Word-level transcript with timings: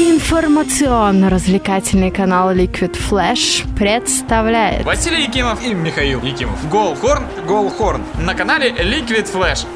Информационно-развлекательный 0.00 2.10
канал 2.10 2.54
Liquid 2.54 2.96
Flash 2.96 3.66
представляет 3.76 4.86
Василий 4.86 5.24
Якимов 5.24 5.62
и 5.62 5.74
Михаил 5.74 6.22
Якимов. 6.22 6.66
Голхорн, 6.70 7.26
Голхорн. 7.46 8.02
На 8.18 8.34
канале 8.34 8.70
Liquid 8.70 9.30
Flash. 9.30 9.66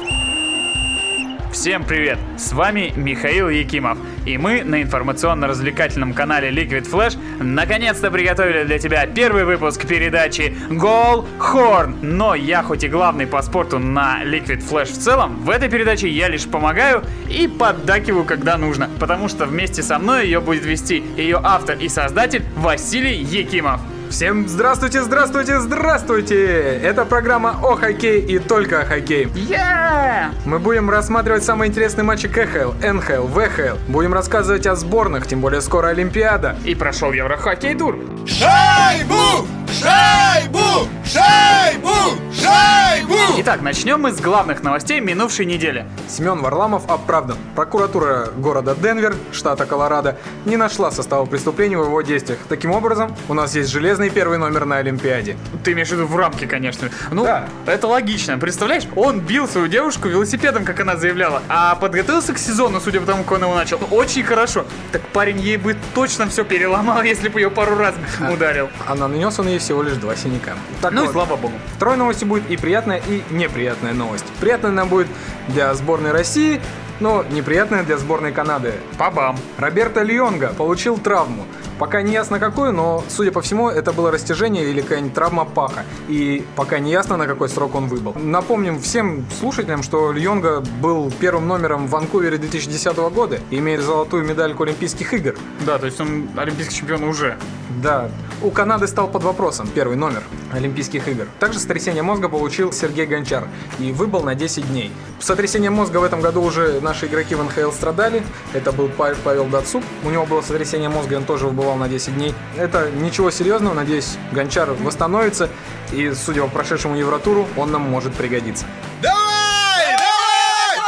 Всем 1.55 1.85
привет! 1.85 2.19
С 2.37 2.51
вами 2.51 2.91
Михаил 2.97 3.47
Якимов. 3.47 3.97
И 4.25 4.37
мы 4.37 4.65
на 4.65 4.81
информационно-развлекательном 4.83 6.13
канале 6.13 6.49
Liquid 6.49 6.83
Flash 6.91 7.17
наконец-то 7.41 8.11
приготовили 8.11 8.65
для 8.65 8.77
тебя 8.77 9.07
первый 9.07 9.45
выпуск 9.45 9.87
передачи 9.87 10.53
Гол 10.69 11.25
Хорн. 11.39 11.95
Но 12.01 12.35
я 12.35 12.61
хоть 12.61 12.83
и 12.83 12.89
главный 12.89 13.25
по 13.25 13.41
спорту 13.41 13.79
на 13.79 14.21
Liquid 14.25 14.69
Flash 14.69 14.91
в 14.91 14.97
целом, 14.97 15.37
в 15.45 15.49
этой 15.49 15.69
передаче 15.69 16.09
я 16.09 16.27
лишь 16.27 16.45
помогаю 16.45 17.03
и 17.29 17.47
поддакиваю, 17.47 18.25
когда 18.25 18.57
нужно. 18.57 18.89
Потому 18.99 19.29
что 19.29 19.45
вместе 19.45 19.81
со 19.81 19.97
мной 19.97 20.25
ее 20.25 20.41
будет 20.41 20.65
вести 20.65 21.01
ее 21.15 21.39
автор 21.41 21.77
и 21.77 21.87
создатель 21.87 22.43
Василий 22.57 23.15
Якимов. 23.15 23.79
Всем 24.09 24.47
здравствуйте, 24.47 25.01
здравствуйте, 25.01 25.59
здравствуйте! 25.59 26.79
Это 26.83 27.05
программа 27.05 27.59
о 27.61 27.75
хоккее 27.75 28.19
и 28.19 28.39
только 28.39 28.81
о 28.81 28.85
хоккее. 28.85 29.25
Yeah! 29.25 30.31
Мы 30.45 30.59
будем 30.59 30.89
рассматривать 30.89 31.43
самые 31.43 31.69
интересные 31.69 32.03
матчи 32.03 32.27
КХЛ, 32.27 32.73
НХЛ, 32.81 33.27
ВХЛ. 33.27 33.77
Будем 33.87 34.13
рассказывать 34.13 34.67
о 34.67 34.75
сборных, 34.75 35.27
тем 35.27 35.41
более 35.41 35.61
скоро 35.61 35.87
Олимпиада. 35.87 36.55
И 36.63 36.75
прошел 36.75 37.11
Еврохоккей 37.11 37.75
тур. 37.75 37.97
Шайбу! 38.25 39.47
Шайбу! 39.81 40.87
Шайбу! 41.05 41.89
Шайбу! 42.33 43.15
Итак, 43.37 43.61
начнем 43.61 43.99
мы 44.01 44.11
с 44.11 44.21
главных 44.21 44.63
новостей 44.63 45.01
минувшей 45.01 45.45
недели. 45.45 45.85
Семен 46.07 46.39
Варламов 46.41 46.89
оправдан. 46.89 47.37
Прокуратура 47.55 48.27
города 48.37 48.73
Денвер, 48.75 49.15
штата 49.33 49.65
Колорадо, 49.65 50.17
не 50.45 50.55
нашла 50.55 50.91
состава 50.91 51.25
преступления 51.25 51.77
в 51.77 51.83
его 51.83 52.01
действиях. 52.01 52.39
Таким 52.47 52.71
образом, 52.71 53.13
у 53.27 53.33
нас 53.33 53.53
есть 53.55 53.69
железный 53.69 54.09
первый 54.09 54.37
номер 54.37 54.65
на 54.65 54.77
Олимпиаде. 54.77 55.35
Ты 55.63 55.73
имеешь 55.73 55.89
в 55.89 55.91
виду 55.91 56.05
в 56.07 56.15
рамке, 56.15 56.47
конечно. 56.47 56.89
Ну, 57.11 57.25
Да. 57.25 57.47
это 57.65 57.87
логично. 57.87 58.37
Представляешь, 58.37 58.83
он 58.95 59.19
бил 59.19 59.47
свою 59.47 59.67
девушку 59.67 60.07
велосипедом, 60.07 60.63
как 60.63 60.79
она 60.79 60.95
заявляла, 60.95 61.41
а 61.49 61.75
подготовился 61.75 62.33
к 62.33 62.37
сезону, 62.37 62.79
судя 62.79 63.01
по 63.01 63.05
тому, 63.07 63.23
как 63.23 63.33
он 63.33 63.41
его 63.43 63.55
начал. 63.55 63.79
Очень 63.91 64.23
хорошо. 64.23 64.65
Так 64.93 65.01
парень 65.09 65.39
ей 65.41 65.57
бы 65.57 65.75
точно 65.93 66.27
все 66.27 66.45
переломал, 66.45 67.01
если 67.03 67.27
бы 67.27 67.41
ее 67.41 67.49
пару 67.51 67.75
раз 67.75 67.95
ударил. 68.31 68.69
А 68.87 68.95
нанес 68.95 69.37
он 69.39 69.47
ей 69.49 69.59
всего 69.65 69.81
лишь 69.81 69.95
два 69.95 70.15
синяка. 70.15 70.53
Так 70.81 70.91
Ну 70.93 71.01
и 71.01 71.05
вот, 71.05 71.13
слава 71.13 71.35
богу. 71.35 71.55
Второй 71.75 71.97
новостью 71.97 72.27
будет 72.27 72.49
и 72.49 72.55
приятная, 72.55 73.01
и 73.07 73.23
неприятная 73.31 73.93
новость. 73.93 74.25
Приятная 74.39 74.71
она 74.71 74.85
будет 74.85 75.07
для 75.47 75.73
сборной 75.73 76.11
России, 76.11 76.61
но 76.99 77.25
неприятная 77.31 77.83
для 77.83 77.97
сборной 77.97 78.31
Канады. 78.31 78.73
Пабам. 78.97 79.37
Роберто 79.57 80.03
Льонга 80.03 80.53
получил 80.55 80.97
травму. 80.97 81.45
Пока 81.79 82.01
не 82.01 82.13
ясно 82.13 82.39
какую, 82.39 82.71
но, 82.71 83.03
судя 83.09 83.31
по 83.31 83.41
всему, 83.41 83.69
это 83.69 83.91
было 83.91 84.11
растяжение 84.11 84.63
или 84.69 84.81
какая-нибудь 84.81 85.13
травма 85.13 85.45
паха. 85.45 85.83
И 86.07 86.45
пока 86.55 86.79
не 86.79 86.91
ясно, 86.91 87.17
на 87.17 87.27
какой 87.27 87.49
срок 87.49 87.75
он 87.75 87.87
выбыл. 87.87 88.13
Напомним 88.15 88.79
всем 88.79 89.25
слушателям, 89.39 89.83
что 89.83 90.11
Льонга 90.11 90.61
был 90.81 91.11
первым 91.19 91.47
номером 91.47 91.87
в 91.87 91.89
Ванкувере 91.89 92.37
2010 92.37 92.95
года 93.13 93.39
и 93.49 93.57
имеет 93.57 93.81
золотую 93.81 94.25
медальку 94.25 94.63
Олимпийских 94.63 95.13
игр. 95.13 95.35
Да, 95.65 95.77
то 95.77 95.85
есть 95.85 95.99
он 95.99 96.29
олимпийский 96.37 96.75
чемпион 96.75 97.03
уже. 97.03 97.37
Да, 97.81 98.09
у 98.41 98.51
Канады 98.51 98.87
стал 98.87 99.09
под 99.09 99.23
вопросом 99.23 99.67
первый 99.67 99.97
номер 99.97 100.23
Олимпийских 100.53 101.07
игр. 101.09 101.27
Также 101.39 101.59
сотрясение 101.59 102.03
мозга 102.03 102.29
получил 102.29 102.71
Сергей 102.71 103.05
Гончар 103.05 103.45
и 103.79 103.91
выбыл 103.91 104.21
на 104.21 104.33
10 104.33 104.67
дней. 104.69 104.91
Сотрясение 105.19 105.71
мозга 105.71 105.97
в 105.97 106.03
этом 106.03 106.21
году 106.21 106.41
уже 106.41 106.79
наши 106.81 107.07
игроки 107.07 107.35
в 107.35 107.43
НХЛ 107.43 107.71
страдали. 107.71 108.23
Это 108.53 108.71
был 108.71 108.87
Па- 108.87 109.15
Павел 109.23 109.45
Дацук. 109.47 109.83
У 110.03 110.09
него 110.09 110.25
было 110.25 110.41
сотрясение 110.41 110.87
мозга, 110.89 111.15
и 111.15 111.17
он 111.17 111.25
тоже 111.25 111.47
выбывал 111.65 111.75
на 111.77 111.89
10 111.89 112.15
дней. 112.15 112.33
Это 112.57 112.91
ничего 112.91 113.31
серьезного. 113.31 113.73
Надеюсь, 113.73 114.17
Гончар 114.31 114.71
восстановится. 114.71 115.49
И, 115.91 116.11
судя 116.13 116.41
по 116.41 116.47
прошедшему 116.47 116.95
Евротуру, 116.95 117.47
он 117.57 117.71
нам 117.71 117.81
может 117.81 118.13
пригодиться. 118.13 118.65
Давай! 119.01 119.95
Давай! 119.97 120.79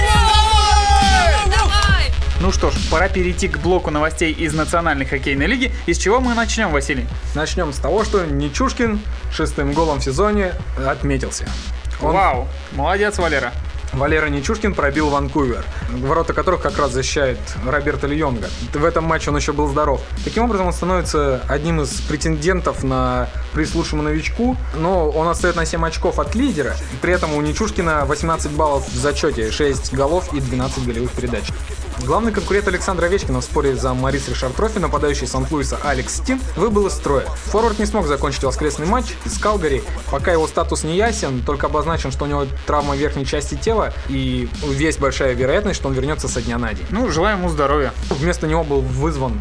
Давай! 0.00 1.56
Давай! 1.56 2.12
Ну 2.40 2.52
что 2.52 2.70
ж, 2.70 2.74
пора 2.90 3.08
перейти 3.08 3.48
к 3.48 3.58
блоку 3.58 3.90
новостей 3.90 4.32
из 4.32 4.54
Национальной 4.54 5.04
хоккейной 5.04 5.46
лиги. 5.46 5.72
И 5.86 5.92
с 5.92 5.98
чего 5.98 6.20
мы 6.20 6.34
начнем, 6.34 6.70
Василий? 6.70 7.06
Начнем 7.34 7.72
с 7.72 7.76
того, 7.78 8.04
что 8.04 8.24
Нечушкин 8.24 9.00
шестым 9.30 9.72
голом 9.72 10.00
в 10.00 10.04
сезоне 10.04 10.54
отметился. 10.86 11.46
Он 12.00 12.14
Вау, 12.14 12.48
молодец, 12.72 13.18
Валера. 13.18 13.52
Валера 13.92 14.28
Нечушкин 14.28 14.74
пробил 14.74 15.10
Ванкувер, 15.10 15.64
ворота 15.90 16.32
которых 16.32 16.62
как 16.62 16.78
раз 16.78 16.92
защищает 16.92 17.38
Роберто 17.66 18.06
Льонга. 18.06 18.48
В 18.72 18.84
этом 18.84 19.04
матче 19.04 19.30
он 19.30 19.36
еще 19.36 19.52
был 19.52 19.68
здоров. 19.68 20.00
Таким 20.24 20.44
образом, 20.44 20.66
он 20.66 20.72
становится 20.72 21.42
одним 21.48 21.82
из 21.82 22.00
претендентов 22.00 22.82
на 22.82 23.28
приз 23.52 23.74
новичку, 23.92 24.56
но 24.74 25.10
он 25.10 25.28
отстает 25.28 25.56
на 25.56 25.66
7 25.66 25.84
очков 25.84 26.18
от 26.18 26.34
лидера. 26.34 26.74
При 27.00 27.12
этом 27.12 27.34
у 27.34 27.40
Нечушкина 27.40 28.04
18 28.06 28.52
баллов 28.52 28.88
в 28.88 28.96
зачете, 28.96 29.50
6 29.50 29.92
голов 29.92 30.32
и 30.32 30.40
12 30.40 30.86
голевых 30.86 31.12
передач. 31.12 31.44
Главный 32.00 32.32
конкурент 32.32 32.66
Александра 32.66 33.06
Овечкина 33.06 33.40
в 33.40 33.44
споре 33.44 33.76
за 33.76 33.94
Марис 33.94 34.28
Ришард 34.28 34.56
Трофи, 34.56 34.78
нападающий 34.78 35.26
Сан-Луиса 35.26 35.78
Алекс 35.84 36.16
Стин, 36.16 36.40
выбыл 36.56 36.88
из 36.88 36.94
строя. 36.94 37.26
Форвард 37.46 37.78
не 37.78 37.86
смог 37.86 38.06
закончить 38.06 38.42
воскресный 38.42 38.86
матч 38.86 39.14
из 39.24 39.38
Калгари. 39.38 39.84
Пока 40.10 40.32
его 40.32 40.48
статус 40.48 40.82
не 40.82 40.96
ясен, 40.96 41.42
только 41.42 41.66
обозначен, 41.66 42.10
что 42.10 42.24
у 42.24 42.26
него 42.26 42.46
травма 42.66 42.96
верхней 42.96 43.24
части 43.24 43.54
тела 43.54 43.92
и 44.08 44.48
есть 44.76 44.98
большая 44.98 45.34
вероятность, 45.34 45.78
что 45.78 45.88
он 45.88 45.94
вернется 45.94 46.28
со 46.28 46.42
дня 46.42 46.58
на 46.58 46.74
день. 46.74 46.86
Ну, 46.90 47.08
желаем 47.10 47.38
ему 47.38 47.48
здоровья. 47.48 47.92
Вместо 48.10 48.46
него 48.46 48.64
был 48.64 48.80
вызван 48.80 49.40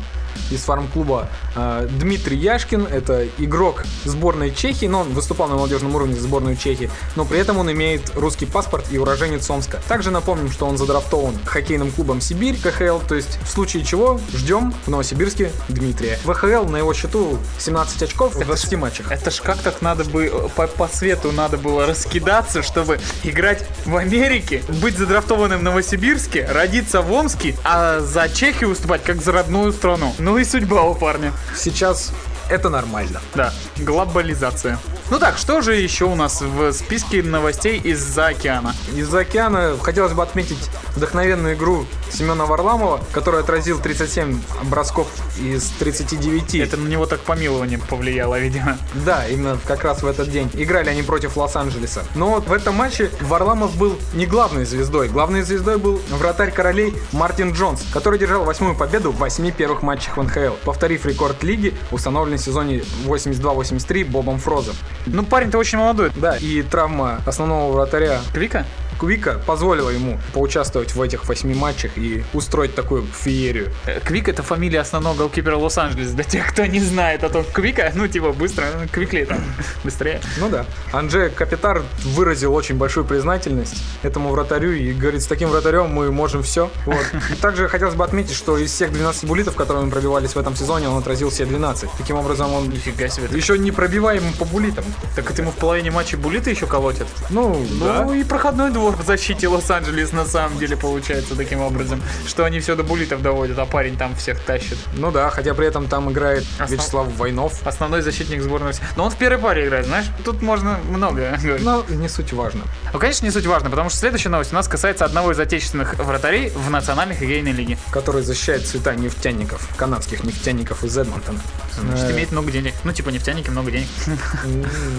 из 0.49 0.61
фарм-клуба 0.61 1.29
э, 1.55 1.87
Дмитрий 1.99 2.37
Яшкин. 2.37 2.87
Это 2.87 3.27
игрок 3.37 3.83
сборной 4.05 4.51
Чехии, 4.51 4.85
но 4.85 5.01
он 5.01 5.09
выступал 5.13 5.47
на 5.47 5.55
молодежном 5.55 5.95
уровне 5.95 6.15
за 6.15 6.21
сборную 6.21 6.55
Чехии, 6.55 6.89
но 7.15 7.25
при 7.25 7.39
этом 7.39 7.57
он 7.57 7.71
имеет 7.71 8.11
русский 8.15 8.45
паспорт 8.45 8.85
и 8.91 8.97
уроженец 8.97 9.49
Омска. 9.49 9.81
Также 9.87 10.11
напомним, 10.11 10.51
что 10.51 10.65
он 10.65 10.77
задрафтован 10.77 11.35
хоккейным 11.45 11.91
клубом 11.91 12.21
Сибирь, 12.21 12.57
КХЛ, 12.61 12.99
то 13.07 13.15
есть 13.15 13.39
в 13.43 13.49
случае 13.49 13.83
чего 13.83 14.19
ждем 14.33 14.73
в 14.85 14.89
Новосибирске 14.89 15.51
Дмитрия. 15.69 16.17
ВХЛ 16.23 16.69
на 16.69 16.77
его 16.77 16.93
счету 16.93 17.37
17 17.59 18.03
очков 18.03 18.35
в 18.35 18.39
20 18.39 18.75
матчах. 18.75 19.11
Это 19.11 19.31
ж 19.31 19.41
как 19.41 19.57
так 19.59 19.81
надо 19.81 20.03
бы 20.05 20.25
э, 20.25 20.49
по, 20.55 20.67
по 20.67 20.87
свету 20.87 21.31
надо 21.31 21.57
было 21.57 21.85
раскидаться, 21.85 22.61
чтобы 22.63 22.99
играть 23.23 23.65
в 23.85 23.95
Америке, 23.95 24.63
быть 24.81 24.97
задрафтованным 24.97 25.59
в 25.59 25.63
Новосибирске, 25.63 26.45
родиться 26.45 27.01
в 27.01 27.11
Омске, 27.11 27.55
а 27.63 27.99
за 27.99 28.29
Чехию 28.29 28.69
выступать 28.69 29.03
как 29.03 29.21
за 29.21 29.31
родную 29.31 29.71
страну. 29.73 30.13
Ну 30.21 30.37
и 30.37 30.43
судьба 30.43 30.83
у 30.83 30.93
парня. 30.93 31.33
Сейчас 31.55 32.13
это 32.47 32.69
нормально. 32.69 33.19
Да, 33.33 33.51
глобализация. 33.79 34.77
Ну 35.11 35.19
так, 35.19 35.37
что 35.37 35.59
же 35.59 35.75
еще 35.75 36.05
у 36.05 36.15
нас 36.15 36.39
в 36.39 36.71
списке 36.71 37.21
новостей 37.21 37.77
из-за 37.77 38.27
океана? 38.27 38.73
Из-за 38.95 39.19
океана 39.19 39.75
хотелось 39.77 40.13
бы 40.13 40.23
отметить 40.23 40.69
вдохновенную 40.95 41.55
игру 41.55 41.85
Семена 42.09 42.45
Варламова, 42.45 43.01
который 43.11 43.41
отразил 43.41 43.79
37 43.79 44.41
бросков 44.63 45.09
из 45.37 45.69
39. 45.79 46.55
Это 46.55 46.77
на 46.77 46.87
него 46.87 47.05
так 47.07 47.19
помилование 47.21 47.77
повлияло, 47.77 48.39
видимо. 48.39 48.77
Да, 49.05 49.27
именно 49.27 49.57
как 49.65 49.83
раз 49.83 50.01
в 50.01 50.07
этот 50.07 50.31
день. 50.31 50.49
Играли 50.53 50.89
они 50.89 51.03
против 51.03 51.35
Лос-Анджелеса. 51.35 52.03
Но 52.15 52.29
вот 52.29 52.47
в 52.47 52.53
этом 52.53 52.75
матче 52.75 53.11
Варламов 53.19 53.75
был 53.75 53.97
не 54.13 54.25
главной 54.25 54.63
звездой. 54.63 55.09
Главной 55.09 55.41
звездой 55.41 55.77
был 55.77 56.01
вратарь 56.09 56.51
королей 56.51 56.93
Мартин 57.11 57.51
Джонс, 57.51 57.83
который 57.91 58.17
держал 58.17 58.45
восьмую 58.45 58.75
победу 58.75 59.11
в 59.11 59.17
восьми 59.17 59.51
первых 59.51 59.81
матчах 59.81 60.15
в 60.15 60.23
НХЛ, 60.23 60.55
повторив 60.63 61.05
рекорд 61.05 61.43
лиги, 61.43 61.73
установленный 61.91 62.37
в 62.37 62.41
сезоне 62.41 62.83
82-83 63.05 64.05
Бобом 64.05 64.39
Фрозом. 64.39 64.75
Ну, 65.05 65.23
парень-то 65.23 65.57
очень 65.57 65.77
молодой. 65.77 66.11
Да, 66.15 66.37
и 66.37 66.61
травма 66.61 67.19
основного 67.25 67.71
вратаря 67.73 68.19
Квика? 68.33 68.65
Квика 69.01 69.41
позволила 69.47 69.89
ему 69.89 70.19
поучаствовать 70.31 70.93
в 70.93 71.01
этих 71.01 71.27
восьми 71.27 71.55
матчах 71.55 71.97
и 71.97 72.23
устроить 72.33 72.75
такую 72.75 73.03
феерию. 73.07 73.69
Э, 73.87 73.99
Квик 73.99 74.29
это 74.29 74.43
фамилия 74.43 74.81
основного 74.81 75.17
голкипера 75.17 75.57
Лос-Анджелес. 75.57 76.11
Для 76.11 76.23
тех, 76.23 76.51
кто 76.51 76.67
не 76.67 76.79
знает, 76.79 77.23
а 77.23 77.29
то 77.29 77.43
Квика, 77.43 77.91
ну 77.95 78.07
типа 78.07 78.31
быстро, 78.31 78.65
ну, 78.79 78.87
Квикли 78.87 79.23
там 79.23 79.39
быстрее. 79.83 80.21
Ну 80.37 80.49
да. 80.49 80.67
Анже 80.93 81.31
Капитар 81.31 81.81
выразил 82.03 82.53
очень 82.53 82.75
большую 82.75 83.03
признательность 83.03 83.81
этому 84.03 84.29
вратарю 84.29 84.71
и 84.71 84.93
говорит, 84.93 85.23
с 85.23 85.25
таким 85.25 85.49
вратарем 85.49 85.89
мы 85.89 86.11
можем 86.11 86.43
все. 86.43 86.69
Вот. 86.85 87.03
И 87.31 87.33
также 87.41 87.67
хотелось 87.69 87.95
бы 87.95 88.03
отметить, 88.03 88.35
что 88.35 88.55
из 88.59 88.71
всех 88.71 88.93
12 88.93 89.25
буллитов, 89.25 89.55
которые 89.55 89.83
мы 89.83 89.89
пробивались 89.91 90.35
в 90.35 90.37
этом 90.37 90.55
сезоне, 90.55 90.89
он 90.89 90.99
отразил 90.99 91.31
все 91.31 91.45
12. 91.45 91.89
Таким 91.97 92.17
образом, 92.17 92.53
он 92.53 92.69
Нифига 92.69 93.07
себе. 93.07 93.27
еще 93.35 93.57
не 93.57 93.71
пробиваем 93.71 94.21
по 94.37 94.45
буллитам. 94.45 94.85
Так 95.15 95.31
это 95.31 95.41
ему 95.41 95.49
в 95.49 95.55
половине 95.55 95.89
матча 95.89 96.17
булиты 96.17 96.51
еще 96.51 96.67
колотят? 96.67 97.07
Ну, 97.31 97.65
да. 97.79 98.03
Ну 98.03 98.13
и 98.13 98.23
проходной 98.23 98.69
двор. 98.69 98.90
В 98.91 99.05
защите 99.05 99.47
Лос-Анджелес 99.47 100.11
на 100.11 100.25
самом 100.25 100.57
деле 100.57 100.75
получается 100.77 101.35
таким 101.35 101.61
образом, 101.61 102.01
что 102.27 102.45
они 102.45 102.59
все 102.59 102.75
до 102.75 102.83
буллитов 102.83 103.21
доводят, 103.21 103.57
а 103.59 103.65
парень 103.65 103.97
там 103.97 104.15
всех 104.15 104.39
тащит. 104.39 104.77
Ну 104.93 105.11
да, 105.11 105.29
хотя 105.29 105.53
при 105.53 105.67
этом 105.67 105.87
там 105.87 106.11
играет 106.11 106.43
Основ- 106.59 106.69
Вячеслав 106.71 107.07
Войнов. 107.17 107.65
Основной 107.65 108.01
защитник 108.01 108.41
сборной. 108.41 108.73
Но 108.95 109.05
он 109.05 109.11
в 109.11 109.15
первой 109.17 109.39
паре 109.41 109.65
играет, 109.67 109.85
знаешь, 109.85 110.05
тут 110.23 110.41
можно 110.41 110.79
много 110.89 111.37
говорить. 111.43 111.63
Но 111.65 111.85
не 111.89 112.07
суть 112.09 112.33
важно. 112.33 112.61
Ну, 112.93 112.99
конечно, 112.99 113.25
не 113.25 113.31
суть 113.31 113.45
важно, 113.45 113.69
потому 113.69 113.89
что 113.89 113.99
следующая 113.99 114.29
новость 114.29 114.51
у 114.51 114.55
нас 114.55 114.67
касается 114.67 115.05
одного 115.05 115.31
из 115.31 115.39
отечественных 115.39 115.95
вратарей 115.95 116.49
в 116.49 116.69
Национальной 116.69 117.15
хоккейной 117.15 117.51
лиге. 117.51 117.77
Который 117.91 118.21
защищает 118.23 118.65
цвета 118.67 118.93
нефтяников, 118.95 119.67
канадских 119.77 120.23
нефтяников 120.23 120.83
из 120.83 120.97
Эдмонтона. 120.97 121.39
Значит, 121.79 122.05
Э, 122.09 122.11
имеет 122.13 122.31
много 122.31 122.51
денег. 122.51 122.73
Ну, 122.83 122.91
типа 122.93 123.09
нефтяники, 123.09 123.49
много 123.49 123.71
денег. 123.71 123.87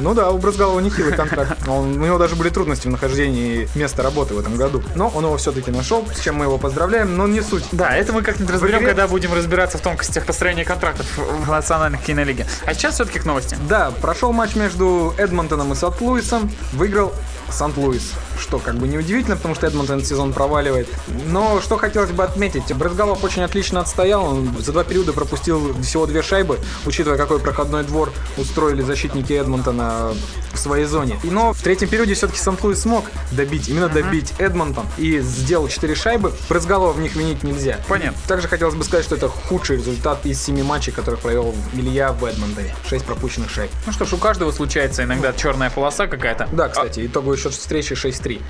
Ну 0.03 0.15
да, 0.15 0.31
у 0.31 0.39
Брызгалова 0.39 0.81
нехилый 0.81 1.13
контракт. 1.15 1.69
Он- 1.69 2.01
у 2.01 2.05
него 2.07 2.19
даже 2.19 2.35
были 2.37 2.49
трудности 2.49 2.89
в 2.89 2.91
нахождении 2.91 3.69
места 3.83 4.03
работы 4.03 4.35
в 4.35 4.39
этом 4.39 4.57
году. 4.57 4.83
Но 4.95 5.09
он 5.09 5.25
его 5.25 5.37
все-таки 5.37 5.71
нашел, 5.71 6.07
с 6.15 6.21
чем 6.21 6.37
мы 6.37 6.45
его 6.47 6.59
поздравляем, 6.59 7.17
но 7.17 7.27
не 7.27 7.41
суть. 7.43 7.65
Да, 7.73 7.95
это 7.97 8.13
мы 8.13 8.23
как-нибудь 8.23 8.55
разберем, 8.55 8.79
игре- 8.81 8.87
когда 8.89 9.09
будем 9.09 9.33
разбираться 9.35 9.79
в 9.79 9.81
тонкостях 9.81 10.25
построения 10.25 10.65
контрактов 10.65 11.07
в 11.17 11.51
Национальной 11.51 11.99
хоккейной 11.99 12.25
лиге. 12.25 12.47
А 12.65 12.75
сейчас 12.75 12.95
все-таки 12.95 13.19
к 13.19 13.25
новости. 13.25 13.57
Да, 13.69 13.91
прошел 14.01 14.33
матч 14.33 14.55
между 14.55 15.15
Эдмонтоном 15.19 15.73
и 15.73 15.77
Сант-Луисом. 15.77 16.51
Выиграл 16.73 17.13
Сант-Луис. 17.51 18.13
Что 18.39 18.59
как 18.59 18.77
бы 18.77 18.89
неудивительно, 18.89 19.37
потому 19.37 19.55
что 19.55 19.67
Эдмонтон 19.67 20.05
сезон 20.05 20.33
проваливает. 20.33 20.89
Но 21.29 21.61
что 21.61 21.77
хотелось 21.77 22.11
бы 22.11 22.25
отметить, 22.25 22.73
Брызгалов 22.75 23.23
очень 23.25 23.43
отлично 23.43 23.81
отстоял. 23.81 24.25
Он 24.25 24.55
за 24.59 24.73
два 24.73 24.85
периода 24.85 25.13
пропустил 25.13 25.75
всего 25.83 26.07
две 26.07 26.23
шайбы, 26.23 26.59
учитывая, 26.87 27.19
какой 27.19 27.39
проходной 27.39 27.85
двор 27.85 28.13
устроили 28.37 28.83
защитники 28.83 29.33
Эдмонтона 29.33 30.15
в 30.53 30.59
своей 30.59 30.85
зоне. 30.85 31.19
Но 31.25 31.53
в 31.53 31.63
третьем 31.63 31.89
периоде 31.89 32.15
все-таки 32.15 32.39
Сант-Луис 32.39 32.81
смог 32.81 33.05
добить, 33.31 33.69
именно 33.69 33.89
добить 33.89 34.35
Эдмонтон 34.39 34.87
и 34.99 35.21
сделал 35.21 35.69
четыре 35.69 35.95
шайбы. 35.95 36.33
Брызгалова 36.49 36.93
в 36.93 37.01
них 37.01 37.15
винить 37.17 37.43
нельзя. 37.43 37.79
Понятно. 37.89 38.21
Также 38.27 38.49
хотелось 38.49 38.75
бы 38.75 38.85
сказать, 38.85 39.05
что 39.05 39.17
это 39.17 39.29
худший 39.29 39.77
результат 39.77 40.25
из 40.27 40.43
семи 40.43 40.63
матчей, 40.63 40.93
которых 40.93 41.21
провел 41.21 41.55
Илья 41.75 42.13
в 42.13 42.25
Эдмонтоне. 42.25 42.75
Шесть 42.87 43.05
пропущенных 43.05 43.51
шайб. 43.51 43.71
Ну 43.87 43.93
что 43.93 44.05
ж, 44.05 44.13
у 44.13 44.17
каждого 44.19 44.53
случается 44.53 45.05
иногда 45.05 45.33
черная 45.33 45.71
полоса 45.71 46.07
какая-то. 46.07 46.49
Да, 46.53 46.69
кстати, 46.69 47.07
итоговый 47.07 47.39
счет 47.39 47.53
встречи 47.53 47.95
6-3. 48.23 48.41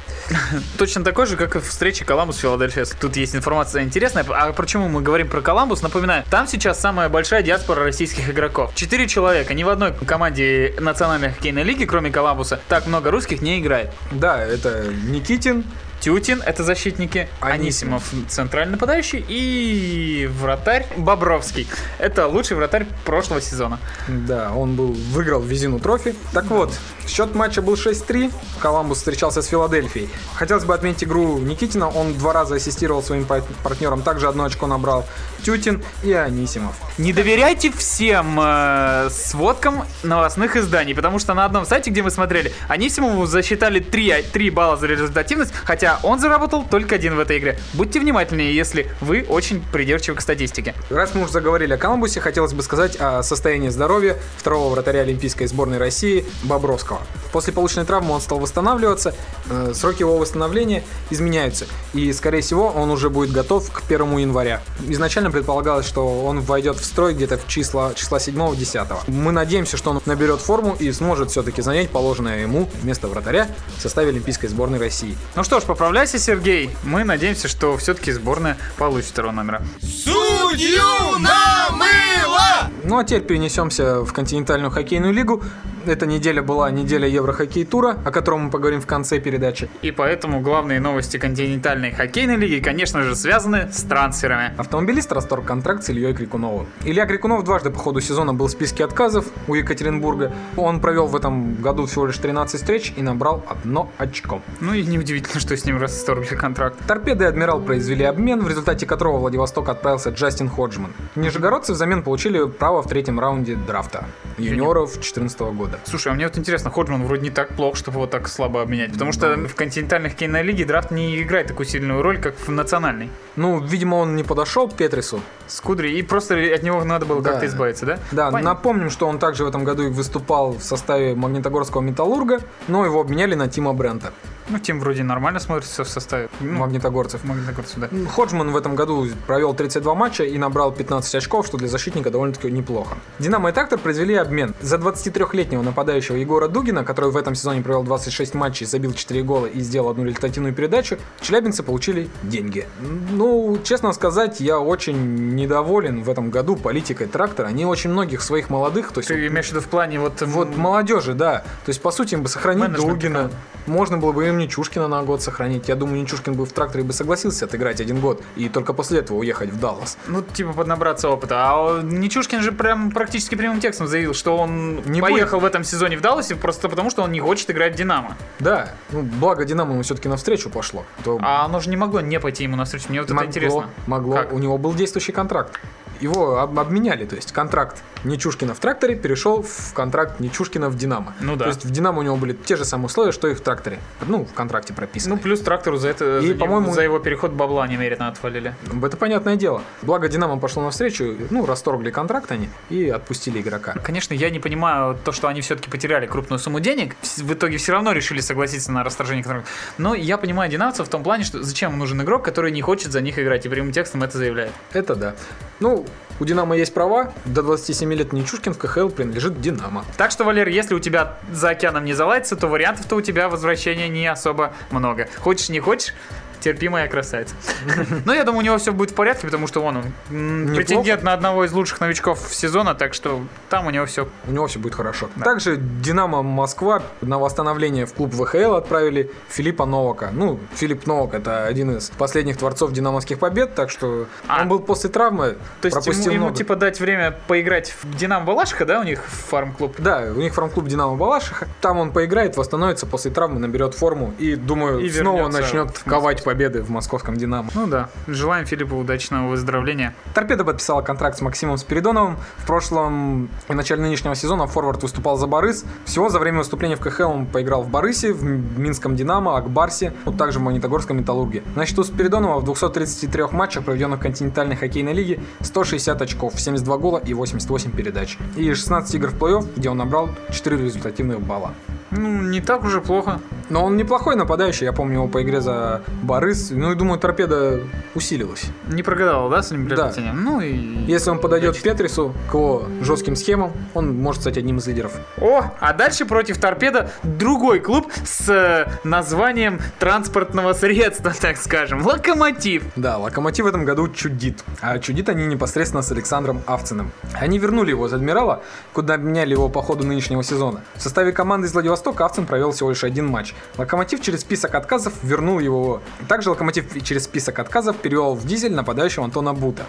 Точно 0.79 1.05
такой 1.05 1.27
же, 1.27 1.37
как 1.37 1.57
и 1.57 1.59
в 1.59 1.69
встрече 1.69 2.05
Коламбус-Филадельфия. 2.05 2.87
Тут 3.01 3.17
есть 3.17 3.35
информация 3.35 3.83
интересная. 3.83 4.25
А 4.29 4.53
почему 4.53 4.89
мы 4.89 5.03
говорим 5.03 5.29
про 5.29 5.41
Коламбус? 5.41 5.83
Напоминаю, 5.83 6.25
там 6.31 6.47
сейчас 6.47 6.81
самая 6.81 7.09
большая 7.09 7.43
диаспора 7.43 7.85
российских 7.85 8.31
игроков. 8.31 8.73
Четыре 8.75 9.09
человека. 9.09 9.55
Ни 9.55 9.65
в 9.65 9.69
одной 9.69 9.93
команде 9.93 10.75
Национальной 10.79 11.31
хоккейной 11.31 11.63
лиги, 11.63 11.85
кроме 11.85 12.11
Коламбуса, 12.11 12.61
так 12.69 12.87
много 12.87 13.11
русских 13.11 13.43
не 13.43 13.59
играет. 13.59 13.91
Да, 14.11 14.43
это 14.43 14.93
Никитин, 15.07 15.65
Тютин, 16.03 16.43
это 16.45 16.65
защитники, 16.65 17.29
Анисимов. 17.41 18.03
Анисимов, 18.13 18.29
центральный 18.29 18.73
нападающий, 18.73 19.25
и 19.29 20.29
вратарь 20.41 20.85
Бобровский. 20.97 21.69
Это 21.99 22.27
лучший 22.27 22.57
вратарь 22.57 22.87
прошлого 23.05 23.41
сезона. 23.41 23.79
да, 24.09 24.51
он 24.53 24.75
был, 24.75 24.93
выиграл 24.93 25.41
Визину 25.41 25.79
трофи. 25.79 26.17
Так 26.33 26.47
вот, 26.47 26.73
счет 27.07 27.37
матча 27.37 27.63
был 27.63 27.75
6-3, 27.75 28.33
Коламбус 28.59 28.99
встречался 28.99 29.43
с 29.43 29.47
Филадельфией. 29.47 30.11
Хотелось 30.35 30.65
бы 30.65 30.75
отметить 30.75 31.05
игру 31.05 31.39
Никитина, 31.39 31.89
он 31.89 32.15
два 32.15 32.33
раза 32.33 32.57
ассистировал 32.57 33.03
своим 33.05 33.25
пар- 33.25 33.45
партнерам, 33.63 34.03
также 34.03 34.27
одно 34.27 34.43
очко 34.45 34.67
набрал 34.67 35.07
Тютин 35.45 35.85
и 36.03 36.13
Анисимов. 36.13 36.75
Не 36.99 37.13
доверяйте 37.13 37.71
всем 37.71 38.41
э, 38.41 39.09
сводкам 39.11 39.85
новостных 40.03 40.57
изданий, 40.57 40.95
потому 40.95 41.21
что 41.21 41.35
на 41.35 41.45
одном 41.45 41.65
сайте, 41.65 41.91
где 41.91 42.03
мы 42.03 42.11
смотрели, 42.11 42.53
Анисимову 42.67 43.27
засчитали 43.27 43.79
3, 43.79 44.25
3 44.33 44.51
балла 44.51 44.77
за 44.77 44.89
результативность, 44.89 45.53
хотя 45.65 45.92
он 46.03 46.19
заработал 46.19 46.65
только 46.69 46.95
один 46.95 47.17
в 47.17 47.21
этой 47.21 47.39
игре. 47.39 47.59
Будьте 47.75 48.01
внимательнее, 48.01 48.55
если 48.55 48.91
вы 49.01 49.25
очень 49.29 49.63
придирчивы 49.73 50.17
к 50.17 50.21
статистике. 50.21 50.75
Раз 50.91 51.15
мы 51.15 51.23
уже 51.23 51.33
заговорили 51.33 51.73
о 51.73 51.79
Коламбусе, 51.79 52.21
хотелось 52.21 52.53
бы 52.53 52.63
сказать 52.63 52.97
о 52.99 53.23
состоянии 53.23 53.69
здоровья 53.69 54.17
второго 54.37 54.71
вратаря 54.71 55.01
Олимпийской 55.01 55.47
сборной 55.47 55.79
России 55.79 56.25
Бобровского. 56.45 57.01
После 57.33 57.53
полученной 57.53 57.87
травмы 57.87 58.15
он 58.15 58.21
стал 58.21 58.39
восстанавливаться, 58.39 59.15
э, 59.49 59.73
сроки 59.75 60.01
его 60.01 60.19
восстановления 60.19 60.83
изменяются, 61.11 61.67
и, 61.95 62.13
скорее 62.13 62.43
всего, 62.43 62.69
он 62.69 62.91
уже 62.91 63.11
будет 63.11 63.33
готов 63.33 63.71
к 63.71 63.83
1 63.89 64.19
января. 64.19 64.63
Изначально 64.89 65.31
предполагалось, 65.31 65.87
что 65.87 66.25
он 66.25 66.41
войдет 66.41 66.77
в 66.77 66.85
строй 66.85 67.15
где-то 67.15 67.39
в 67.39 67.49
числа, 67.49 67.95
числа 67.95 68.19
7-10. 68.19 69.09
Мы 69.09 69.33
надеемся, 69.33 69.77
что 69.77 69.91
он 69.91 70.01
наберет 70.07 70.41
форму 70.41 70.77
и 70.79 70.93
сможет 70.93 71.31
все-таки 71.31 71.63
занять 71.63 71.91
положенное 71.91 72.41
ему 72.43 72.69
место 72.83 73.09
вратаря 73.09 73.49
в 73.79 73.83
составе 73.83 74.11
Олимпийской 74.11 74.49
сборной 74.49 74.79
России. 74.79 75.17
Ну 75.37 75.45
что 75.45 75.61
ж, 75.61 75.65
поправляйся, 75.83 76.21
Сергей. 76.21 76.71
Мы 76.85 77.03
надеемся, 77.03 77.49
что 77.49 77.77
все-таки 77.77 78.13
сборная 78.13 78.57
получит 78.77 79.11
второго 79.11 79.33
номера. 79.33 79.63
Судью 79.81 81.19
намыло! 81.19 82.71
Ну 82.85 82.99
а 82.99 83.05
теперь 83.05 83.23
перенесемся 83.23 84.03
в 84.03 84.13
континентальную 84.13 84.71
хоккейную 84.71 85.13
лигу. 85.13 85.43
Эта 85.85 86.07
неделя 86.07 86.43
была 86.43 86.71
неделя 86.71 87.09
Еврохоккей 87.09 87.65
тура, 87.65 87.97
о 88.05 88.13
котором 88.13 88.45
мы 88.45 88.51
поговорим 88.51 88.81
в 88.81 88.87
конце 88.87 89.19
передачи. 89.19 89.69
И 89.83 89.91
поэтому 89.91 90.41
главные 90.41 90.79
новости 90.79 91.17
континентальной 91.17 91.91
хоккейной 91.91 92.37
лиги, 92.37 92.63
конечно 92.63 93.03
же, 93.03 93.17
связаны 93.17 93.69
с 93.73 93.83
трансферами. 93.83 94.55
Автомобилист 94.59 95.11
расторг 95.13 95.45
контракт 95.45 95.83
с 95.83 95.91
Ильей 95.91 96.15
Крикуновым. 96.15 96.69
Илья 96.85 97.05
Крикунов 97.07 97.43
дважды 97.43 97.71
по 97.71 97.79
ходу 97.79 98.01
сезона 98.01 98.33
был 98.33 98.47
в 98.47 98.51
списке 98.51 98.85
отказов 98.85 99.27
у 99.49 99.55
Екатеринбурга. 99.55 100.33
Он 100.57 100.81
провел 100.81 101.07
в 101.07 101.17
этом 101.17 101.57
году 101.57 101.87
всего 101.87 102.07
лишь 102.07 102.19
13 102.19 102.61
встреч 102.61 102.93
и 102.97 103.03
набрал 103.03 103.45
одно 103.49 103.91
очко. 103.99 104.41
Ну 104.61 104.75
и 104.75 104.85
неудивительно, 104.85 105.41
что 105.41 105.57
с 105.57 105.65
ним 105.65 105.79
расторгли 105.79 106.37
контракт. 106.37 106.79
Торпеды 106.87 107.25
и 107.25 107.27
Адмирал 107.27 107.61
произвели 107.61 108.05
обмен, 108.05 108.41
в 108.41 108.49
результате 108.49 108.87
которого 108.87 109.19
Владивосток 109.19 109.69
отправился 109.69 110.11
Джастин 110.11 110.49
Ходжман. 110.49 110.93
Нижегородцы 111.17 111.73
взамен 111.73 112.03
получили 112.03 112.47
право 112.47 112.83
в 112.83 112.89
третьем 112.89 113.19
раунде 113.19 113.57
драфта 113.57 114.05
юниоров 114.39 114.93
2014 114.93 115.41
года. 115.41 115.72
Слушай, 115.85 116.13
а 116.13 116.15
мне 116.15 116.27
вот 116.27 116.39
интересно, 116.39 116.71
Ходжман 116.71 117.05
вроде 117.05 117.23
не 117.23 117.31
так 117.31 117.49
плохо, 117.57 117.77
чтобы 117.77 117.99
его 117.99 118.07
так 118.07 118.29
слабо 118.29 118.63
обменять. 118.63 118.93
Потому 118.93 119.13
что 119.13 119.37
в 119.37 119.55
континентальной 119.55 120.11
хоккейной 120.11 120.43
лиге 120.43 120.65
драфт 120.65 120.91
не 120.91 121.21
играет 121.23 121.47
такую 121.49 121.67
сильную 121.67 122.03
роль, 122.03 122.19
как 122.21 122.35
в 122.39 122.49
национальной. 122.51 123.11
Ну, 123.37 123.61
видимо, 123.61 123.97
он 123.97 124.17
не 124.17 124.23
подошел 124.25 124.69
к 124.69 124.75
Петрису, 124.75 125.21
С 125.47 125.61
Кудри, 125.61 125.93
и 125.99 126.03
просто 126.03 126.35
от 126.55 126.63
него 126.63 126.83
надо 126.85 127.07
было 127.07 127.21
Да. 127.23 127.31
как-то 127.33 127.47
избавиться, 127.47 127.87
да? 127.87 127.99
Да, 128.11 128.31
Понятно. 128.31 128.51
напомним, 128.55 128.91
что 128.91 129.07
он 129.07 129.19
также 129.19 129.45
в 129.45 129.49
этом 129.49 129.65
году 129.65 129.91
выступал 129.91 130.53
в 130.53 130.63
составе 130.63 131.15
Магнитогорского 131.15 131.81
Металлурга, 131.83 132.41
но 132.69 132.85
его 132.85 133.01
обменяли 133.01 133.35
на 133.35 133.49
Тима 133.49 133.73
Брента, 133.73 134.13
Ну, 134.49 134.59
тем 134.59 134.81
вроде 134.81 135.03
нормально 135.05 135.39
смотрится 135.41 135.85
в 135.85 135.89
составе. 135.89 136.29
Ну, 136.41 136.59
магнитогорцев. 136.59 137.23
Магнитогорцев, 137.25 137.79
да. 137.79 137.89
Ходжман 138.11 138.51
в 138.51 138.57
этом 138.57 138.75
году 138.75 139.07
провел 139.27 139.55
32 139.55 139.95
матча 139.95 140.25
и 140.25 140.37
набрал 140.37 140.73
15 140.73 141.15
очков, 141.15 141.47
что 141.47 141.57
для 141.59 141.69
защитника 141.69 142.11
довольно-таки 142.11 142.51
неплохо. 142.51 142.97
Динамо 143.19 143.51
и 143.51 143.53
Тактор 143.53 143.79
произвели 143.79 144.15
обмен. 144.15 144.55
За 144.61 144.77
23-летнего 144.77 145.62
нападающего 145.63 146.17
Егора 146.17 146.49
Дугина, 146.49 146.85
который 146.85 147.11
в 147.11 147.17
этом 147.17 147.35
сезоне 147.35 147.63
провел 147.63 147.83
26 147.83 148.35
матчей, 148.35 148.67
забил 148.67 148.93
4 148.93 149.23
гола 149.23 149.47
и 149.47 149.61
сделал 149.61 149.91
одну 149.91 150.05
результативную 150.05 150.55
передачу, 150.55 150.99
челябинцы 151.21 151.63
получили 151.63 152.09
деньги. 152.23 152.67
Ну, 153.11 153.59
честно 153.65 153.93
сказать, 153.93 154.41
я 154.41 154.59
очень 154.59 155.35
недоволен 155.35 156.03
в 156.03 156.11
этом 156.11 156.31
году 156.31 156.57
политикой 156.57 157.07
Трактора. 157.07 157.47
Они 157.47 157.65
очень 157.65 157.91
многих 157.91 158.23
своих 158.23 158.51
молодых, 158.51 158.93
то 158.93 158.99
есть 158.99 159.09
Ты 159.09 159.27
имеешь 159.27 159.47
в 159.47 159.51
виду 159.51 159.61
в 159.61 159.69
плане 159.69 160.01
вот... 160.01 160.21
вот 160.23 160.57
молодежи, 160.57 161.15
да. 161.15 161.41
То 161.65 161.69
есть, 161.69 161.81
по 161.81 161.91
сути, 161.91 162.15
им 162.15 162.23
бы 162.23 162.29
сохранить 162.29 162.73
Дугина. 162.73 163.15
команды. 163.15 163.37
Можно 163.67 163.99
было 163.99 164.13
бы 164.13 164.27
им 164.27 164.39
Нечушкина 164.39 164.89
на 164.89 165.03
год 165.03 165.23
сохранить. 165.23 165.69
Я 165.69 165.77
думаю, 165.77 166.01
Нечушкин 166.01 166.35
бы 166.35 166.45
в 166.47 166.53
тракторе 166.53 166.83
бы 166.85 166.93
согласился 166.93 167.45
отыграть 167.45 167.81
один 167.81 168.01
год 168.01 168.23
и 168.37 168.49
только 168.49 168.73
после 168.73 168.99
этого 168.99 169.19
уехать 169.19 169.51
в 169.51 169.61
Даллас. 169.61 169.97
Ну, 170.09 170.23
типа, 170.23 170.53
поднабраться 170.53 171.09
опыта. 171.09 171.37
А 171.39 171.81
Нечушкин 171.83 172.43
же 172.43 172.53
прям 172.53 172.91
практически 172.91 173.35
прямым 173.35 173.61
текстом 173.61 173.87
заявил, 173.87 174.15
что 174.15 174.37
он 174.37 174.83
Не 174.85 175.01
поехал 175.01 175.41
в 175.41 175.45
этом 175.53 175.65
сезоне 175.65 175.97
в 175.97 176.01
Далласе 176.01 176.35
просто 176.35 176.69
потому, 176.69 176.89
что 176.91 177.03
он 177.03 177.13
не 177.13 177.21
хочет 177.21 177.51
играть 177.51 177.75
в 177.75 177.77
Динамо. 177.77 178.17
Да, 178.39 178.71
ну, 178.91 179.03
благо 179.03 179.45
Динамо 179.45 179.73
ему 179.73 179.83
все-таки 179.83 180.09
навстречу 180.09 180.49
пошло. 180.51 180.85
То 181.05 181.19
А 181.23 181.45
оно 181.45 181.61
же 181.61 181.69
не 181.69 181.77
могло 181.77 182.01
не 182.01 182.19
пойти 182.19 182.45
ему 182.45 182.57
навстречу. 182.57 182.87
Мне 182.89 183.01
вот 183.01 183.07
это 183.07 183.15
могло, 183.15 183.29
интересно. 183.29 183.67
могло. 183.87 184.15
Как? 184.15 184.33
У 184.33 184.39
него 184.39 184.57
был 184.57 184.73
действующий 184.75 185.13
контракт. 185.13 185.61
Его 186.01 186.39
об- 186.41 186.59
обменяли, 186.59 187.05
то 187.05 187.15
есть 187.15 187.31
контракт 187.31 187.81
Нечушкина 188.03 188.55
в 188.55 188.59
тракторе 188.59 188.97
перешел 188.97 189.43
в 189.43 189.73
контракт 189.73 190.19
Нечушкина 190.19 190.69
в 190.69 190.77
Динамо. 190.77 191.15
Ну 191.21 191.37
да. 191.37 191.45
То 191.45 191.49
есть 191.51 191.65
в 191.65 191.71
Динамо 191.71 192.01
у 192.01 192.03
него 192.03 192.17
были 192.17 192.33
те 192.33 192.57
же 192.57 192.65
самые 192.65 192.87
условия, 192.87 193.13
что 193.13 193.29
и 193.29 193.35
в 193.35 193.41
тракторе. 193.41 193.79
Ну, 194.09 194.25
в 194.25 194.33
контракте 194.33 194.73
прописано. 194.73 195.15
Ну, 195.15 195.21
плюс 195.21 195.41
трактору 195.43 195.77
за 195.77 195.91
это, 195.91 196.19
И, 196.19 196.27
за, 196.33 196.35
по-моему- 196.35 196.73
за 196.73 196.83
его 196.83 196.99
переход 196.99 197.31
бабла 197.31 197.69
немерено 197.69 198.09
отвалили. 198.09 198.57
Это 198.83 198.97
понятное 198.97 199.37
дело. 199.37 199.63
Благо 199.83 200.09
Динамо 200.09 200.39
пошло 200.41 200.65
навстречу, 200.65 201.15
ну, 201.31 201.47
расторгли 201.47 201.91
контракт 201.93 202.33
они 202.33 202.49
и 202.69 202.89
отпустили 202.89 203.41
игрока. 203.41 203.75
Конечно, 203.85 204.13
я 204.15 204.31
не 204.31 204.41
понимаю 204.41 204.99
то, 205.05 205.13
что 205.13 205.29
они 205.29 205.41
все-таки 205.43 205.71
потеряли 205.71 206.07
крупную 206.07 206.39
сумму 206.39 206.61
денег. 206.61 206.97
В 207.17 207.33
итоге 207.33 207.59
все 207.59 207.73
равно 207.73 207.93
решили 207.93 208.21
согласиться 208.21 208.73
на 208.73 208.85
расторжение 208.85 209.23
контракта. 209.23 209.51
Но 209.79 209.95
я 209.95 210.19
понимаю 210.19 210.51
динамцев 210.51 210.87
в 210.87 210.91
том 210.91 211.03
плане, 211.03 211.25
что 211.25 211.43
зачем 211.43 211.79
нужен 211.79 212.01
игрок, 212.03 212.25
который 212.25 212.51
не 212.51 212.63
хочет 212.63 212.93
за 212.93 213.01
них 213.01 213.19
играть, 213.19 213.47
и 213.47 213.49
прямым 213.49 213.73
текстом 213.73 214.03
это 214.03 214.19
заявляет. 214.19 214.53
Это 214.73 214.95
да. 214.95 215.15
Ну, 215.61 215.87
у 216.21 216.25
Динамо 216.25 216.57
есть 216.57 216.73
права, 216.73 217.13
до 217.25 217.43
27 217.43 217.93
лет 217.95 218.13
Нечушкин 218.13 218.55
в 218.55 218.59
КХЛ 218.59 218.89
принадлежит 218.89 219.41
Динамо. 219.41 219.85
Так 219.97 220.11
что, 220.11 220.25
Валер, 220.25 220.49
если 220.49 220.75
у 220.75 220.79
тебя 220.79 221.19
за 221.33 221.51
океаном 221.51 221.85
не 221.85 221.95
заладится, 221.95 222.37
то 222.37 222.47
вариантов-то 222.47 222.97
у 222.97 223.01
тебя 223.01 223.29
возвращения 223.29 223.89
не 223.89 224.07
особо 224.07 224.53
много. 224.71 225.09
Хочешь, 225.19 225.49
не 225.49 225.61
хочешь, 225.61 225.95
терпимая 226.43 226.89
красавица. 226.89 227.35
Но 228.05 228.13
я 228.13 228.25
думаю, 228.25 228.41
у 228.41 228.43
него 228.43 228.59
все 228.59 228.73
будет 228.73 228.91
в 228.91 228.95
порядке, 228.95 229.27
потому 229.27 229.47
что 229.47 229.63
он, 229.63 229.83
претендент 230.09 231.03
на 231.03 231.13
одного 231.13 231.45
из 231.45 231.53
лучших 231.53 231.81
новичков 231.81 232.19
сезона, 232.31 232.75
так 232.75 232.95
что 232.95 233.23
там 233.49 233.67
у 233.67 233.71
него 233.71 233.87
все. 233.87 234.09
У 234.27 234.33
него 234.33 234.47
все 234.47 234.59
будет 234.59 234.75
хорошо. 234.75 235.09
Также 235.23 235.57
Динамо 235.57 236.23
Москва 236.23 236.83
на 237.01 237.19
восстановление 237.19 237.87
в 237.87 237.95
клуб 237.95 238.13
ВХЛ 238.13 238.55
отправили 238.55 239.11
Филиппа 239.29 239.67
Новака. 239.67 240.11
Ну, 240.13 240.41
Филипп 240.55 240.87
Новак 240.87 241.15
это 241.15 241.47
один 241.47 241.77
из 241.77 241.91
последних 241.91 242.37
творцов 242.37 242.73
динамовских 242.73 243.19
побед, 243.19 243.55
так 243.55 243.71
что 243.71 244.07
А. 244.27 244.43
он 244.43 244.49
был 244.49 244.61
после 244.61 244.91
травмы, 244.91 245.37
То 245.61 245.67
есть 245.67 245.87
ему, 245.87 246.11
ему, 246.11 246.31
типа 246.31 246.57
дать 246.57 246.81
время 246.81 247.17
поиграть 247.29 247.75
в 247.83 247.97
Динамо 247.97 248.27
Балашиха, 248.27 248.65
да, 248.65 248.81
у 248.81 248.85
них 248.85 249.05
фарм-клуб? 249.05 249.77
Да, 249.79 250.09
у 250.15 250.21
них 250.21 250.35
фарм-клуб 250.35 250.67
Динамо 250.67 250.97
Балашиха. 250.97 251.47
Там 251.61 251.79
он 251.79 251.93
поиграет, 251.93 252.37
восстановится 252.37 252.87
после 252.87 253.11
травмы, 253.11 253.39
наберет 253.39 253.75
форму 253.75 254.15
и, 254.19 254.35
думаю, 254.35 254.81
И 254.81 254.91
снова 254.91 255.29
начнет 255.29 255.79
ковать 255.81 256.25
победы 256.33 256.63
в 256.63 256.71
московском 256.71 257.15
Динамо. 257.15 257.51
Ну 257.55 257.67
да. 257.67 257.91
Желаем 258.07 258.47
Филиппу 258.47 258.77
удачного 258.77 259.29
выздоровления. 259.29 259.95
Торпеда 260.15 260.45
подписала 260.45 260.81
контракт 260.81 261.19
с 261.19 261.21
Максимом 261.21 261.59
Спиридоновым. 261.59 262.17
В 262.39 262.47
прошлом 262.47 263.29
и 263.51 263.53
начале 263.53 263.83
нынешнего 263.83 264.15
сезона 264.15 264.47
форвард 264.47 264.83
выступал 264.83 265.19
за 265.19 265.27
Борис. 265.27 265.67
Всего 265.85 266.09
за 266.09 266.19
время 266.19 266.39
выступления 266.39 266.77
в 266.77 266.81
КХЛ 266.81 267.03
он 267.03 267.27
поиграл 267.27 267.63
в 267.63 267.69
Борисе, 267.69 268.15
в 268.15 268.25
Минском 268.59 268.97
Динамо, 268.97 269.37
Акбарсе, 269.37 269.93
вот 270.07 270.17
также 270.17 270.39
в 270.39 270.43
Магнитогорском 270.43 270.97
Металлурге. 270.97 271.43
На 271.55 271.67
счету 271.67 271.85
Спиридонова 271.85 272.41
в 272.41 272.45
233 272.45 273.25
матчах, 273.33 273.65
проведенных 273.65 273.99
в 273.99 274.03
континентальной 274.03 274.57
хоккейной 274.57 274.95
лиге, 274.95 275.21
160 275.41 276.01
очков, 276.01 276.41
72 276.41 276.79
гола 276.79 276.99
и 277.05 277.13
88 277.13 277.73
передач. 277.73 278.17
И 278.37 278.55
16 278.55 278.95
игр 278.95 279.09
в 279.09 279.19
плей-офф, 279.19 279.47
где 279.55 279.69
он 279.69 279.77
набрал 279.77 280.09
4 280.31 280.57
результативных 280.57 281.21
балла. 281.21 281.53
Ну, 281.91 282.23
не 282.23 282.41
так 282.41 282.65
уже 282.65 282.81
плохо. 282.81 283.21
Но 283.51 283.65
он 283.67 283.77
неплохой 283.77 284.17
нападающий, 284.17 284.65
я 284.65 284.73
помню 284.73 284.95
его 284.95 285.09
по 285.09 285.23
игре 285.23 285.43
за 285.43 285.83
Борис. 286.23 286.51
Ну 286.53 286.71
и 286.71 286.77
думаю, 286.77 287.01
торпеда 287.01 287.59
усилилась. 287.97 288.45
Не 288.69 288.85
прогадал, 288.85 289.29
да, 289.29 289.43
с 289.43 289.51
ним 289.51 289.67
Да. 289.67 289.75
приобретением? 289.75 290.23
Ну 290.23 290.41
и... 290.41 290.55
Если 290.87 291.11
он 291.11 291.19
подойдет 291.19 291.57
к 291.57 291.63
Петрису, 291.63 292.15
к 292.31 292.35
его 292.35 292.69
жестким 292.81 293.17
схемам, 293.17 293.53
он 293.75 293.99
может 293.99 294.21
стать 294.23 294.39
одним 294.39 294.59
из 294.59 294.67
лидеров. 294.69 294.93
О, 295.21 295.43
а 295.59 295.73
дальше 295.73 296.07
против 296.07 296.39
торпеда 296.39 296.93
другой 297.03 297.59
клуб 297.59 297.91
с 298.05 298.29
э, 298.29 298.71
названием 298.85 299.61
транспортного 299.81 300.53
средства, 300.53 301.13
так 301.21 301.37
скажем. 301.39 301.85
Локомотив. 301.85 302.63
Да, 302.77 302.99
Локомотив 302.99 303.45
в 303.45 303.49
этом 303.49 303.65
году 303.65 303.89
чудит. 303.89 304.45
А 304.61 304.79
чудит 304.79 305.09
они 305.09 305.27
непосредственно 305.27 305.83
с 305.83 305.91
Александром 305.91 306.43
Авциным. 306.47 306.93
Они 307.15 307.41
вернули 307.41 307.71
его 307.71 307.89
из 307.89 307.93
Адмирала, 307.93 308.45
куда 308.73 308.95
обменяли 308.95 309.33
его 309.33 309.49
по 309.49 309.61
ходу 309.61 309.85
нынешнего 309.85 310.23
сезона. 310.23 310.61
В 310.77 310.83
составе 310.83 311.11
команды 311.11 311.49
из 311.49 311.53
Владивостока 311.53 312.05
Авцин 312.05 312.27
провел 312.27 312.53
всего 312.53 312.71
лишь 312.71 312.85
один 312.85 313.09
матч. 313.09 313.35
Локомотив 313.59 314.01
через 314.01 314.21
список 314.21 314.55
отказов 314.55 314.93
вернул 315.03 315.41
его. 315.41 315.83
Также 316.13 316.29
Локомотив 316.29 316.67
через 316.85 317.05
список 317.05 317.39
отказов 317.39 317.79
перевел 317.79 318.15
в 318.15 318.27
дизель 318.27 318.53
нападающего 318.53 319.03
Антона 319.03 319.33
Бута. 319.33 319.65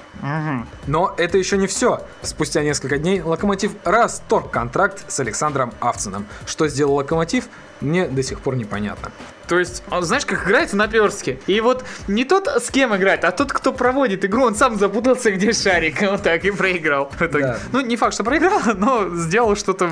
Но 0.88 1.14
это 1.16 1.38
еще 1.38 1.56
не 1.56 1.68
все. 1.68 2.02
Спустя 2.22 2.64
несколько 2.64 2.98
дней 2.98 3.22
Локомотив 3.22 3.72
расторг 3.86 4.52
контракт 4.52 5.10
с 5.10 5.22
Александром 5.22 5.74
Авциным. 5.80 6.26
Что 6.46 6.68
сделал 6.68 6.96
Локомотив, 6.96 7.46
мне 7.84 8.08
до 8.08 8.24
сих 8.24 8.40
пор 8.40 8.56
непонятно. 8.56 9.12
То 9.48 9.60
есть, 9.60 9.84
он, 9.92 10.04
знаешь, 10.04 10.26
как 10.26 10.46
играет 10.46 10.72
в 10.72 10.76
наперстке. 10.76 11.40
И 11.48 11.60
вот 11.62 11.84
не 12.08 12.24
тот, 12.24 12.48
с 12.48 12.72
кем 12.72 12.96
играет, 12.96 13.26
а 13.26 13.32
тот, 13.32 13.52
кто 13.52 13.74
проводит 13.74 14.24
игру, 14.26 14.44
он 14.46 14.56
сам 14.56 14.78
запутался, 14.78 15.32
где 15.32 15.54
шарик. 15.54 16.02
Вот 16.14 16.24
так 16.24 16.46
и 16.46 16.52
проиграл. 16.52 17.12
Да. 17.20 17.60
Ну, 17.72 17.82
не 17.82 17.98
факт, 17.98 18.14
что 18.14 18.24
проиграл, 18.24 18.62
но 18.76 19.10
сделал 19.16 19.56
что-то... 19.56 19.90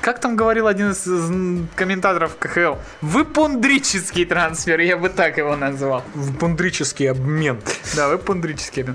Как 0.00 0.20
там 0.20 0.34
говорил 0.34 0.66
один 0.66 0.92
из 0.92 1.04
комментаторов 1.76 2.36
КХЛ? 2.38 2.76
Выпундрический 3.02 4.24
трансфер, 4.24 4.80
я 4.80 4.96
бы 4.96 5.08
так 5.10 5.38
его 5.38 5.56
назвал. 5.56 6.02
Впундрический 6.14 7.10
обмен. 7.10 7.60
Да, 7.94 8.08
выпундрический. 8.08 8.86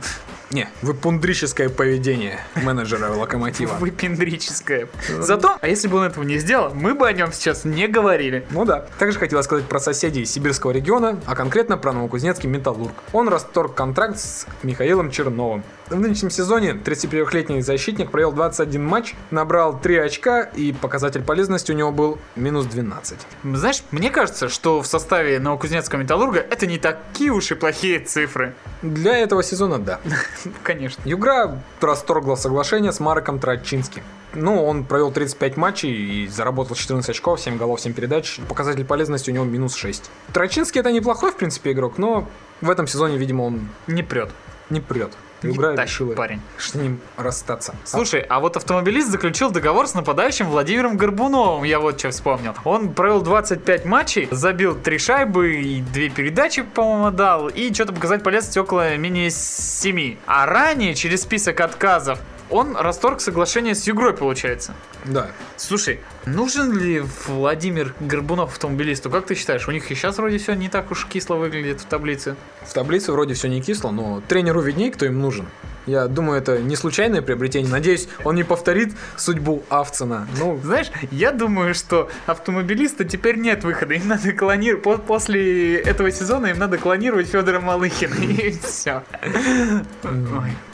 Не, 0.52 0.70
выпундрическое 0.82 1.70
поведение 1.70 2.40
менеджера 2.56 3.10
Локомотива. 3.12 3.74
Выпендрическое. 3.80 4.88
Зато, 5.20 5.58
а 5.60 5.68
если 5.68 5.88
бы 5.88 5.98
он 5.98 6.04
этого 6.06 6.24
не 6.24 6.38
сделал, 6.38 6.74
мы 6.74 6.94
бы 6.94 7.08
о 7.08 7.14
нем 7.14 7.32
сейчас 7.34 7.66
не 7.66 7.88
говорили. 7.88 8.46
Ну 8.52 8.66
да. 8.66 8.86
Также 9.00 9.20
хотела 9.20 9.42
сказать 9.42 9.66
про 9.66 9.80
соседей 9.80 10.25
сибирского 10.25 10.72
региона, 10.72 11.20
а 11.25 11.36
конкретно 11.36 11.78
про 11.78 11.94
Новокузнецкий 11.94 12.50
Металлург. 12.50 12.94
Он 13.12 13.28
расторг 13.28 13.74
контракт 13.74 14.20
с 14.20 14.46
Михаилом 14.64 15.12
Черновым. 15.12 15.64
В 15.90 16.00
нынешнем 16.00 16.32
сезоне 16.32 16.72
33-летний 16.72 17.62
защитник 17.62 18.10
провел 18.10 18.32
21 18.32 18.84
матч, 18.84 19.14
набрал 19.30 19.80
3 19.80 19.98
очка 19.98 20.42
и 20.42 20.74
показатель 20.74 21.22
полезности 21.22 21.72
у 21.72 21.75
него 21.75 21.92
был 21.92 22.18
минус 22.36 22.66
12. 22.66 23.20
Знаешь, 23.44 23.84
мне 23.92 24.10
кажется, 24.10 24.50
что 24.50 24.82
в 24.82 24.88
составе 24.88 25.40
Новокузнецкого 25.40 26.00
Металлурга 26.00 26.40
это 26.40 26.66
не 26.66 26.80
такие 26.80 27.32
уж 27.32 27.52
и 27.52 27.56
плохие 27.56 28.00
цифры. 28.00 28.56
Для 28.82 29.16
этого 29.18 29.44
сезона 29.44 29.78
да. 29.78 30.00
Конечно. 30.64 31.02
Югра 31.06 31.60
расторгла 31.82 32.36
соглашение 32.36 32.92
с 32.92 33.00
Марком 33.00 33.40
Трачинским. 33.40 34.04
Ну, 34.34 34.66
он 34.66 34.84
провел 34.84 35.12
35 35.12 35.58
матчей 35.58 35.92
и 36.24 36.28
заработал 36.28 36.75
14 36.75 37.10
очков, 37.10 37.40
7 37.40 37.58
голов, 37.58 37.80
7 37.80 37.94
передач. 37.94 38.40
Показатель 38.50 38.84
полезности 38.84 39.30
у 39.32 39.34
него 39.34 39.46
минус 39.46 39.75
6. 39.75 40.10
Трачинский 40.34 40.82
это 40.82 40.92
неплохой, 40.92 41.32
в 41.32 41.38
принципе, 41.38 41.72
игрок, 41.72 41.98
но 41.98 42.28
в 42.62 42.70
этом 42.70 42.88
сезоне, 42.88 43.18
видимо, 43.18 43.44
он 43.44 43.70
Не 43.88 44.04
прет. 44.04 44.30
не 44.70 44.82
прет. 44.82 45.14
Югра 45.42 45.75
решила 45.75 46.13
парень. 46.13 46.42
с 46.58 46.74
ним 46.75 47.00
расстаться. 47.18 47.75
Слушай, 47.84 48.22
а 48.22 48.39
вот 48.39 48.58
автомобилист 48.58 49.10
заключил 49.10 49.51
договор 49.51 49.88
с 49.88 49.94
нападающим 49.94 50.48
Владимиром 50.48 50.98
Горбуновым, 50.98 51.63
я 51.63 51.80
вот 51.80 52.00
что 52.00 52.12
вспомнил. 52.12 52.54
Он 52.63 52.94
провел 52.94 53.22
25 53.22 53.86
матчей, 53.86 54.27
забил 54.32 54.75
3 54.75 54.98
шайбы 54.98 55.56
и 55.56 55.82
2 55.82 56.10
передачи, 56.10 56.63
по-моему, 56.63 57.12
дал, 57.12 57.48
и 57.48 57.74
что-то 57.74 57.94
показать 57.94 58.24
полезность 58.24 58.58
около 58.58 58.96
менее 58.98 59.30
7. 59.30 60.18
А 60.25 60.46
ранее, 60.46 60.96
через 60.96 61.22
список 61.22 61.60
отказов, 61.60 62.20
он 62.50 62.75
расторг 62.75 63.22
соглашение 63.22 63.75
с 63.75 63.86
Югрой, 63.88 64.14
получается. 64.14 64.75
Да. 65.06 65.32
Слушай, 65.58 66.00
нужен 66.25 66.78
ли 66.78 67.04
Владимир 67.28 67.94
Горбунов 68.00 68.52
автомобилисту? 68.52 69.10
Как 69.10 69.25
ты 69.25 69.36
считаешь? 69.36 69.68
У 69.68 69.72
них 69.72 69.90
и 69.92 69.96
сейчас 69.96 70.18
вроде 70.18 70.38
все 70.38 70.54
не 70.54 70.70
так 70.70 70.92
уж 70.92 71.06
кисло 71.08 71.36
выглядит 71.36 71.82
в 71.82 71.86
таблице. 71.86 72.36
В 72.62 72.74
таблице 72.74 73.12
вроде 73.12 73.34
все 73.34 73.48
не 73.48 73.62
кисло, 73.62 73.92
но 73.92 74.22
тренеру 74.28 74.62
видней, 74.62 74.92
кто 74.92 75.06
им 75.06 75.20
нужен. 75.20 75.48
Я 75.86 76.08
думаю, 76.08 76.39
это 76.39 76.60
не 76.60 76.75
случайное 76.75 77.22
приобретение. 77.22 77.72
Надеюсь, 77.72 78.08
он 78.24 78.36
не 78.36 78.44
повторит 78.44 78.94
судьбу 79.18 79.63
Авцена. 79.70 80.27
Ну, 80.39 80.60
Знаешь, 80.63 80.92
я 81.12 81.32
думаю, 81.32 81.75
что 81.75 82.10
автомобилиста 82.25 83.06
теперь 83.06 83.38
нет 83.38 83.63
выхода. 83.63 83.94
Им 83.94 84.08
надо 84.08 84.32
клонировать. 84.32 85.04
После 85.04 85.77
этого 85.77 86.12
сезона 86.12 86.48
им 86.48 86.60
надо 86.60 86.77
клонировать 86.77 87.27
Федора 87.27 87.60
Малыхина. 87.60 88.15
И 88.20 88.51
все. 88.51 89.04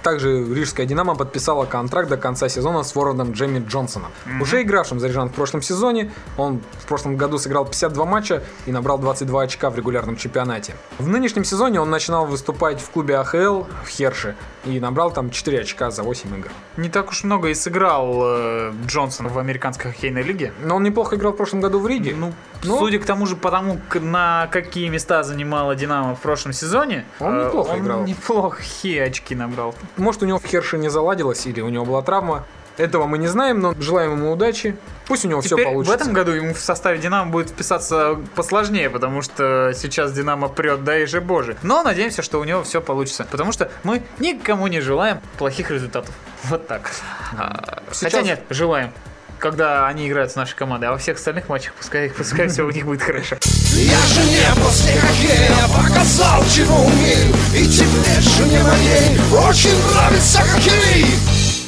Также 0.03 0.43
Рижская 0.53 0.85
Динамо 0.85 1.15
подписала 1.15 1.65
контракт 1.65 2.09
до 2.09 2.17
конца 2.17 2.49
сезона 2.49 2.83
с 2.83 2.91
форвардом 2.91 3.33
Джейми 3.33 3.63
Джонсоном. 3.67 4.11
Уже 4.39 4.61
игравшим 4.61 4.99
за 4.99 5.07
Рижан 5.07 5.29
в 5.29 5.33
прошлом 5.33 5.61
сезоне, 5.61 6.11
он 6.37 6.61
в 6.79 6.85
прошлом 6.87 7.17
году 7.17 7.37
сыграл 7.37 7.65
52 7.65 8.05
матча 8.05 8.43
и 8.65 8.71
набрал 8.71 8.97
22 8.97 9.43
очка 9.43 9.69
в 9.69 9.75
регулярном 9.75 10.15
чемпионате. 10.15 10.75
В 10.99 11.07
нынешнем 11.07 11.43
сезоне 11.43 11.81
он 11.81 11.89
начинал 11.89 12.25
выступать 12.25 12.81
в 12.81 12.89
клубе 12.89 13.17
АХЛ 13.17 13.63
в 13.83 13.87
Херше 13.87 14.35
и 14.65 14.79
набрал 14.79 15.00
там 15.09 15.31
4 15.31 15.61
очка 15.61 15.89
за 15.89 16.03
8 16.03 16.37
игр. 16.37 16.49
Не 16.77 16.89
так 16.89 17.09
уж 17.09 17.23
много 17.23 17.47
и 17.49 17.55
сыграл 17.55 18.19
э, 18.23 18.73
Джонсон 18.85 19.29
в 19.29 19.39
американской 19.39 19.89
хоккейной 19.91 20.21
лиге. 20.21 20.53
Но 20.63 20.75
он 20.75 20.83
неплохо 20.83 21.15
играл 21.15 21.31
в 21.33 21.37
прошлом 21.37 21.61
году 21.61 21.79
в 21.79 21.87
Риге. 21.87 22.13
Ну, 22.15 22.33
Ну. 22.63 22.77
судя 22.77 22.99
к 22.99 23.05
тому 23.05 23.25
же, 23.25 23.35
потому 23.35 23.79
на 23.95 24.47
какие 24.51 24.89
места 24.89 25.23
занимала 25.23 25.75
Динамо 25.75 26.13
в 26.15 26.19
прошлом 26.19 26.53
сезоне, 26.53 27.05
Он 27.19 27.39
э, 27.39 27.45
неплохо 27.47 27.71
он 27.71 27.79
играл. 27.79 28.03
неплохие 28.03 29.03
очки 29.05 29.33
набрал. 29.33 29.73
Может, 29.97 30.21
у 30.21 30.25
него 30.27 30.37
в 30.37 30.45
Херше 30.45 30.77
не 30.77 30.89
заладилось 30.89 31.47
или 31.47 31.61
у 31.61 31.69
него 31.69 31.85
была 31.85 32.01
травма. 32.03 32.45
Этого 32.81 33.05
мы 33.05 33.19
не 33.19 33.27
знаем, 33.27 33.59
но 33.59 33.75
желаем 33.79 34.13
ему 34.13 34.31
удачи. 34.31 34.75
Пусть 35.05 35.23
у 35.23 35.27
него 35.27 35.41
все 35.41 35.49
Теперь 35.55 35.65
получится. 35.65 35.97
в 35.97 36.01
этом 36.01 36.13
году 36.13 36.31
ему 36.31 36.53
в 36.55 36.59
составе 36.59 36.97
Динамо 36.97 37.29
будет 37.29 37.49
вписаться 37.49 38.17
посложнее, 38.35 38.89
потому 38.89 39.21
что 39.21 39.71
сейчас 39.75 40.11
Динамо 40.13 40.47
прет, 40.47 40.83
да 40.83 40.97
и 40.97 41.05
же 41.05 41.21
боже. 41.21 41.57
Но 41.61 41.83
надеемся, 41.83 42.23
что 42.23 42.39
у 42.39 42.43
него 42.43 42.63
все 42.63 42.81
получится, 42.81 43.27
потому 43.29 43.51
что 43.51 43.69
мы 43.83 44.01
никому 44.19 44.65
не 44.67 44.79
желаем 44.81 45.19
плохих 45.37 45.69
результатов. 45.69 46.13
Вот 46.45 46.67
так. 46.67 46.89
А, 47.37 47.83
Сейчас- 47.91 48.11
Хотя 48.13 48.21
нет, 48.23 48.41
желаем. 48.49 48.91
Когда 49.37 49.87
они 49.87 50.07
играют 50.07 50.31
с 50.31 50.35
нашей 50.35 50.55
командой, 50.55 50.85
а 50.85 50.91
во 50.91 50.97
всех 50.97 51.17
остальных 51.17 51.49
матчах 51.49 51.73
пускай, 51.73 52.09
пускай 52.09 52.47
все 52.47 52.63
у 52.63 52.69
них 52.71 52.85
будет 52.85 53.01
хорошо. 53.01 53.37
Я 53.73 53.97
же 53.99 54.21
не 54.23 54.63
после 54.63 54.93
хоккея 54.99 55.51
показал, 55.75 56.43
чего 56.53 56.75
умею 56.85 57.35
И 57.55 57.65
тебе, 57.67 58.21
жене 58.21 58.61
моей, 58.63 59.19
очень 59.47 59.93
нравится 59.93 60.41
хоккей 60.41 61.05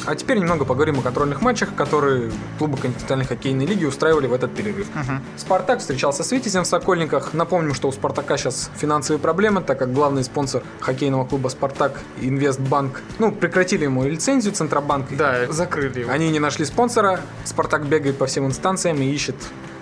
А 0.06 0.14
теперь 0.14 0.38
немного 0.38 0.64
поговорим 0.64 0.98
о 0.98 1.02
контрольных 1.02 1.40
матчах, 1.40 1.74
которые 1.74 2.30
клубы 2.58 2.76
континентальной 2.76 3.24
хоккейной 3.24 3.64
лиги 3.66 3.84
устраивали 3.84 4.26
в 4.26 4.32
этот 4.32 4.54
перерыв. 4.54 4.86
Спартак 5.36 5.80
встречался 5.80 6.22
с 6.24 6.30
Витязем 6.32 6.64
в 6.64 6.66
Сокольниках. 6.66 7.32
Напомним, 7.32 7.74
что 7.74 7.88
у 7.88 7.92
Спартака 7.92 8.36
сейчас 8.36 8.70
финансовые 8.76 9.18
проблемы, 9.20 9.62
так 9.62 9.78
как 9.78 9.92
главный 9.92 10.24
спонсор 10.24 10.62
хоккейного 10.80 11.24
клуба 11.24 11.48
Спартак, 11.48 12.00
Инвестбанк, 12.20 13.00
ну, 13.18 13.32
прекратили 13.32 13.84
ему 13.84 14.04
лицензию 14.04 14.52
Центробанк. 14.54 15.06
Да, 15.16 15.50
закрыли 15.50 16.00
его. 16.00 16.10
Они 16.12 16.30
не 16.30 16.38
нашли 16.38 16.64
спонсора, 16.64 17.20
Спартак 17.44 17.86
бегает 17.86 18.18
по 18.18 18.26
всем 18.26 18.46
инстанциям 18.46 19.00
и 19.00 19.06
ищет 19.06 19.36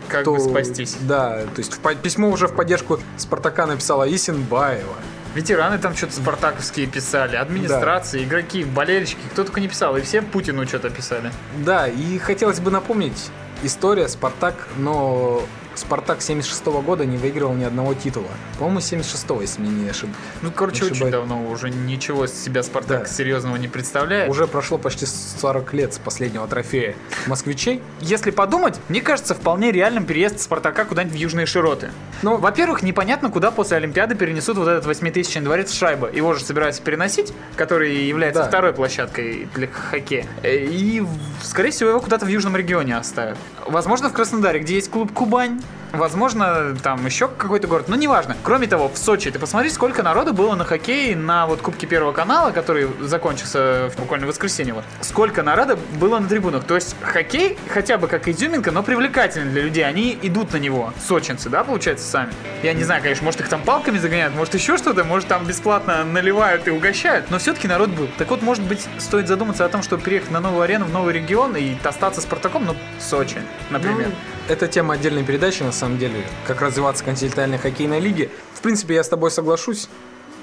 Как 0.09 0.23
кто- 0.23 0.35
бы 0.35 0.41
спастись. 0.41 0.97
Да, 1.01 1.43
то 1.55 1.59
есть 1.59 1.75
в 1.75 1.95
письмо 1.97 2.31
уже 2.31 2.47
в 2.47 2.55
поддержку 2.55 2.99
Спартака 3.17 3.67
написала 3.67 4.13
Исенбаева. 4.13 4.95
Ветераны 5.35 5.79
там 5.79 5.95
что-то 5.95 6.15
спартаковские 6.15 6.87
писали, 6.87 7.37
администрации, 7.37 8.25
игроки, 8.25 8.65
болельщики, 8.65 9.21
кто 9.33 9.45
только 9.45 9.61
не 9.61 9.69
писал, 9.69 9.97
и 9.97 10.03
все 10.03 10.21
Путину 10.21 10.67
что-то 10.67 10.91
писали. 10.91 11.31
Да, 11.59 11.89
и 11.89 12.19
хотелось 12.19 12.61
бы 12.61 12.71
напомнить, 12.71 13.31
история 13.63 14.09
Спартак, 14.09 14.69
но 14.77 15.43
Спартак 15.75 16.21
76 16.23 16.65
года 16.85 17.05
не 17.05 17.17
выигрывал 17.17 17.55
ни 17.55 17.65
одного 17.65 17.95
титула. 17.95 18.29
По-моему, 18.59 18.81
76 18.81 19.27
если 19.41 19.61
мне 19.61 19.71
не 19.85 19.89
ошибаюсь. 19.91 20.17
Ну, 20.43 20.51
короче, 20.51 20.85
очень 20.85 21.11
давно 21.11 21.49
уже 21.51 21.71
ничего 21.71 22.25
из 22.27 22.33
себя 22.45 22.63
Спартак 22.63 23.01
Да. 23.03 23.07
серьезного 23.07 23.57
не 23.57 23.69
представляет. 23.69 24.31
Уже 24.31 24.47
прошло 24.47 24.79
почти 24.79 25.07
40 25.07 25.73
лет 25.75 25.95
с 25.95 25.99
последнего 25.99 26.47
трофея 26.47 26.95
москвичей. 27.27 27.83
Если 28.01 28.31
подумать, 28.31 28.79
мне 28.89 29.01
кажется 29.01 29.35
вполне 29.35 29.73
реальным 29.73 30.05
переезд 30.05 30.41
Спартака 30.41 30.85
куда-нибудь 30.85 31.17
в 31.17 31.19
Южные 31.21 31.47
Широты. 31.47 31.91
Ну, 32.23 32.37
Во-первых, 32.37 32.83
непонятно, 32.83 33.31
куда 33.31 33.51
после 33.51 33.77
Олимпиады 33.79 34.15
перенесут 34.15 34.57
вот 34.59 34.69
этот 34.69 34.87
8000 34.87 35.41
дворец 35.43 35.73
Шайба. 35.73 36.11
Его 36.13 36.35
же 36.35 36.45
собираются 36.45 36.83
переносить, 36.83 37.33
который 37.57 38.05
является 38.05 38.43
Да. 38.43 38.49
второй 38.49 38.73
площадкой 38.73 39.49
для 39.55 39.69
хоккея. 39.69 40.27
Э, 40.43 40.57
И, 40.57 41.03
скорее 41.43 41.71
всего, 41.71 41.91
его 41.91 42.01
куда-то 42.01 42.27
в 42.27 42.29
южном 42.29 42.57
регионе 42.57 42.97
оставят. 42.97 43.39
Возможно, 43.67 44.09
в 44.09 44.13
Краснодаре, 44.13 44.61
где 44.61 44.75
есть 44.75 44.91
клуб 44.91 45.13
Кубань. 45.13 45.62
soon. 45.63 45.82
Возможно, 45.93 46.75
там 46.83 47.05
еще 47.05 47.29
какой-то 47.29 47.69
город, 47.69 47.89
но 47.89 47.97
неважно. 47.97 48.37
Кроме 48.43 48.67
того, 48.67 48.89
в 48.89 48.97
Сочи, 48.97 49.31
ты 49.31 49.39
посмотри, 49.39 49.69
сколько 49.71 50.03
народу 50.03 50.33
было 50.33 50.55
на 50.55 50.65
хоккее 50.65 51.15
на 51.17 51.47
вот 51.47 51.61
Кубке 51.61 51.87
Первого 51.87 52.13
канала, 52.13 52.51
который 52.51 52.89
закончился 53.01 53.91
буквально 53.99 54.27
в 54.27 54.31
воскресенье. 54.31 54.75
Вот. 54.75 54.85
Сколько 55.03 55.43
народа 55.43 55.77
было 55.99 56.19
на 56.19 56.29
трибунах. 56.29 56.65
То 56.65 56.75
есть 56.77 56.97
хоккей, 57.03 57.59
хотя 57.69 57.99
бы 57.99 58.09
как 58.09 58.27
изюминка, 58.27 58.71
но 58.71 58.83
привлекательный 58.83 59.53
для 59.53 59.63
людей. 59.63 59.87
Они 59.87 60.19
идут 60.23 60.53
на 60.53 60.57
него, 60.57 60.93
сочинцы, 61.07 61.51
да, 61.51 61.63
получается, 61.63 62.07
сами. 62.07 62.33
Я 62.63 62.73
не 62.73 62.85
знаю, 62.85 63.03
конечно, 63.03 63.25
может 63.25 63.41
их 63.41 63.49
там 63.49 63.63
палками 63.63 63.99
загоняют, 63.99 64.35
может 64.35 64.55
еще 64.55 64.79
что-то, 64.79 65.05
может 65.05 65.29
там 65.29 65.45
бесплатно 65.45 66.05
наливают 66.05 66.67
и 66.69 66.71
угощают, 66.71 67.31
но 67.31 67.39
все-таки 67.39 67.69
народ 67.69 67.91
был. 67.91 68.09
Так 68.19 68.31
вот, 68.31 68.41
может 68.43 68.65
быть, 68.65 68.87
стоит 68.99 69.29
задуматься 69.29 69.65
о 69.65 69.69
том, 69.69 69.83
чтобы 69.83 70.03
переехать 70.03 70.31
на 70.31 70.41
новую 70.41 70.63
арену, 70.63 70.87
в 70.87 70.93
новый 70.93 71.13
регион 71.13 71.57
и 71.57 71.75
остаться 71.85 72.21
Спартаком, 72.21 72.65
ну, 72.65 72.75
Сочи, 72.99 73.43
например. 73.71 74.09
Ну, 74.09 74.15
это 74.49 74.67
тема 74.67 74.95
отдельной 74.95 75.25
передачи, 75.25 75.63
на 75.63 75.73
самом 75.83 75.99
деле, 75.99 76.25
как 76.47 76.61
развиваться 76.61 77.05
континентальной 77.05 77.59
хоккейной 77.59 78.01
лиге. 78.01 78.31
В 78.55 78.61
принципе, 78.61 78.95
я 78.95 79.05
с 79.05 79.09
тобой 79.09 79.31
соглашусь. 79.31 79.89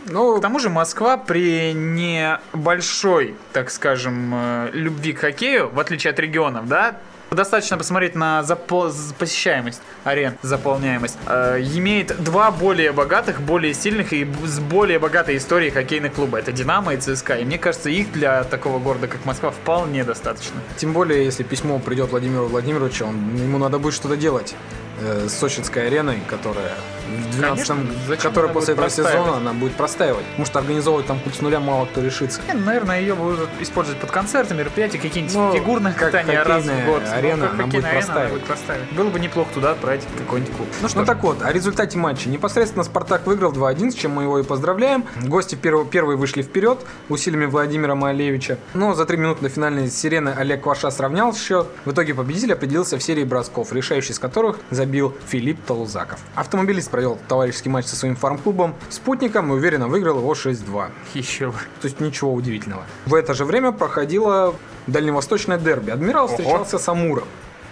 Но 0.06 0.38
К 0.38 0.42
тому 0.42 0.60
же 0.60 0.70
Москва 0.70 1.18
при 1.18 1.74
небольшой, 1.74 3.36
так 3.54 3.70
скажем, 3.70 4.32
э, 4.34 4.70
любви 4.74 5.14
к 5.14 5.20
хоккею, 5.20 5.70
в 5.70 5.80
отличие 5.80 6.12
от 6.12 6.20
регионов, 6.20 6.68
да, 6.68 6.98
Достаточно 7.32 7.78
посмотреть 7.78 8.16
на 8.16 8.42
запо- 8.42 8.92
посещаемость 9.18 9.82
арен, 10.04 10.34
заполняемость. 10.42 11.18
Э, 11.28 11.60
имеет 11.62 12.24
два 12.24 12.50
более 12.50 12.92
богатых, 12.92 13.40
более 13.40 13.76
сильных 13.76 14.14
и 14.14 14.28
с 14.46 14.60
более 14.60 14.98
богатой 14.98 15.38
историей 15.38 15.70
хоккейных 15.70 16.14
клуба. 16.14 16.40
Это 16.40 16.52
Динамо 16.52 16.96
и 16.96 16.98
ЦСКА. 16.98 17.36
И 17.36 17.46
мне 17.46 17.60
кажется, 17.60 17.90
их 17.90 18.12
для 18.12 18.44
такого 18.46 18.80
города, 18.80 19.08
как 19.08 19.26
Москва, 19.26 19.52
вполне 19.52 20.04
достаточно. 20.04 20.60
Тем 20.78 20.92
более, 20.92 21.24
если 21.24 21.44
письмо 21.44 21.78
придет 21.78 22.10
Владимиру 22.10 22.48
Владимировичу, 22.48 23.06
он, 23.06 23.36
ему 23.36 23.60
надо 23.60 23.78
будет 23.78 23.94
что-то 23.94 24.18
делать 24.18 24.56
э, 25.02 25.28
Сочинской 25.30 25.88
ареной, 25.88 26.20
которая 26.28 26.74
в 27.30 27.36
12 27.38 27.68
Конечно, 27.68 27.94
зачем 28.08 28.30
которая 28.32 28.52
она 28.52 28.54
после 28.60 28.74
этого 28.74 28.90
сезона 28.90 29.38
она 29.38 29.54
будет 29.54 29.74
простаивать. 29.74 30.26
Потому 30.26 30.46
что 30.46 30.60
организовывать 30.60 31.06
там 31.08 31.20
клуб 31.20 31.36
с 31.36 31.42
нуля 31.42 31.60
мало 31.60 31.86
кто 31.86 32.02
решится. 32.02 32.42
Не, 32.48 32.54
ну, 32.54 32.66
наверное, 32.66 33.00
ее 33.02 33.16
будут 33.16 33.50
использовать 33.60 34.00
под 34.00 34.12
концерты, 34.12 34.54
мероприятия, 34.54 34.98
какие-нибудь 34.98 35.36
Ну, 35.36 35.54
фигурные 35.54 35.94
как 35.94 36.12
катания 36.12 36.44
раз 36.44 36.64
в 36.66 36.86
год. 36.86 37.04
арена, 37.12 37.46
Ну, 37.48 37.54
она 37.54 37.64
будет 37.68 37.86
арена, 37.86 38.06
она 38.14 38.30
будет 38.30 38.44
простаивать. 38.44 38.92
Было 38.92 39.10
бы 39.10 39.20
неплохо 39.20 39.50
туда 39.54 39.72
отправить 39.72 40.04
какой-нибудь 40.18 40.56
клуб. 40.56 40.68
Ну 40.82 40.88
что 40.90 41.00
Ну 41.00 41.06
так 41.06 41.22
вот, 41.24 41.42
о 41.44 41.52
результате 41.52 41.98
матча. 41.98 42.30
Непосредственно 42.30 42.84
Спартак 42.84 43.26
выиграл 43.28 43.52
2-1, 43.52 43.92
с 43.92 43.96
чем 43.96 44.12
мы 44.12 44.24
его 44.24 44.40
и 44.40 44.44
поздравляем. 44.44 45.06
Гости 45.24 45.56
перв- 45.56 45.90
первые 45.90 46.18
вышли 46.18 46.42
вперед 46.42 46.80
усилиями 47.10 47.46
Владимира 47.46 47.96
Малевича. 47.96 48.58
Но 48.74 48.94
за 48.96 49.06
три 49.06 49.18
минуты 49.18 49.42
до 49.44 49.50
финальной 49.50 49.90
сирены 49.90 50.30
Олег 50.30 50.64
Кваша 50.64 50.90
сравнял 50.92 51.34
счет. 51.36 51.68
В 51.86 51.92
итоге 51.92 52.14
победитель 52.14 52.54
определился 52.54 52.98
в 52.98 53.04
серии 53.04 53.24
бросков, 53.24 53.72
решающий 53.74 54.14
из 54.14 54.20
которых 54.20 54.58
забил 54.72 55.14
Филипп 55.28 55.64
Талузаков. 55.66 56.20
Автомобилист 56.36 56.90
провел 56.90 57.19
товарищеский 57.28 57.70
матч 57.72 57.86
со 57.86 57.96
своим 57.96 58.16
фарм-клубом 58.16 58.76
«Спутником» 58.90 59.52
и 59.52 59.56
уверенно 59.56 59.88
выиграл 59.88 60.20
его 60.20 60.34
6-2. 60.34 60.90
еще 61.14 61.48
бы. 61.48 61.58
То 61.82 61.88
есть 61.88 62.00
ничего 62.00 62.34
удивительного. 62.34 62.84
В 63.06 63.14
это 63.14 63.34
же 63.34 63.46
время 63.46 63.72
проходило 63.72 64.56
дальневосточное 64.88 65.58
дерби. 65.58 65.92
Адмирал 65.92 66.28
встречался 66.28 66.78
с 66.80 66.88
Амуром 66.88 67.26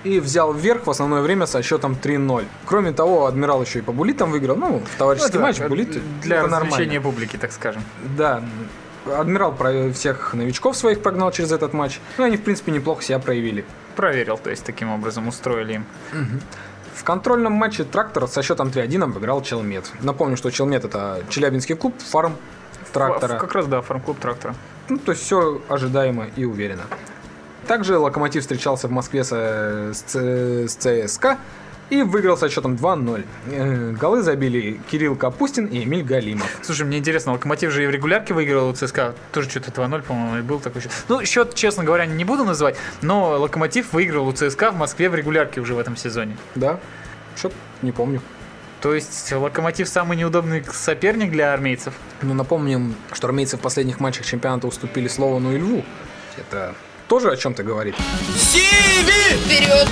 и 0.04 0.20
взял 0.20 0.54
вверх 0.54 0.88
в 0.88 0.90
основное 0.90 1.22
время 1.22 1.46
со 1.46 1.62
счетом 1.62 1.98
3-0. 2.02 2.46
Кроме 2.66 2.92
того, 2.92 3.26
Адмирал 3.26 3.62
еще 3.62 3.80
и 3.80 3.82
по 3.82 3.92
булитам 3.92 4.32
выиграл. 4.32 4.56
Ну, 4.56 4.82
товарищеский 4.98 5.40
Ну, 5.40 5.46
матч 5.46 5.58
так, 5.58 5.70
булиты 5.70 6.02
Для 6.22 6.38
это 6.38 6.48
развлечения 6.48 7.02
публики, 7.02 7.38
так 7.38 7.52
скажем. 7.52 7.84
Да. 8.18 8.42
Адмирал 9.06 9.56
всех 9.94 10.34
новичков 10.34 10.76
своих 10.76 11.02
прогнал 11.02 11.32
через 11.32 11.52
этот 11.52 11.74
матч. 11.74 12.00
Ну, 12.18 12.26
они, 12.26 12.38
в 12.38 12.44
принципе, 12.44 12.72
неплохо 12.72 13.04
себя 13.04 13.20
проявили. 13.20 13.66
Проверил, 13.96 14.38
то 14.38 14.50
есть 14.50 14.64
таким 14.64 14.92
образом 14.92 15.28
устроили 15.28 15.74
им. 15.74 15.86
В 16.98 17.04
контрольном 17.04 17.54
матче 17.54 17.84
трактор 17.84 18.28
со 18.28 18.42
счетом 18.42 18.70
3-1 18.70 19.04
обыграл 19.04 19.42
Челмет. 19.44 19.92
Напомню, 20.02 20.36
что 20.36 20.50
Челмет 20.50 20.84
это 20.84 21.22
Челябинский 21.30 21.76
клуб, 21.76 21.94
фарм 22.00 22.36
трактора. 22.92 23.38
Как 23.38 23.54
раз, 23.54 23.68
да, 23.68 23.82
фарм-клуб 23.82 24.20
трактора. 24.20 24.56
Ну, 24.90 24.98
то 24.98 25.12
есть 25.12 25.24
все 25.24 25.62
ожидаемо 25.70 26.26
и 26.36 26.44
уверенно. 26.46 26.84
Также 27.68 27.98
Локомотив 28.00 28.42
встречался 28.42 28.88
в 28.88 28.92
Москве 28.92 29.24
со- 29.24 29.92
с, 29.94 30.16
с 30.16 30.76
ЦСКА 30.76 31.38
и 31.90 32.02
выиграл 32.02 32.38
со 32.38 32.50
счетом 32.50 32.76
2-0. 32.76 33.26
Э, 33.52 33.92
Голы 33.92 34.22
забили 34.22 34.80
Кирилл 34.90 35.16
Капустин 35.16 35.68
и 35.68 35.84
Эмиль 35.84 36.04
Галимов. 36.04 36.48
Слушай, 36.62 36.86
мне 36.86 36.98
интересно, 36.98 37.34
Локомотив 37.34 37.72
же 37.72 37.84
и 37.84 37.88
в 37.88 37.92
регулярке 37.92 38.34
выиграл 38.34 38.70
у 38.70 38.74
ЦСКА. 38.74 39.16
Тоже 39.32 39.50
что-то 39.50 39.72
2-0, 39.72 40.04
по-моему, 40.04 40.38
и 40.38 40.42
был 40.42 40.60
такой 40.60 40.82
счет. 40.82 40.92
Ну, 41.08 41.24
счет, 41.26 41.56
честно 41.56 41.84
говоря, 41.84 42.06
не 42.06 42.26
буду 42.26 42.44
называть, 42.44 42.76
но 43.02 43.40
Локомотив 43.40 43.94
выиграл 43.94 44.28
у 44.28 44.32
ЦСКА 44.32 44.72
в 44.72 44.76
Москве 44.78 45.10
в 45.10 45.16
регулярке 45.16 45.62
уже 45.62 45.74
в 45.74 45.80
этом 45.80 45.96
сезоне. 45.96 46.38
Да? 46.56 46.80
Что-то 47.36 47.56
не 47.82 47.92
помню. 47.92 48.22
То 48.82 48.94
есть 48.94 49.32
Локомотив 49.32 49.88
самый 49.88 50.18
неудобный 50.18 50.64
соперник 50.72 51.32
для 51.32 51.54
армейцев. 51.54 51.94
Но 52.22 52.34
напомним, 52.34 52.96
что 53.12 53.28
армейцы 53.28 53.58
в 53.58 53.60
последних 53.60 54.00
матчах 54.00 54.26
чемпионата 54.26 54.68
уступили 54.68 55.08
Словану 55.08 55.54
и 55.54 55.58
Льву. 55.58 55.84
Это 56.38 56.76
тоже 57.08 57.32
о 57.32 57.38
чем-то 57.38 57.64
говорит. 57.64 57.96
Сиви! 58.36 59.38
Вперед! 59.46 59.88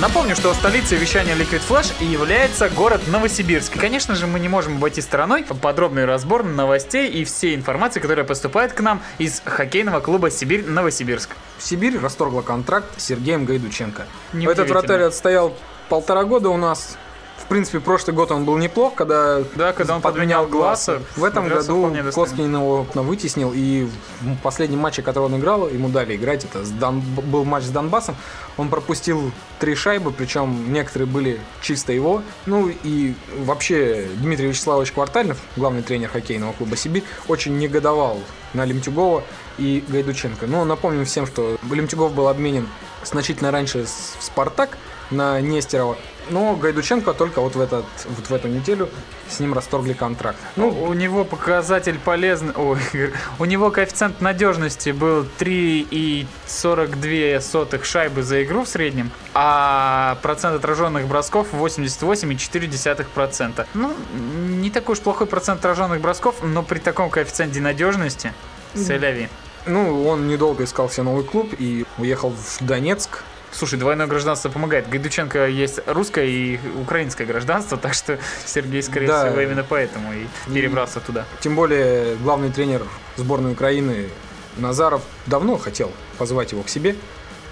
Напомню, 0.00 0.36
что 0.36 0.54
столицей 0.54 0.96
вещания 0.96 1.34
Liquid 1.34 1.60
Flash 1.68 1.92
и 1.98 2.04
является 2.04 2.68
город 2.68 3.00
Новосибирск. 3.08 3.74
И, 3.74 3.80
конечно 3.80 4.14
же, 4.14 4.28
мы 4.28 4.38
не 4.38 4.48
можем 4.48 4.76
обойти 4.76 5.00
стороной 5.00 5.42
подробный 5.42 6.04
разбор 6.04 6.44
новостей 6.44 7.10
и 7.10 7.24
всей 7.24 7.56
информации, 7.56 7.98
которая 7.98 8.24
поступает 8.24 8.72
к 8.72 8.80
нам 8.80 9.02
из 9.18 9.42
хоккейного 9.44 9.98
клуба 9.98 10.30
Сибирь-Новосибирск. 10.30 11.30
Сибирь 11.58 11.98
расторгла 11.98 12.42
контракт 12.42 12.86
с 12.96 13.06
Сергеем 13.06 13.44
Гайдученко. 13.44 14.06
Этот 14.34 14.70
вратарь 14.70 15.02
отстоял 15.02 15.52
полтора 15.88 16.22
года 16.22 16.50
у 16.50 16.56
нас. 16.56 16.96
В 17.38 17.46
принципе, 17.48 17.80
прошлый 17.80 18.14
год 18.14 18.30
он 18.30 18.44
был 18.44 18.58
неплох, 18.58 18.94
когда, 18.94 19.42
Да, 19.54 19.72
когда 19.72 19.94
он 19.96 20.02
подменял 20.02 20.46
Гласа, 20.46 21.00
В 21.16 21.24
этом 21.24 21.44
году. 21.48 21.82
Коскин 22.12 22.52
его 22.54 22.86
вытеснил, 22.94 23.52
и 23.54 23.88
в 24.20 24.36
последнем 24.42 24.80
матче, 24.80 25.00
который 25.02 25.24
он 25.24 25.38
играл, 25.38 25.68
ему 25.68 25.88
дали 25.88 26.16
играть, 26.16 26.44
это 26.44 26.62
Дон- 26.78 27.00
был 27.00 27.44
матч 27.44 27.64
с 27.64 27.70
Донбассом, 27.70 28.16
он 28.58 28.68
пропустил 28.68 29.30
три 29.60 29.74
шайбы, 29.74 30.10
причем 30.10 30.72
некоторые 30.72 31.06
были 31.08 31.40
чисто 31.62 31.92
его. 31.92 32.22
Ну 32.44 32.68
и 32.82 33.14
вообще 33.38 34.08
Дмитрий 34.16 34.48
Вячеславович 34.48 34.92
Квартальнов, 34.92 35.38
главный 35.56 35.82
тренер 35.82 36.10
хоккейного 36.10 36.52
клуба 36.52 36.76
«Сибирь», 36.76 37.04
очень 37.28 37.56
негодовал 37.56 38.18
на 38.52 38.64
Лемтюгова 38.64 39.22
и 39.56 39.82
Гайдученко. 39.88 40.46
Но 40.46 40.64
напомним 40.64 41.04
всем, 41.06 41.26
что 41.26 41.56
Лемтюгов 41.70 42.12
был 42.12 42.28
обменен 42.28 42.68
значительно 43.04 43.50
раньше 43.50 43.84
в 43.86 44.22
«Спартак», 44.22 44.76
на 45.10 45.40
Нестерова. 45.40 45.96
Но 46.30 46.56
Гайдученко 46.56 47.14
только 47.14 47.40
вот 47.40 47.56
в, 47.56 47.60
этот, 47.60 47.86
вот 48.06 48.28
в 48.28 48.34
эту 48.34 48.48
неделю 48.48 48.88
с 49.28 49.40
ним 49.40 49.54
расторгли 49.54 49.92
контракт. 49.92 50.38
Ну, 50.56 50.68
у 50.68 50.94
него 50.94 51.24
показатель 51.24 51.98
полезный... 51.98 52.54
Ой, 52.54 52.78
у 53.38 53.44
него 53.44 53.70
коэффициент 53.70 54.20
надежности 54.20 54.90
был 54.90 55.26
3,42 55.38 57.40
сотых 57.40 57.84
шайбы 57.84 58.22
за 58.22 58.42
игру 58.44 58.64
в 58.64 58.68
среднем, 58.68 59.10
а 59.34 60.18
процент 60.22 60.56
отраженных 60.56 61.06
бросков 61.06 61.48
88,4%. 61.52 63.66
Ну, 63.74 63.92
не 64.14 64.70
такой 64.70 64.94
уж 64.94 65.00
плохой 65.00 65.26
процент 65.26 65.58
отраженных 65.60 66.00
бросков, 66.00 66.36
но 66.42 66.62
при 66.62 66.78
таком 66.78 67.10
коэффициенте 67.10 67.60
надежности 67.60 68.32
Селяви. 68.74 69.28
Ну, 69.66 70.06
он 70.06 70.28
недолго 70.28 70.62
искал 70.64 70.88
себе 70.88 71.02
новый 71.04 71.24
клуб 71.24 71.54
и 71.58 71.84
уехал 71.98 72.30
в 72.30 72.64
Донецк. 72.64 73.22
Слушай, 73.52 73.78
двойное 73.78 74.06
гражданство 74.06 74.48
помогает. 74.50 74.88
Гайдученко 74.88 75.46
есть 75.48 75.80
русское 75.86 76.26
и 76.26 76.60
украинское 76.80 77.26
гражданство, 77.26 77.76
так 77.78 77.94
что 77.94 78.18
Сергей, 78.46 78.82
скорее 78.82 79.06
Да. 79.08 79.26
всего, 79.26 79.40
именно 79.40 79.64
поэтому 79.64 80.12
и 80.12 80.26
перебрался 80.52 81.00
туда. 81.00 81.24
Тем 81.40 81.54
более, 81.54 82.16
главный 82.16 82.50
тренер 82.50 82.82
сборной 83.16 83.52
Украины 83.52 84.08
Назаров 84.56 85.02
давно 85.26 85.56
хотел 85.56 85.92
позвать 86.18 86.52
его 86.52 86.62
к 86.62 86.68
себе 86.68 86.96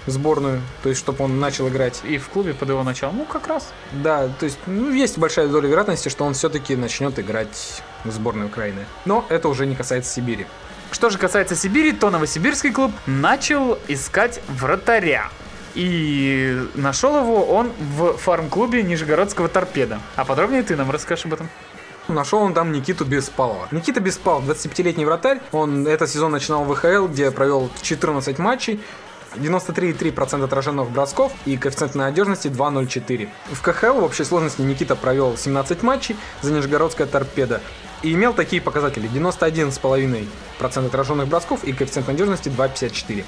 в 0.05 0.11
сборную, 0.11 0.61
то 0.83 0.89
есть, 0.89 0.99
чтобы 1.01 1.25
он 1.25 1.39
начал 1.39 1.67
играть. 1.67 2.01
И 2.03 2.17
в 2.17 2.29
клубе 2.29 2.53
под 2.53 2.69
его 2.69 2.83
началом, 2.83 3.17
ну, 3.17 3.25
как 3.25 3.47
раз. 3.47 3.73
Да, 3.91 4.29
то 4.39 4.45
есть, 4.45 4.57
ну, 4.65 4.91
есть 4.91 5.17
большая 5.17 5.47
доля 5.47 5.67
вероятности, 5.67 6.07
что 6.09 6.23
он 6.25 6.33
все-таки 6.33 6.75
начнет 6.77 7.19
играть 7.19 7.81
в 8.05 8.11
сборной 8.11 8.45
Украины. 8.45 8.85
Но 9.05 9.25
это 9.29 9.49
уже 9.49 9.65
не 9.65 9.75
касается 9.75 10.13
Сибири. 10.13 10.45
Что 10.91 11.09
же 11.09 11.17
касается 11.17 11.55
Сибири, 11.57 11.91
то 11.91 12.09
новосибирский 12.09 12.71
клуб 12.71 12.93
начал 13.05 13.77
искать 13.89 14.39
вратаря. 14.47 15.29
И 15.77 16.59
нашел 16.73 17.15
его 17.19 17.45
он 17.45 17.71
в 17.97 18.17
фарм-клубе 18.17 18.81
Нижегородского 18.81 19.47
торпеда. 19.47 19.99
А 20.15 20.25
подробнее 20.25 20.63
ты 20.63 20.75
нам 20.75 20.89
расскажешь 20.89 21.27
об 21.27 21.35
этом. 21.35 21.49
Нашел 22.07 22.39
он 22.39 22.55
там 22.55 22.71
Никиту 22.71 23.05
Беспалова. 23.05 23.67
Никита 23.69 23.99
Беспалов, 23.99 24.45
25-летний 24.49 25.05
вратарь. 25.05 25.39
Он 25.51 25.87
этот 25.87 26.09
сезон 26.09 26.31
начинал 26.31 26.63
в 26.63 26.73
ВХЛ, 26.73 27.05
где 27.05 27.29
провел 27.29 27.69
14 27.83 28.39
матчей. 28.39 28.81
93,3% 29.35 30.43
отраженных 30.43 30.89
бросков 30.89 31.31
и 31.45 31.57
коэффициент 31.57 31.93
надежности 31.93 32.47
2,04. 32.47 33.29
В 33.51 33.61
КХЛ 33.61 33.99
в 33.99 34.03
общей 34.03 34.23
сложности 34.23 34.61
Никита 34.61 34.95
провел 34.95 35.37
17 35.37 35.83
матчей 35.83 36.15
за 36.41 36.53
Нижегородская 36.53 37.05
торпеда 37.05 37.61
и 38.03 38.13
имел 38.13 38.33
такие 38.33 38.61
показатели 38.61 39.09
91,5% 39.09 40.87
отраженных 40.87 41.27
бросков 41.27 41.63
и 41.63 41.73
коэффициент 41.73 42.07
надежности 42.07 42.49
2,54. 42.49 43.23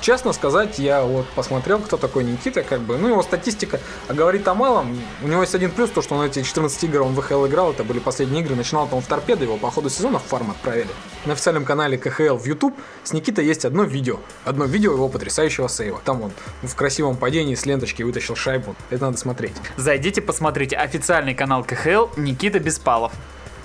Честно 0.00 0.32
сказать, 0.32 0.78
я 0.78 1.02
вот 1.02 1.26
посмотрел, 1.30 1.80
кто 1.80 1.96
такой 1.96 2.24
Никита, 2.24 2.62
как 2.62 2.80
бы, 2.80 2.98
ну 2.98 3.08
его 3.08 3.22
статистика 3.22 3.80
а 4.08 4.14
говорит 4.14 4.46
о 4.48 4.54
малом. 4.54 4.98
У 5.22 5.28
него 5.28 5.42
есть 5.42 5.54
один 5.54 5.70
плюс, 5.70 5.90
то 5.90 6.02
что 6.02 6.14
он 6.14 6.26
эти 6.26 6.42
14 6.42 6.84
игр 6.84 7.02
он 7.02 7.14
в 7.14 7.20
ВХЛ 7.20 7.46
играл, 7.46 7.72
это 7.72 7.84
были 7.84 7.98
последние 7.98 8.42
игры, 8.42 8.54
начинал 8.54 8.88
он 8.90 9.00
в 9.00 9.06
торпедо, 9.06 9.44
его 9.44 9.56
по 9.56 9.70
ходу 9.70 9.90
сезона 9.90 10.18
в 10.18 10.22
фарм 10.22 10.50
отправили. 10.50 10.88
На 11.26 11.32
официальном 11.32 11.64
канале 11.64 11.98
КХЛ 11.98 12.36
в 12.36 12.46
YouTube 12.46 12.74
с 13.02 13.12
Никитой 13.12 13.44
есть 13.44 13.64
одно 13.64 13.84
видео, 13.84 14.20
одно 14.44 14.64
видео 14.64 14.92
его 14.92 15.08
потрясающего 15.08 15.68
сейва. 15.68 16.00
Там 16.04 16.22
он 16.22 16.32
в 16.62 16.74
красивом 16.74 17.16
падении 17.16 17.54
с 17.54 17.66
ленточки 17.66 18.02
вытащил 18.02 18.36
шайбу, 18.36 18.76
это 18.90 19.06
надо 19.06 19.18
смотреть. 19.18 19.54
Зайдите, 19.76 20.20
посмотрите 20.20 20.76
официальный 20.76 21.34
канал 21.34 21.64
КХЛ 21.64 22.08
Никита 22.16 22.60
Беспалов. 22.60 23.12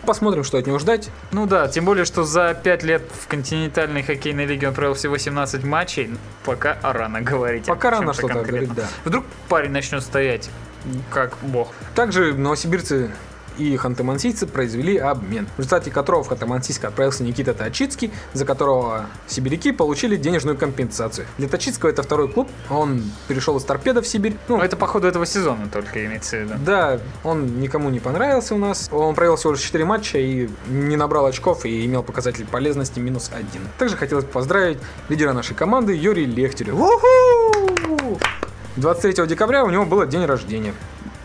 Посмотрим, 0.05 0.43
что 0.43 0.57
от 0.57 0.67
него 0.67 0.79
ждать. 0.79 1.09
Ну 1.31 1.45
да, 1.45 1.67
тем 1.67 1.85
более, 1.85 2.03
что 2.03 2.23
за 2.23 2.53
5 2.53 2.83
лет 2.83 3.03
в 3.21 3.27
континентальной 3.27 4.03
хоккейной 4.03 4.45
лиге 4.45 4.67
он 4.67 4.73
провел 4.73 4.95
всего 4.95 5.17
17 5.17 5.63
матчей. 5.63 6.09
Пока 6.43 6.77
рано 6.83 7.21
говорить. 7.21 7.65
Пока 7.65 7.89
рано 7.91 8.13
что-то 8.13 8.41
говорить, 8.41 8.73
да. 8.73 8.87
Вдруг 9.05 9.25
парень 9.47 9.71
начнет 9.71 10.03
стоять 10.03 10.49
как 11.09 11.37
бог. 11.41 11.71
Также 11.95 12.33
новосибирцы 12.33 13.11
и 13.57 13.75
ханты-мансийцы 13.75 14.47
произвели 14.47 14.97
обмен, 14.97 15.47
в 15.55 15.59
результате 15.59 15.91
которого 15.91 16.23
в 16.23 16.31
Ханты-Мансийск 16.31 16.85
отправился 16.85 17.23
Никита 17.23 17.53
Тачицкий, 17.53 18.11
за 18.33 18.45
которого 18.45 19.05
сибиряки 19.27 19.71
получили 19.71 20.15
денежную 20.15 20.57
компенсацию. 20.57 21.27
Для 21.37 21.47
Тачицкого 21.47 21.89
это 21.89 22.03
второй 22.03 22.29
клуб, 22.31 22.49
он 22.69 23.03
перешел 23.27 23.57
из 23.57 23.63
торпеда 23.63 24.01
в 24.01 24.07
Сибирь. 24.07 24.35
Ну, 24.47 24.57
Но 24.57 24.63
это 24.63 24.75
по 24.77 24.87
ходу 24.87 25.07
этого 25.07 25.25
сезона 25.25 25.67
только 25.71 26.05
имеется 26.05 26.37
в 26.37 26.39
виду. 26.41 26.53
да, 26.65 26.99
он 27.23 27.59
никому 27.59 27.89
не 27.89 27.99
понравился 27.99 28.55
у 28.55 28.57
нас. 28.57 28.89
Он 28.91 29.15
провел 29.15 29.35
всего 29.35 29.53
лишь 29.53 29.61
4 29.61 29.85
матча 29.85 30.17
и 30.17 30.49
не 30.67 30.95
набрал 30.95 31.25
очков 31.25 31.65
и 31.65 31.85
имел 31.85 32.03
показатель 32.03 32.45
полезности 32.45 32.99
минус 32.99 33.31
1. 33.33 33.47
Также 33.77 33.97
хотелось 33.97 34.25
поздравить 34.25 34.77
лидера 35.09 35.33
нашей 35.33 35.55
команды 35.55 35.93
Юрия 35.93 36.25
Лехтеря. 36.25 36.73
23 38.75 39.27
декабря 39.27 39.63
у 39.63 39.69
него 39.69 39.85
был 39.85 40.05
день 40.05 40.25
рождения. 40.25 40.73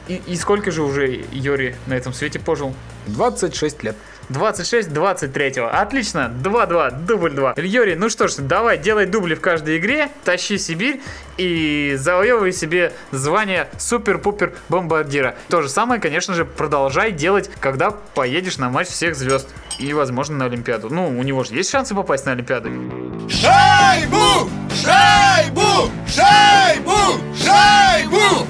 И, 0.08 0.22
и 0.26 0.36
сколько 0.36 0.70
же 0.70 0.82
уже 0.82 1.22
Йори 1.32 1.76
на 1.86 1.94
этом 1.94 2.12
свете 2.12 2.38
пожил? 2.38 2.74
26 3.06 3.82
лет. 3.82 3.96
26 4.30 4.92
23 4.92 5.60
Отлично, 5.62 6.32
2-2, 6.42 7.06
дубль 7.06 7.32
2. 7.32 7.54
Йори, 7.56 7.94
ну 7.94 8.08
что 8.08 8.28
ж, 8.28 8.36
давай, 8.38 8.78
делай 8.78 9.06
дубли 9.06 9.34
в 9.34 9.40
каждой 9.40 9.78
игре, 9.78 10.10
тащи 10.24 10.58
Сибирь 10.58 11.00
и 11.38 11.94
завоевывай 11.96 12.52
себе 12.52 12.92
звание 13.10 13.68
супер-пупер 13.78 14.54
бомбардира. 14.68 15.34
То 15.48 15.62
же 15.62 15.68
самое, 15.68 16.00
конечно 16.00 16.34
же, 16.34 16.44
продолжай 16.44 17.12
делать, 17.12 17.50
когда 17.60 17.90
поедешь 17.90 18.58
на 18.58 18.68
матч 18.70 18.88
всех 18.88 19.14
звезд. 19.14 19.48
И, 19.78 19.92
возможно, 19.92 20.36
на 20.36 20.44
Олимпиаду. 20.46 20.90
Ну, 20.90 21.08
у 21.08 21.22
него 21.22 21.44
же 21.44 21.54
есть 21.54 21.70
шансы 21.70 21.94
попасть 21.94 22.26
на 22.26 22.32
Олимпиаду. 22.32 22.68
Шайбу! 23.28 24.50
Шайбу! 24.74 25.90
Шайбу! 26.08 26.92
Шайбу! 27.36 28.47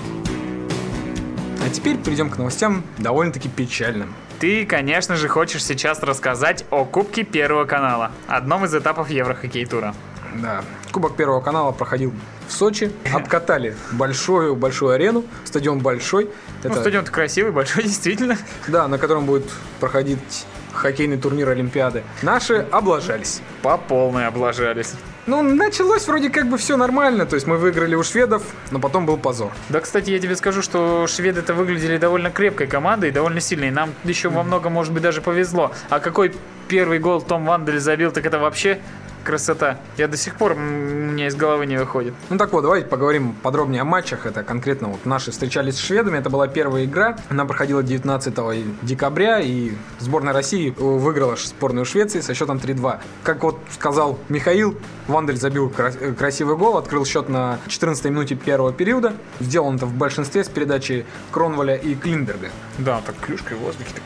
Теперь 1.78 1.96
перейдем 1.96 2.28
к 2.28 2.38
новостям 2.38 2.82
довольно-таки 2.98 3.48
печальным. 3.48 4.12
Ты, 4.40 4.66
конечно 4.66 5.14
же, 5.14 5.28
хочешь 5.28 5.64
сейчас 5.64 6.02
рассказать 6.02 6.64
о 6.72 6.84
Кубке 6.84 7.22
Первого 7.22 7.66
канала, 7.66 8.10
одном 8.26 8.64
из 8.64 8.74
этапов 8.74 9.10
Еврохоккей 9.10 9.64
тура. 9.64 9.94
Да. 10.42 10.64
Кубок 10.90 11.14
Первого 11.14 11.40
канала 11.40 11.70
проходил 11.70 12.12
в 12.48 12.52
Сочи. 12.52 12.90
Обкатали 13.14 13.76
большую-большую 13.92 14.90
арену. 14.90 15.24
Стадион 15.44 15.78
большой. 15.78 16.24
Ну, 16.64 16.70
Это, 16.70 16.80
стадион 16.80 17.04
красивый, 17.04 17.52
большой, 17.52 17.82
действительно. 17.84 18.36
Да, 18.66 18.88
на 18.88 18.98
котором 18.98 19.24
будет 19.24 19.44
проходить 19.78 20.46
хоккейный 20.72 21.16
турнир 21.16 21.48
Олимпиады. 21.48 22.02
Наши 22.22 22.66
облажались. 22.72 23.40
По 23.62 23.78
полной 23.78 24.26
облажались. 24.26 24.94
Ну, 25.28 25.42
началось 25.42 26.06
вроде 26.06 26.30
как 26.30 26.48
бы 26.48 26.56
все 26.56 26.78
нормально. 26.78 27.26
То 27.26 27.34
есть 27.34 27.46
мы 27.46 27.58
выиграли 27.58 27.94
у 27.94 28.02
шведов, 28.02 28.42
но 28.70 28.78
потом 28.78 29.04
был 29.04 29.18
позор. 29.18 29.52
Да, 29.68 29.80
кстати, 29.80 30.08
я 30.08 30.18
тебе 30.20 30.34
скажу, 30.36 30.62
что 30.62 31.06
шведы-то 31.06 31.52
выглядели 31.52 31.98
довольно 31.98 32.30
крепкой 32.30 32.66
командой, 32.66 33.10
довольно 33.10 33.40
сильной. 33.40 33.70
Нам 33.70 33.92
еще 34.04 34.30
во 34.30 34.42
многом, 34.42 34.72
может 34.72 34.94
быть, 34.94 35.02
даже 35.02 35.20
повезло. 35.20 35.72
А 35.90 36.00
какой 36.00 36.34
первый 36.66 36.98
гол 36.98 37.20
Том 37.20 37.44
Вандель 37.44 37.78
забил, 37.78 38.10
так 38.10 38.24
это 38.24 38.38
вообще 38.38 38.80
красота. 39.28 39.76
Я 39.98 40.08
до 40.08 40.16
сих 40.16 40.36
пор, 40.36 40.52
у 40.52 40.54
меня 40.54 41.26
из 41.26 41.34
головы 41.34 41.66
не 41.66 41.76
выходит. 41.76 42.14
Ну 42.30 42.38
так 42.38 42.50
вот, 42.54 42.62
давайте 42.62 42.86
поговорим 42.86 43.34
подробнее 43.42 43.82
о 43.82 43.84
матчах. 43.84 44.24
Это 44.24 44.42
конкретно 44.42 44.88
вот 44.88 45.04
наши 45.04 45.32
встречались 45.32 45.74
с 45.74 45.80
шведами. 45.80 46.16
Это 46.16 46.30
была 46.30 46.48
первая 46.48 46.86
игра. 46.86 47.18
Она 47.28 47.44
проходила 47.44 47.82
19 47.82 48.34
декабря. 48.80 49.40
И 49.40 49.72
сборная 49.98 50.32
России 50.32 50.74
выиграла 50.78 51.36
сборную 51.36 51.84
Швеции 51.84 52.22
со 52.22 52.32
счетом 52.32 52.56
3-2. 52.56 53.00
Как 53.22 53.42
вот 53.42 53.58
сказал 53.70 54.18
Михаил, 54.30 54.78
Вандель 55.08 55.36
забил 55.36 55.70
э, 55.76 56.14
красивый 56.14 56.56
гол, 56.56 56.78
открыл 56.78 57.04
счет 57.04 57.28
на 57.28 57.58
14 57.66 58.06
минуте 58.06 58.34
первого 58.34 58.72
периода. 58.72 59.12
Сделал 59.40 59.66
он 59.66 59.76
это 59.76 59.84
в 59.84 59.92
большинстве 59.92 60.42
с 60.42 60.48
передачи 60.48 61.04
Кронваля 61.32 61.74
и 61.74 61.94
Клинберга. 61.94 62.48
Да, 62.78 63.02
так 63.04 63.14
клюшкой 63.20 63.58
в 63.58 63.60
воздухе. 63.60 63.90
Так, 63.94 64.02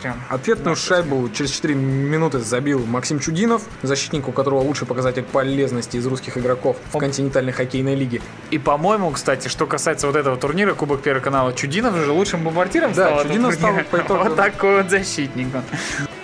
прям. 0.00 0.20
Ответную 0.28 0.76
шайбу 0.76 1.28
через 1.30 1.50
4 1.50 1.74
минуты 1.74 2.38
забил 2.40 2.84
Максим 2.86 3.18
Чудинов, 3.18 3.62
защитник, 3.82 4.28
у 4.28 4.32
которого 4.32 4.60
лучший 4.60 4.86
показатель 4.86 5.22
полезности 5.22 5.96
из 5.96 6.06
русских 6.06 6.36
игроков 6.38 6.76
в 6.92 6.98
континентальной 6.98 7.52
хоккейной 7.52 7.94
лиге. 7.94 8.20
И, 8.50 8.58
по-моему, 8.58 9.10
кстати, 9.10 9.48
что 9.48 9.66
касается 9.66 10.06
вот 10.06 10.16
этого 10.16 10.36
турнира, 10.36 10.74
Кубок 10.74 11.02
Первого 11.02 11.22
канала, 11.22 11.52
Чудинов 11.52 11.94
же 11.96 12.10
лучшим 12.12 12.44
бомбардиром 12.44 12.92
Да, 12.92 13.08
стал. 13.08 13.22
Чудинов 13.24 13.54
стал 13.54 13.74
по 13.90 13.96
итогу- 13.96 14.24
Вот 14.24 14.36
такой 14.36 14.82
вот 14.82 14.90
защитник. 14.90 15.48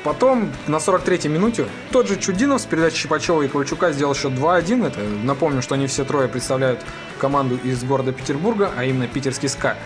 Потом 0.05 0.51
на 0.66 0.77
43-й 0.77 1.29
минуте 1.29 1.66
тот 1.90 2.09
же 2.09 2.16
Чудинов 2.16 2.61
с 2.61 2.64
передачи 2.64 2.96
Щипачева 2.96 3.42
и 3.42 3.48
Ковальчука 3.48 3.92
сделал 3.92 4.14
счет 4.14 4.33
2-1. 4.33 4.87
Это 4.87 5.01
напомню, 5.01 5.61
что 5.61 5.74
они 5.74 5.87
все 5.87 6.05
трое 6.05 6.29
представляют 6.29 6.81
команду 7.18 7.59
из 7.62 7.83
города 7.85 8.12
Петербурга, 8.12 8.70
а 8.77 8.85
именно 8.85 9.07
питерский 9.09 9.48
СКА. 9.48 9.77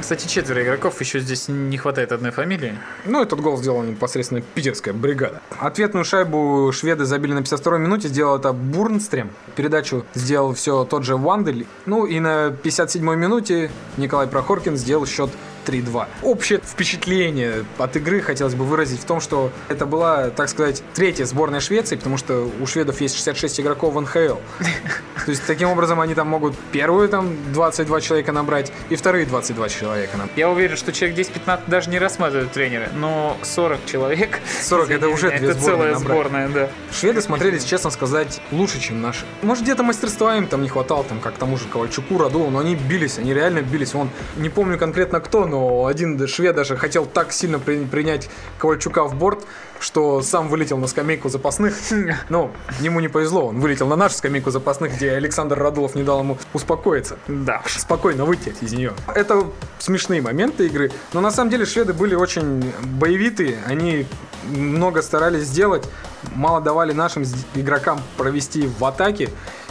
Кстати, 0.00 0.26
четверо 0.26 0.62
игроков, 0.62 1.00
еще 1.00 1.20
здесь 1.20 1.48
не 1.48 1.76
хватает 1.76 2.12
одной 2.12 2.30
фамилии. 2.30 2.78
Ну, 3.04 3.22
этот 3.22 3.40
гол 3.40 3.56
сделал 3.56 3.82
непосредственно 3.82 4.40
питерская 4.40 4.94
бригада. 4.94 5.40
Ответную 5.58 6.04
шайбу 6.04 6.70
шведы 6.72 7.04
забили 7.04 7.32
на 7.32 7.40
52-й 7.40 7.78
минуте, 7.78 8.08
сделал 8.08 8.38
это 8.38 8.52
Бурнстрем. 8.52 9.30
Передачу 9.56 10.04
сделал 10.14 10.54
все 10.54 10.84
тот 10.84 11.04
же 11.04 11.16
Вандель. 11.16 11.66
Ну 11.86 12.06
и 12.06 12.20
на 12.20 12.48
57-й 12.48 13.16
минуте 13.16 13.70
Николай 13.96 14.26
Прохоркин 14.26 14.76
сделал 14.76 15.06
счет 15.06 15.30
3-2. 15.66 16.06
Общее 16.22 16.60
впечатление 16.64 17.64
от 17.78 17.96
игры 17.96 18.20
хотелось 18.20 18.54
бы 18.54 18.64
выразить 18.64 19.00
в 19.00 19.04
том, 19.04 19.20
что 19.20 19.50
это 19.68 19.86
была, 19.86 20.30
так 20.30 20.48
сказать, 20.48 20.82
третья 20.94 21.24
сборная 21.24 21.60
Швеции, 21.60 21.96
потому 21.96 22.16
что 22.16 22.50
у 22.60 22.66
шведов 22.66 23.00
есть 23.00 23.16
66 23.16 23.60
игроков 23.60 23.94
в 23.94 24.00
НХЛ. 24.00 24.36
То 25.24 25.30
есть, 25.30 25.46
таким 25.46 25.68
образом, 25.70 26.00
они 26.00 26.14
там 26.14 26.28
могут 26.28 26.54
первую 26.72 27.08
там 27.08 27.34
22 27.52 28.00
человека 28.00 28.32
набрать 28.32 28.72
и 28.90 28.96
вторые 28.96 29.26
22 29.26 29.68
человека 29.68 30.16
набрать. 30.16 30.36
Я 30.36 30.50
уверен, 30.50 30.76
что 30.76 30.92
человек 30.92 31.18
10-15 31.18 31.60
даже 31.66 31.90
не 31.90 31.98
рассматривают 31.98 32.52
тренеры, 32.52 32.88
но 32.94 33.36
40 33.42 33.86
человек. 33.86 34.40
40 34.62 34.90
это 34.90 35.08
уже 35.08 35.28
две 35.28 35.48
Это 35.48 35.52
сборные 35.54 35.64
целая 35.64 35.92
набрать. 35.94 36.08
сборная, 36.08 36.48
да. 36.48 36.68
Шведы 36.92 37.22
смотрелись, 37.22 37.64
честно 37.64 37.90
сказать, 37.90 38.40
лучше, 38.52 38.80
чем 38.80 39.00
наши. 39.00 39.24
Может, 39.42 39.64
где-то 39.64 39.82
мастерства 39.82 40.36
им 40.36 40.46
там 40.46 40.62
не 40.62 40.68
хватало, 40.68 41.04
там, 41.04 41.20
как 41.20 41.34
тому 41.34 41.56
же 41.56 41.64
Ковальчуку, 41.68 42.18
Радулу, 42.18 42.50
но 42.50 42.58
они 42.58 42.74
бились, 42.74 43.18
они 43.18 43.32
реально 43.32 43.62
бились. 43.62 43.94
Вон, 43.94 44.10
не 44.36 44.48
помню 44.48 44.78
конкретно 44.78 45.20
кто, 45.20 45.46
но 45.46 45.53
но 45.54 45.86
один 45.86 46.26
швед 46.26 46.56
даже 46.56 46.76
хотел 46.76 47.06
так 47.06 47.32
сильно 47.32 47.60
при- 47.60 47.84
принять 47.84 48.28
Ковальчука 48.58 49.04
в 49.04 49.14
борт, 49.14 49.46
что 49.78 50.20
сам 50.20 50.48
вылетел 50.48 50.78
на 50.78 50.88
скамейку 50.88 51.28
запасных. 51.28 51.74
Ну, 52.28 52.50
ему 52.80 53.00
не 53.00 53.08
повезло, 53.08 53.46
он 53.46 53.60
вылетел 53.60 53.86
на 53.86 53.96
нашу 53.96 54.16
скамейку 54.16 54.50
запасных, 54.50 54.96
где 54.96 55.12
Александр 55.12 55.58
Радулов 55.58 55.94
не 55.94 56.02
дал 56.02 56.20
ему 56.20 56.38
успокоиться. 56.52 57.16
Да. 57.28 57.62
Спокойно 57.66 58.24
выйти 58.24 58.52
из 58.60 58.72
нее. 58.72 58.92
Это 59.14 59.44
смешные 59.78 60.20
моменты 60.22 60.66
игры, 60.66 60.90
но 61.12 61.20
на 61.20 61.30
самом 61.30 61.50
деле 61.50 61.66
шведы 61.66 61.92
были 61.92 62.16
очень 62.16 62.72
боевитые, 62.82 63.58
они 63.66 64.06
много 64.48 65.02
старались 65.02 65.44
сделать, 65.44 65.84
мало 66.34 66.60
давали 66.60 66.92
нашим 66.92 67.24
игрокам 67.54 68.00
провести 68.16 68.66
в 68.66 68.84
атаке, 68.84 69.30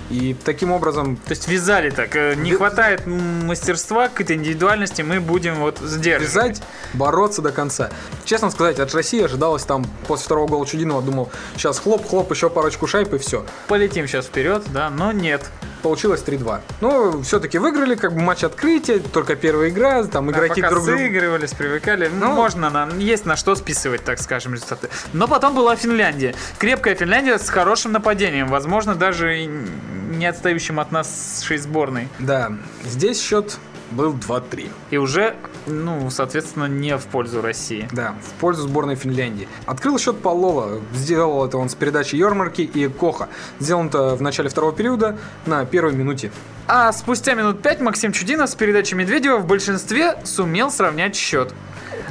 и 0.09 0.35
таким 0.45 0.71
образом 0.71 1.15
То 1.15 1.31
есть 1.31 1.47
вязали 1.47 1.89
так. 1.89 2.15
э, 2.15 2.35
Не 2.35 2.51
Ви- 2.51 2.57
хватает 2.57 3.05
мастерства, 3.07 4.07
какой-то 4.09 4.33
индивидуальности, 4.35 5.01
мы 5.01 5.19
будем 5.19 5.55
вот 5.55 5.79
сдерживать. 5.79 6.21
вязать, 6.57 6.63
бороться 6.93 7.41
до 7.41 7.51
конца. 7.51 7.89
Честно 8.25 8.49
сказать, 8.51 8.79
от 8.79 8.93
России 8.93 9.23
ожидалось 9.23 9.63
там 9.63 9.85
после 10.07 10.25
второго 10.25 10.47
гола 10.47 10.65
Чудинова, 10.65 11.01
думал, 11.01 11.31
сейчас 11.55 11.79
хлоп-хлоп, 11.79 12.31
еще 12.31 12.49
парочку 12.49 12.87
шайб 12.87 13.13
и 13.13 13.17
все. 13.17 13.45
Полетим 13.67 14.07
сейчас 14.07 14.25
вперед, 14.25 14.63
да, 14.73 14.89
но 14.89 15.11
нет. 15.11 15.49
Получилось 15.83 16.23
3-2. 16.25 16.61
Но 16.81 17.21
все-таки 17.21 17.59
выиграли, 17.59 17.95
как 17.95 18.13
бы 18.15 18.21
матч 18.21 18.43
открытия, 18.43 18.99
только 18.99 19.35
первая 19.35 19.69
игра, 19.69 20.03
там 20.05 20.31
игроки 20.31 20.61
А 20.61 20.63
пока 20.63 20.69
друг 20.71 20.85
друга... 20.85 20.97
сыгрывались, 20.99 21.51
привыкали. 21.51 22.09
Ну, 22.11 22.27
Ну. 22.27 22.33
можно, 22.33 22.69
на, 22.69 22.89
есть 22.97 23.25
на 23.25 23.35
что 23.35 23.53
списывать, 23.55 24.03
так 24.03 24.19
скажем, 24.19 24.53
результаты. 24.53 24.89
Но 25.11 25.27
потом 25.27 25.53
была 25.53 25.75
Финляндия. 25.75 26.33
Крепкая 26.57 26.95
Финляндия 26.95 27.37
с 27.37 27.49
хорошим 27.49 27.91
нападением. 27.91 28.47
Возможно, 28.47 28.95
даже 28.95 29.45
не 29.45 30.25
отстающим 30.25 30.79
от 30.79 30.91
нас 30.91 31.41
шесть 31.45 31.63
сборной. 31.65 32.07
Да, 32.19 32.53
здесь 32.85 33.21
счет 33.21 33.57
был 33.93 34.13
2-3. 34.13 34.69
И 34.91 34.97
уже, 34.97 35.35
ну, 35.65 36.09
соответственно, 36.09 36.65
не 36.65 36.97
в 36.97 37.05
пользу 37.05 37.41
России. 37.41 37.87
Да, 37.91 38.15
в 38.21 38.39
пользу 38.39 38.63
сборной 38.63 38.95
Финляндии. 38.95 39.47
Открыл 39.65 39.97
счет 39.97 40.19
Павлова. 40.19 40.81
Сделал 40.93 41.45
это 41.45 41.57
он 41.57 41.69
с 41.69 41.75
передачи 41.75 42.15
Йормарки 42.15 42.61
и 42.61 42.87
Коха. 42.87 43.29
Сделано 43.59 43.87
это 43.87 44.15
в 44.15 44.21
начале 44.21 44.49
второго 44.49 44.73
периода 44.73 45.17
на 45.45 45.65
первой 45.65 45.93
минуте. 45.93 46.31
А 46.67 46.91
спустя 46.93 47.33
минут 47.33 47.61
пять 47.61 47.81
Максим 47.81 48.11
Чудинов 48.11 48.49
с 48.49 48.55
передачей 48.55 48.95
Медведева 48.95 49.37
в 49.37 49.45
большинстве 49.45 50.17
сумел 50.23 50.71
сравнять 50.71 51.15
счет. 51.15 51.53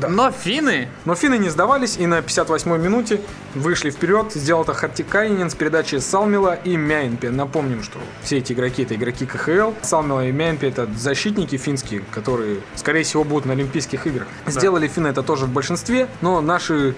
Но 0.09 0.31
финны 0.31 0.89
Но 1.05 1.15
финны 1.15 1.39
не 1.39 1.49
сдавались 1.49 1.97
и 1.97 2.07
на 2.07 2.19
58-й 2.21 2.79
минуте 2.79 3.21
вышли 3.55 3.91
вперед. 3.91 4.33
Сделал 4.33 4.63
это 4.63 4.75
Хартикайнин 4.75 5.51
с 5.51 5.55
передачи 5.55 5.97
Салмила 5.97 6.55
и 6.55 6.77
Мяйнпе. 6.77 7.31
Напомним, 7.31 7.83
что 7.83 7.99
все 8.23 8.39
эти 8.39 8.53
игроки 8.53 8.83
это 8.83 8.95
игроки 8.95 9.27
КХЛ. 9.27 9.73
Салмила 9.83 10.27
и 10.27 10.33
Мяйнпе 10.33 10.69
это 10.69 10.89
защитники 10.97 11.57
финские, 11.57 12.03
которые, 12.11 12.59
скорее 12.77 13.03
всего, 13.03 13.25
будут 13.25 13.47
на 13.47 13.53
Олимпийских 13.53 14.07
играх. 14.07 14.29
Сделали 14.47 14.89
финны 14.89 15.09
это 15.09 15.23
тоже 15.23 15.47
в 15.47 15.51
большинстве, 15.51 16.09
но 16.21 16.41
наши 16.41 16.95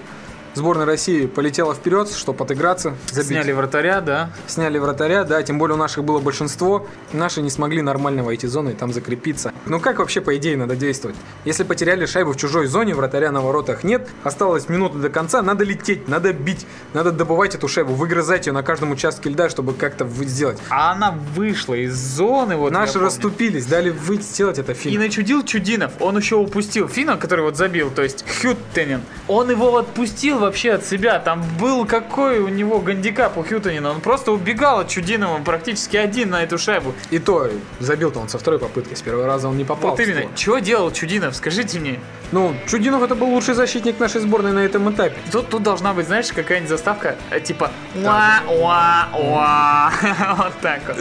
Сборная 0.55 0.85
России 0.85 1.25
полетела 1.25 1.75
вперед, 1.75 2.09
чтобы 2.09 2.43
отыграться, 2.43 2.95
забить. 3.11 3.27
сняли 3.27 3.51
вратаря, 3.51 3.99
да. 3.99 4.29
Сняли 4.47 4.77
вратаря, 4.77 5.25
да, 5.25 5.43
тем 5.43 5.59
более 5.59 5.75
у 5.75 5.77
наших 5.77 6.05
было 6.05 6.19
большинство. 6.19 6.87
Наши 7.11 7.41
не 7.41 7.49
смогли 7.49 7.81
нормально 7.81 8.23
войти 8.23 8.47
в 8.47 8.49
зону 8.49 8.69
и 8.69 8.73
там 8.73 8.93
закрепиться. 8.93 9.51
Ну 9.65 9.81
как 9.81 9.99
вообще 9.99 10.21
по 10.21 10.35
идее 10.37 10.55
надо 10.55 10.77
действовать? 10.77 11.17
Если 11.43 11.63
потеряли 11.63 12.05
шайбу 12.05 12.31
в 12.31 12.37
чужой 12.37 12.67
зоне, 12.67 12.95
вратаря 12.95 13.31
на 13.31 13.41
воротах 13.41 13.83
нет, 13.83 14.07
осталось 14.23 14.69
минута 14.69 14.97
до 14.97 15.09
конца, 15.09 15.41
надо 15.41 15.65
лететь, 15.65 16.07
надо 16.07 16.31
бить, 16.31 16.65
надо 16.93 17.11
добывать 17.11 17.53
эту 17.53 17.67
шайбу, 17.67 17.93
выгрызать 17.93 18.47
ее 18.47 18.53
на 18.53 18.63
каждом 18.63 18.91
участке 18.91 19.29
льда, 19.29 19.49
чтобы 19.49 19.73
как-то 19.73 20.07
сделать. 20.07 20.57
А 20.69 20.93
она 20.93 21.11
вышла 21.35 21.73
из 21.73 21.93
зоны, 21.95 22.55
вот 22.55 22.71
Наши 22.71 22.97
расступились, 22.97 23.65
дали 23.65 23.89
выйти 23.89 24.23
сделать 24.23 24.57
это 24.57 24.71
И 24.71 24.75
фильм. 24.75 25.01
начудил 25.01 25.43
Чудинов. 25.43 25.91
Он 25.99 26.17
еще 26.17 26.37
упустил 26.37 26.87
Фина, 26.87 27.17
который 27.17 27.43
вот 27.43 27.57
забил, 27.57 27.91
то 27.91 28.03
есть 28.03 28.23
Хюттенен. 28.41 29.01
Он 29.27 29.49
его 29.49 29.75
отпустил 29.77 30.44
вообще 30.45 30.73
от 30.73 30.85
себя. 30.85 31.19
Там 31.19 31.43
был 31.59 31.85
какой 31.85 32.39
у 32.39 32.47
него 32.47 32.79
гандикап 32.79 33.37
у 33.37 33.43
Хюттенена. 33.43 33.91
Он 33.91 34.01
просто 34.01 34.31
убегал 34.31 34.79
от 34.79 34.87
Чудинова 34.87 35.39
практически 35.43 35.97
один 35.97 36.29
на 36.29 36.43
эту 36.43 36.57
шайбу. 36.57 36.93
И 37.09 37.19
то 37.19 37.49
забил-то 37.79 38.19
он 38.19 38.29
со 38.29 38.37
второй 38.37 38.59
попытки, 38.59 38.93
с 38.93 39.01
первого 39.01 39.25
раза 39.25 39.49
он 39.49 39.57
не 39.57 39.65
попал. 39.65 39.91
Вот 39.91 39.99
именно. 39.99 40.23
Что 40.35 40.59
делал 40.59 40.91
Чудинов? 40.91 41.35
Скажите 41.35 41.79
мне. 41.79 41.99
Ну, 42.31 42.55
Чудинов 42.67 43.03
это 43.03 43.15
был 43.15 43.27
лучший 43.27 43.53
защитник 43.53 43.99
нашей 43.99 44.21
сборной 44.21 44.51
на 44.51 44.59
этом 44.59 44.89
этапе. 44.91 45.15
Тут, 45.31 45.49
тут 45.49 45.63
должна 45.63 45.93
быть, 45.93 46.07
знаешь, 46.07 46.27
какая-нибудь 46.31 46.69
заставка, 46.69 47.15
э, 47.31 47.39
типа 47.39 47.71
уа 47.95 48.41
уа 48.47 49.07
уа 49.13 49.91
Вот 50.37 50.53
так 50.61 50.81
вот. 50.87 50.97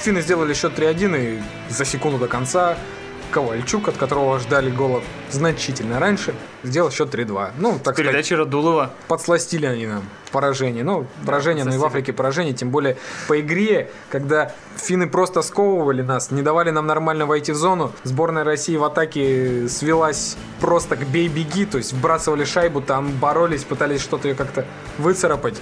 Финны 0.00 0.22
сделали 0.22 0.54
счет 0.54 0.78
3-1 0.78 1.38
и 1.38 1.42
за 1.68 1.84
секунду 1.84 2.18
до 2.18 2.26
конца 2.26 2.76
Ковальчук, 3.30 3.88
от 3.88 3.96
которого 3.96 4.38
ждали 4.38 4.70
гола 4.70 5.02
значительно 5.30 5.98
раньше, 5.98 6.34
сделал 6.62 6.90
счет 6.90 7.14
3-2. 7.14 7.52
Ну, 7.58 7.78
так 7.82 7.94
сказать, 7.94 8.12
Передача 8.12 8.36
Радулова. 8.36 8.90
подсластили 9.08 9.66
они 9.66 9.86
нам 9.86 10.02
поражение. 10.32 10.84
Ну, 10.84 11.06
поражение, 11.24 11.64
но 11.64 11.74
и 11.74 11.78
в. 11.78 11.84
Африке 11.84 12.12
поражение, 12.12 12.54
тем 12.54 12.70
более 12.70 12.96
по 13.28 13.40
игре, 13.40 13.90
когда 14.10 14.52
финны 14.76 15.08
просто 15.08 15.42
сковывали 15.42 16.02
нас, 16.02 16.30
не 16.30 16.42
давали 16.42 16.70
нам 16.70 16.86
нормально 16.86 17.26
войти 17.26 17.52
в 17.52 17.56
зону. 17.56 17.92
Сборная 18.04 18.44
России 18.44 18.76
в 18.76 18.84
атаке 18.84 19.68
свелась 19.68 20.36
просто 20.60 20.96
к 20.96 21.06
бей-беги, 21.06 21.66
то 21.66 21.78
есть 21.78 21.92
вбрасывали 21.92 22.44
шайбу, 22.44 22.80
там 22.80 23.10
боролись, 23.12 23.64
пытались 23.64 24.00
что-то 24.00 24.28
ее 24.28 24.34
как-то 24.34 24.64
выцарапать. 24.98 25.60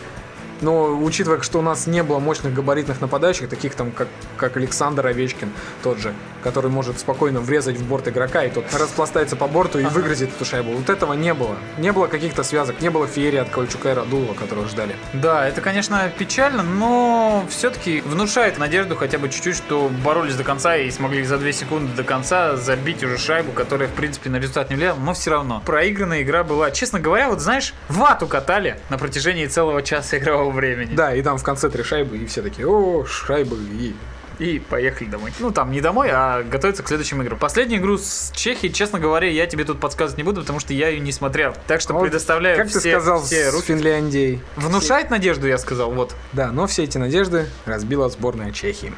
Но 0.60 0.98
учитывая, 0.98 1.40
что 1.40 1.58
у 1.58 1.62
нас 1.62 1.86
не 1.86 2.02
было 2.02 2.18
мощных 2.18 2.54
габаритных 2.54 3.00
нападающих, 3.00 3.48
таких 3.48 3.74
там, 3.74 3.90
как, 3.90 4.08
как 4.36 4.56
Александр 4.56 5.06
Овечкин, 5.06 5.50
тот 5.82 5.98
же, 5.98 6.12
который 6.42 6.70
может 6.70 6.98
спокойно 6.98 7.40
врезать 7.40 7.76
в 7.76 7.86
борт 7.86 8.08
игрока, 8.08 8.44
и 8.44 8.50
тот 8.50 8.64
распластается 8.74 9.36
по 9.36 9.46
борту 9.46 9.78
и 9.78 9.84
выгрызет 9.84 10.30
эту 10.30 10.44
шайбу. 10.44 10.72
Вот 10.72 10.90
этого 10.90 11.12
не 11.12 11.34
было. 11.34 11.56
Не 11.78 11.92
было 11.92 12.06
каких-то 12.06 12.42
связок, 12.42 12.80
не 12.80 12.90
было 12.90 13.06
феерии 13.06 13.38
от 13.38 13.50
Ковальчука 13.50 13.90
и 13.90 13.94
Радулова, 13.94 14.34
которого 14.34 14.68
ждали. 14.68 14.96
Да, 15.12 15.46
это, 15.46 15.60
конечно, 15.60 16.10
печально, 16.18 16.62
но 16.62 17.44
все-таки 17.48 18.00
внушает 18.00 18.58
надежду 18.58 18.96
хотя 18.96 19.18
бы 19.18 19.28
чуть-чуть, 19.28 19.56
что 19.56 19.90
боролись 20.04 20.34
до 20.34 20.44
конца 20.44 20.76
и 20.76 20.90
смогли 20.90 21.22
за 21.24 21.38
2 21.38 21.52
секунды 21.52 21.92
до 21.94 22.04
конца 22.04 22.56
забить 22.56 23.02
уже 23.04 23.18
шайбу, 23.18 23.52
которая, 23.52 23.88
в 23.88 23.92
принципе, 23.92 24.30
на 24.30 24.36
результат 24.36 24.70
не 24.70 24.76
влияла, 24.76 24.98
но 24.98 25.14
все 25.14 25.30
равно. 25.30 25.62
Проигранная 25.64 26.22
игра 26.22 26.44
была, 26.44 26.70
честно 26.70 27.00
говоря, 27.00 27.28
вот 27.28 27.40
знаешь, 27.40 27.74
вату 27.88 28.26
катали 28.26 28.80
на 28.90 28.98
протяжении 28.98 29.46
целого 29.46 29.82
часа 29.82 30.18
игрового 30.18 30.47
времени. 30.50 30.94
Да, 30.94 31.14
и 31.14 31.22
там 31.22 31.38
в 31.38 31.42
конце 31.42 31.68
три 31.68 31.82
шайбы, 31.82 32.18
и 32.18 32.26
все 32.26 32.42
такие, 32.42 32.66
о, 32.68 33.04
шайбы, 33.04 33.56
и... 33.56 33.94
И 34.38 34.60
поехали 34.60 35.08
домой. 35.08 35.32
Ну, 35.40 35.50
там 35.50 35.72
не 35.72 35.80
домой, 35.80 36.10
а 36.12 36.44
готовиться 36.44 36.84
к 36.84 36.88
следующим 36.88 37.20
играм. 37.22 37.36
Последнюю 37.36 37.80
игру 37.80 37.98
с 37.98 38.30
Чехией, 38.36 38.72
честно 38.72 39.00
говоря, 39.00 39.28
я 39.28 39.48
тебе 39.48 39.64
тут 39.64 39.80
подсказывать 39.80 40.16
не 40.16 40.22
буду, 40.22 40.42
потому 40.42 40.60
что 40.60 40.72
я 40.72 40.90
ее 40.90 41.00
не 41.00 41.10
смотрел. 41.10 41.54
Так 41.66 41.80
что 41.80 41.92
Вот 41.92 42.02
предоставляю 42.02 42.56
Как 42.56 42.68
все, 42.68 42.78
ты 42.80 42.90
сказал, 42.92 43.20
все 43.20 43.50
с 43.50 43.54
руки. 43.54 43.66
Финляндией. 43.66 44.40
Внушает 44.54 45.10
надежду, 45.10 45.48
я 45.48 45.58
сказал, 45.58 45.90
вот. 45.90 46.14
Да, 46.32 46.52
но 46.52 46.68
все 46.68 46.84
эти 46.84 46.98
надежды 46.98 47.48
разбила 47.66 48.08
сборная 48.10 48.52
Чехии. 48.52 48.92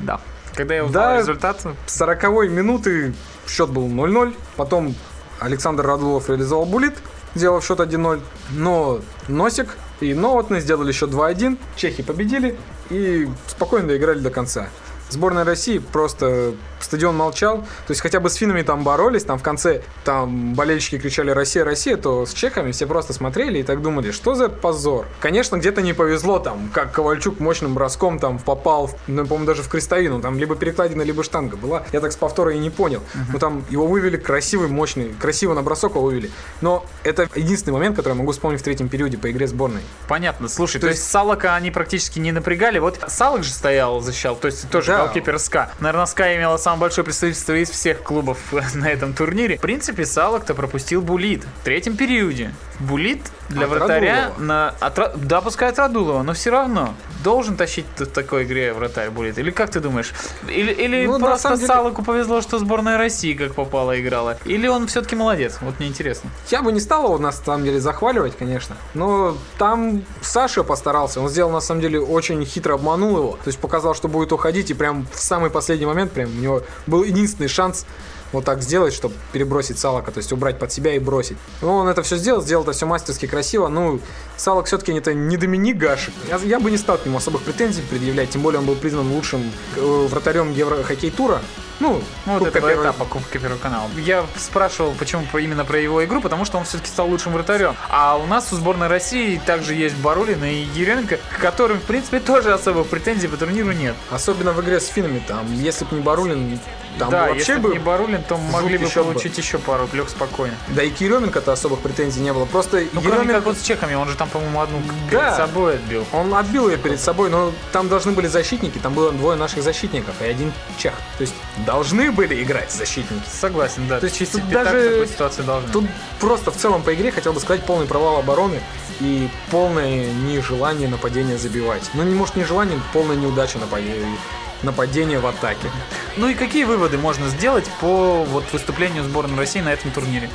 Да. 0.00 0.20
Когда 0.54 0.74
я 0.74 0.84
узнал 0.84 1.14
Да. 1.14 1.18
результат, 1.20 1.66
С 1.86 1.96
40 1.96 2.50
минуты 2.50 3.14
счет 3.48 3.70
был 3.70 3.88
0-0. 3.88 4.34
Потом 4.56 4.94
Александр 5.40 5.86
Радулов 5.86 6.28
реализовал 6.28 6.66
булит, 6.66 6.98
сделав 7.34 7.64
счет 7.64 7.80
1-0. 7.80 8.20
Но 8.50 9.00
Носик 9.28 9.68
и 10.02 10.14
Новотны 10.14 10.60
сделали 10.60 10.92
счет 10.92 11.10
2-1. 11.10 11.58
Чехи 11.76 12.02
победили 12.02 12.56
и 12.90 13.28
спокойно 13.46 13.88
доиграли 13.88 14.18
до 14.18 14.30
конца. 14.30 14.68
Сборная 15.10 15.44
России 15.44 15.78
просто 15.78 16.54
стадион 16.84 17.16
молчал. 17.16 17.58
То 17.58 17.90
есть 17.90 18.00
хотя 18.00 18.20
бы 18.20 18.30
с 18.30 18.34
финнами 18.34 18.62
там 18.62 18.84
боролись, 18.84 19.24
там 19.24 19.38
в 19.38 19.42
конце 19.42 19.82
там 20.04 20.54
болельщики 20.54 20.98
кричали 20.98 21.30
«Россия, 21.30 21.64
Россия», 21.64 21.96
то 21.96 22.26
с 22.26 22.32
чехами 22.32 22.72
все 22.72 22.86
просто 22.86 23.12
смотрели 23.12 23.58
и 23.58 23.62
так 23.62 23.82
думали, 23.82 24.10
что 24.10 24.34
за 24.34 24.48
позор. 24.48 25.06
Конечно, 25.20 25.56
где-то 25.56 25.82
не 25.82 25.92
повезло 25.92 26.38
там, 26.38 26.70
как 26.72 26.92
Ковальчук 26.92 27.40
мощным 27.40 27.74
броском 27.74 28.18
там 28.18 28.38
попал, 28.38 28.90
ну, 29.06 29.24
по-моему, 29.26 29.46
даже 29.46 29.62
в 29.62 29.68
крестовину, 29.68 30.20
там 30.20 30.38
либо 30.38 30.56
перекладина, 30.56 31.02
либо 31.02 31.22
штанга 31.22 31.56
была. 31.56 31.84
Я 31.92 32.00
так 32.00 32.12
с 32.12 32.16
повтора 32.16 32.54
и 32.54 32.58
не 32.58 32.70
понял. 32.70 33.02
Но 33.32 33.38
там 33.38 33.64
его 33.70 33.86
вывели 33.86 34.16
красивый, 34.16 34.68
мощный, 34.68 35.14
красиво 35.20 35.54
на 35.54 35.62
бросок 35.62 35.92
его 35.92 36.02
вывели. 36.02 36.30
Но 36.60 36.84
это 37.04 37.28
единственный 37.34 37.74
момент, 37.74 37.96
который 37.96 38.14
я 38.14 38.18
могу 38.18 38.32
вспомнить 38.32 38.60
в 38.60 38.64
третьем 38.64 38.88
периоде 38.88 39.18
по 39.18 39.30
игре 39.30 39.46
сборной. 39.46 39.82
Понятно. 40.08 40.48
Слушай, 40.48 40.74
То 40.80 40.86
то, 40.86 40.88
есть 40.88 41.08
Салака 41.08 41.54
они 41.54 41.70
практически 41.70 42.18
не 42.18 42.32
напрягали. 42.32 42.78
Вот 42.78 42.98
Салак 43.08 43.44
же 43.44 43.50
стоял, 43.52 44.00
защищал, 44.00 44.36
то 44.36 44.46
есть 44.46 44.68
тоже 44.70 44.92
Да. 44.92 44.98
голкипер 45.06 45.38
СКА. 45.38 45.70
Наверное, 45.80 46.06
СКА 46.06 46.36
имела 46.36 46.56
самое 46.72 46.80
большое 46.88 47.04
представительство 47.04 47.52
из 47.54 47.68
всех 47.68 48.02
клубов 48.02 48.38
на 48.74 48.88
этом 48.88 49.12
турнире. 49.12 49.58
В 49.58 49.60
принципе, 49.60 50.06
Салак-то 50.06 50.54
пропустил 50.54 51.02
Булит 51.02 51.44
в 51.60 51.64
третьем 51.64 51.98
периоде. 51.98 52.54
Булит 52.80 53.20
для 53.48 53.64
От 53.64 53.70
вратаря 53.70 54.14
Радулова. 54.24 54.42
на... 54.42 54.68
от 54.80 55.26
да, 55.26 55.40
пускай 55.40 55.68
от 55.68 55.78
Радулова, 55.78 56.22
но 56.22 56.32
все 56.32 56.50
равно 56.50 56.94
должен 57.22 57.56
тащить 57.56 57.86
в 57.96 58.06
такой 58.06 58.44
игре 58.44 58.72
вратарь 58.72 59.10
Булит. 59.10 59.38
Или 59.38 59.50
как 59.50 59.70
ты 59.70 59.78
думаешь? 59.80 60.12
Или, 60.48 60.72
или 60.72 61.06
Ну, 61.06 61.18
просто 61.20 61.54
деле- 61.54 61.66
Салаку 61.66 62.02
повезло, 62.02 62.40
что 62.40 62.58
сборная 62.58 62.98
России 62.98 63.34
как 63.34 63.54
попала 63.54 64.00
играла? 64.00 64.38
Или 64.44 64.66
он 64.66 64.86
все-таки 64.88 65.14
молодец? 65.14 65.58
Вот 65.60 65.78
мне 65.78 65.88
интересно. 65.88 66.30
Я 66.50 66.62
бы 66.62 66.72
не 66.72 66.80
стал 66.80 67.04
его 67.04 67.18
на 67.18 67.30
самом 67.30 67.64
деле 67.64 67.78
захваливать, 67.80 68.36
конечно. 68.36 68.76
Но 68.94 69.36
там 69.58 70.02
Саша 70.20 70.64
постарался. 70.64 71.20
Он 71.20 71.28
сделал 71.28 71.50
на 71.52 71.60
самом 71.60 71.80
деле 71.80 72.00
очень 72.00 72.44
хитро 72.44 72.74
обманул 72.74 73.16
его. 73.18 73.32
То 73.44 73.48
есть 73.48 73.58
показал, 73.58 73.94
что 73.94 74.08
будет 74.08 74.32
уходить, 74.32 74.70
и 74.70 74.74
прям 74.74 75.06
в 75.12 75.18
самый 75.18 75.50
последний 75.50 75.86
момент 75.86 76.12
прям 76.12 76.30
у 76.30 76.40
него 76.40 76.62
был 76.86 77.04
единственный 77.04 77.48
шанс 77.48 77.86
вот 78.32 78.44
так 78.44 78.62
сделать, 78.62 78.94
чтобы 78.94 79.14
перебросить 79.32 79.78
Салака, 79.78 80.10
то 80.10 80.18
есть 80.18 80.32
убрать 80.32 80.58
под 80.58 80.72
себя 80.72 80.94
и 80.94 80.98
бросить. 80.98 81.36
Но 81.60 81.76
он 81.78 81.88
это 81.88 82.02
все 82.02 82.16
сделал, 82.16 82.42
сделал 82.42 82.62
это 82.64 82.72
все 82.72 82.86
мастерски 82.86 83.26
красиво. 83.26 83.68
Ну, 83.68 84.00
Салак 84.36 84.66
все-таки 84.66 84.92
это 84.92 85.14
не 85.14 85.36
Доминик 85.36 85.76
Гашек. 85.76 86.14
Я, 86.28 86.36
я 86.38 86.60
бы 86.60 86.70
не 86.70 86.76
стал 86.78 86.98
к 86.98 87.06
нему 87.06 87.18
особых 87.18 87.42
претензий 87.42 87.82
предъявлять, 87.82 88.30
тем 88.30 88.42
более 88.42 88.60
он 88.60 88.66
был 88.66 88.74
признан 88.76 89.10
лучшим 89.12 89.42
э, 89.76 90.06
вратарем 90.10 90.52
Еврохоккей 90.52 91.10
тура. 91.10 91.40
Ну, 91.80 92.00
Ну, 92.26 92.38
вот 92.38 92.48
этого 92.48 92.68
первой- 92.68 92.84
этапа 92.84 93.04
Кубка 93.06 93.38
Первого 93.40 93.58
канала. 93.58 93.88
Я 93.96 94.24
спрашивал, 94.36 94.92
почему 94.98 95.24
именно 95.34 95.64
про 95.64 95.80
его 95.80 96.04
игру, 96.04 96.20
потому 96.20 96.44
что 96.44 96.58
он 96.58 96.64
все-таки 96.64 96.88
стал 96.88 97.08
лучшим 97.08 97.32
вратарем. 97.32 97.74
А 97.88 98.16
у 98.18 98.26
нас 98.26 98.52
у 98.52 98.56
сборной 98.56 98.86
России 98.86 99.40
также 99.44 99.74
есть 99.74 99.96
Барулин 99.96 100.44
и 100.44 100.54
Еременко, 100.74 101.16
к 101.16 101.40
которым, 101.40 101.78
в 101.80 101.82
принципе, 101.82 102.20
тоже 102.20 102.52
особых 102.52 102.86
претензий 102.86 103.26
по 103.26 103.36
турниру 103.36 103.72
нет. 103.72 103.96
Особенно 104.12 104.52
в 104.52 104.60
игре 104.60 104.78
с 104.78 104.86
финнами, 104.86 105.20
там, 105.26 105.52
если 105.54 105.84
бы 105.84 105.96
не 105.96 106.02
Барулин, 106.02 106.60
там 106.98 107.10
да, 107.10 107.22
бы 107.24 107.28
вообще 107.30 107.52
если 107.52 107.62
бы... 107.62 107.68
бы 107.68 107.74
не 107.74 107.78
Барулин, 107.80 108.22
то 108.22 108.36
могли 108.36 108.78
бы 108.78 108.86
счет 108.88 109.04
получить 109.04 109.36
еще 109.38 109.58
пару 109.58 109.86
плюх 109.86 110.08
спокойно. 110.08 110.54
Да 110.68 110.82
и 110.82 110.90
Еременко-то 110.90 111.52
особых 111.52 111.80
претензий 111.80 112.20
не 112.20 112.32
было. 112.32 112.44
Просто 112.44 112.84
Ну, 112.92 113.00
Еременко- 113.00 113.32
как 113.32 113.44
вот 113.46 113.56
с 113.58 113.62
чехами, 113.62 113.94
он 113.94 114.08
же 114.08 114.16
там, 114.16 114.28
по-моему, 114.28 114.60
одну 114.60 114.80
перед 115.08 115.22
Да. 115.22 115.36
собой 115.36 115.74
отбил. 115.76 116.04
Он 116.12 116.34
отбил 116.34 116.68
ее 116.68 116.76
перед 116.76 117.00
собой, 117.00 117.30
но 117.30 117.52
там 117.72 117.88
должны 117.88 118.12
были 118.12 118.26
защитники, 118.26 118.78
там 118.78 118.94
было 118.94 119.12
двое 119.12 119.36
наших 119.36 119.62
защитников 119.62 120.14
и 120.20 120.24
один 120.24 120.52
чех. 120.78 120.94
То 121.18 121.22
есть 121.22 121.34
должны 121.66 122.12
были 122.12 122.42
играть 122.42 122.70
защитники. 122.70 123.22
Согласен, 123.30 123.88
да. 123.88 123.98
То 124.00 124.06
есть 124.06 124.18
тут 124.32 124.42
так 124.42 124.64
даже- 124.64 124.90
такой 124.90 125.06
ситуации 125.08 125.42
должны. 125.42 125.70
Тут 125.72 125.84
просто 126.20 126.50
в 126.50 126.56
целом 126.56 126.82
по 126.82 126.94
игре 126.94 127.10
хотел 127.10 127.32
бы 127.32 127.40
сказать 127.40 127.64
полный 127.64 127.86
провал 127.86 128.18
обороны 128.18 128.60
и 129.00 129.28
полное 129.50 130.12
нежелание 130.12 130.88
нападения 130.88 131.36
забивать. 131.38 131.82
Ну, 131.94 132.02
не 132.02 132.14
может 132.14 132.36
нежелание, 132.36 132.78
полная 132.92 133.16
неудача 133.16 133.58
нападения, 133.58 134.16
нападения 134.62 135.18
в 135.18 135.26
атаке. 135.26 135.70
Ну 136.16 136.28
и 136.28 136.34
какие 136.34 136.64
выводы 136.64 136.98
можно 136.98 137.28
сделать 137.28 137.68
по 137.80 138.24
вот 138.24 138.44
выступлению 138.52 139.04
сборной 139.04 139.38
России 139.38 139.60
на 139.60 139.72
этом 139.72 139.90
турнире? 139.90 140.30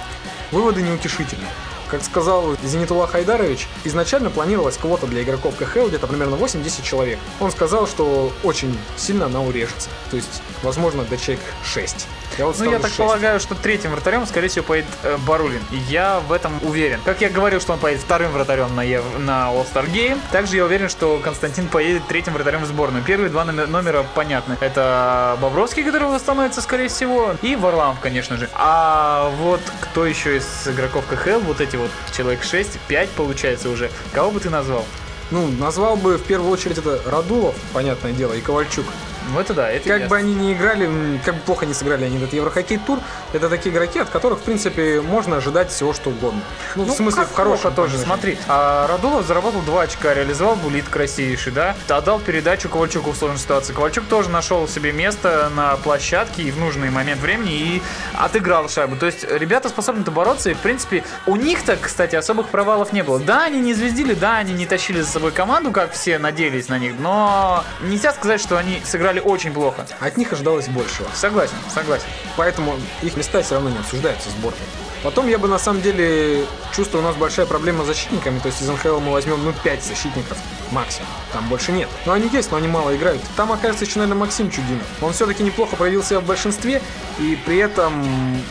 Выводы 0.51 0.81
неутешительные. 0.81 1.49
Как 1.89 2.03
сказал 2.03 2.53
Зенитулlah 2.63 3.07
Хайдарович, 3.07 3.67
изначально 3.85 4.29
планировалась 4.29 4.75
квота 4.75 5.07
для 5.07 5.23
игроков 5.23 5.55
КХЛ 5.55 5.87
где-то 5.87 6.07
примерно 6.07 6.35
8-10 6.35 6.83
человек. 6.83 7.17
Он 7.39 7.49
сказал, 7.49 7.87
что 7.87 8.33
очень 8.43 8.77
сильно 8.97 9.27
она 9.27 9.41
урежется. 9.41 9.89
То 10.11 10.17
есть, 10.17 10.41
возможно, 10.63 11.03
до 11.03 11.17
человек 11.17 11.41
6. 11.63 12.07
Я 12.37 12.45
вот 12.45 12.59
Ну, 12.59 12.65
я 12.71 12.77
так 12.79 12.87
6. 12.87 12.97
полагаю, 12.97 13.39
что 13.39 13.55
третьим 13.55 13.91
вратарем, 13.91 14.25
скорее 14.27 14.47
всего, 14.49 14.63
поедет 14.65 14.89
э, 15.03 15.17
Барулин. 15.25 15.61
И 15.71 15.77
я 15.89 16.19
в 16.19 16.31
этом 16.31 16.59
уверен. 16.63 16.99
Как 17.03 17.21
я 17.21 17.29
говорил, 17.29 17.59
что 17.59 17.73
он 17.73 17.79
поедет 17.79 18.03
вторым 18.03 18.31
вратарем 18.31 18.75
на, 18.75 18.81
Ев... 18.83 19.03
на 19.17 19.49
All-Star 19.51 19.89
Game, 19.91 20.19
также 20.31 20.57
я 20.57 20.65
уверен, 20.65 20.89
что 20.89 21.19
Константин 21.23 21.67
поедет 21.67 22.03
третьим 22.07 22.33
вратарем 22.33 22.61
в 22.63 22.65
сборную. 22.65 23.03
Первые 23.03 23.29
два 23.29 23.43
номер- 23.45 23.67
номера 23.67 24.03
понятны. 24.15 24.55
Это 24.59 25.37
Бобровский, 25.41 25.83
который 25.83 26.07
восстановится, 26.09 26.61
скорее 26.61 26.89
всего, 26.89 27.35
и 27.41 27.55
Варламов, 27.55 27.99
конечно 27.99 28.37
же. 28.37 28.49
А 28.53 29.31
вот 29.39 29.61
кто 29.81 30.05
еще 30.05 30.37
из 30.37 30.67
игроков 30.67 31.05
КХЛ, 31.07 31.39
вот 31.39 31.61
эти 31.61 31.75
вот 31.75 31.89
человек 32.15 32.43
6, 32.43 32.79
5 32.87 33.09
получается 33.11 33.69
уже, 33.69 33.89
кого 34.13 34.31
бы 34.31 34.39
ты 34.39 34.49
назвал? 34.49 34.85
Ну, 35.31 35.47
назвал 35.59 35.97
бы 35.97 36.17
в 36.17 36.23
первую 36.23 36.51
очередь 36.51 36.77
это 36.77 37.01
Радулов, 37.05 37.55
понятное 37.73 38.11
дело, 38.13 38.33
и 38.33 38.41
Ковальчук. 38.41 38.85
Ну 39.33 39.39
это 39.39 39.53
да, 39.53 39.69
это 39.69 39.87
Как 39.87 39.99
ясно. 39.99 40.09
бы 40.09 40.17
они 40.17 40.35
ни 40.35 40.53
играли, 40.53 41.19
как 41.23 41.35
бы 41.35 41.41
плохо 41.41 41.65
не 41.65 41.73
сыграли 41.73 42.05
они 42.05 42.17
этот 42.17 42.33
Еврохоккей 42.33 42.77
тур, 42.77 42.99
это 43.33 43.49
такие 43.49 43.73
игроки, 43.73 43.99
от 43.99 44.09
которых, 44.09 44.39
в 44.39 44.43
принципе, 44.43 45.01
можно 45.01 45.37
ожидать 45.37 45.69
всего, 45.71 45.93
что 45.93 46.09
угодно. 46.09 46.41
Ну, 46.75 46.83
в 46.85 46.91
смысле, 46.91 47.25
в 47.25 47.33
хорошем 47.33 47.73
тоже. 47.73 47.97
Смотри, 47.97 48.37
а, 48.47 48.87
Радулов 48.87 49.25
заработал 49.25 49.61
2 49.61 49.81
очка, 49.81 50.13
реализовал 50.13 50.55
булит 50.55 50.87
красивейший, 50.89 51.51
да? 51.51 51.75
Отдал 51.87 52.19
передачу 52.19 52.69
Ковальчуку 52.69 53.11
в 53.11 53.17
сложной 53.17 53.39
ситуации. 53.39 53.73
Ковальчук 53.73 54.05
тоже 54.05 54.29
нашел 54.29 54.67
себе 54.67 54.91
место 54.91 55.51
на 55.55 55.75
площадке 55.77 56.43
и 56.43 56.51
в 56.51 56.59
нужный 56.59 56.89
момент 56.89 57.21
времени 57.21 57.53
и 57.53 57.81
отыграл 58.13 58.69
шайбу. 58.69 58.95
То 58.95 59.05
есть 59.07 59.23
ребята 59.29 59.69
способны-то 59.69 60.11
бороться, 60.11 60.49
и, 60.49 60.53
в 60.53 60.59
принципе, 60.59 61.03
у 61.25 61.35
них-то, 61.35 61.77
кстати, 61.77 62.15
особых 62.15 62.47
провалов 62.47 62.93
не 62.93 63.03
было. 63.03 63.19
Да, 63.19 63.43
они 63.45 63.59
не 63.59 63.73
звездили, 63.73 64.13
да, 64.13 64.37
они 64.37 64.53
не 64.53 64.65
тащили 64.65 65.01
за 65.01 65.07
собой 65.07 65.31
команду, 65.31 65.71
как 65.71 65.91
все 65.91 66.17
надеялись 66.19 66.69
на 66.69 66.77
них, 66.77 66.93
но 66.99 67.63
нельзя 67.81 68.13
сказать, 68.13 68.41
что 68.41 68.57
они 68.57 68.81
сыграли 68.85 69.16
очень 69.21 69.51
плохо. 69.51 69.85
От 69.99 70.17
них 70.17 70.33
ожидалось 70.33 70.67
большего. 70.67 71.07
Согласен, 71.13 71.55
согласен. 71.73 72.05
Поэтому 72.35 72.77
их 73.01 73.15
места 73.17 73.41
все 73.41 73.55
равно 73.55 73.69
не 73.69 73.77
обсуждаются 73.77 74.29
в 74.29 74.31
сборной. 74.33 74.59
Потом 75.03 75.27
я 75.27 75.37
бы 75.37 75.47
на 75.47 75.59
самом 75.59 75.81
деле 75.81 76.45
чувствую, 76.75 77.03
у 77.03 77.07
нас 77.07 77.15
большая 77.15 77.45
проблема 77.45 77.83
с 77.83 77.87
защитниками. 77.87 78.39
То 78.39 78.47
есть 78.47 78.61
из 78.61 78.67
НХЛ 78.67 78.99
мы 78.99 79.11
возьмем 79.11 79.43
ну 79.43 79.53
5 79.63 79.83
защитников 79.83 80.37
максимум. 80.71 81.09
Там 81.33 81.47
больше 81.49 81.71
нет. 81.71 81.87
Но 82.05 82.13
они 82.13 82.29
есть, 82.29 82.51
но 82.51 82.57
они 82.57 82.67
мало 82.67 82.95
играют. 82.95 83.21
Там 83.35 83.51
окажется 83.51 83.85
еще, 83.85 83.99
наверное, 83.99 84.19
Максим 84.19 84.49
Чудинов. 84.49 84.85
Он 85.01 85.13
все-таки 85.13 85.43
неплохо 85.43 85.75
проявил 85.75 86.03
себя 86.03 86.19
в 86.19 86.25
большинстве, 86.25 86.81
и 87.19 87.37
при 87.45 87.57
этом 87.57 88.41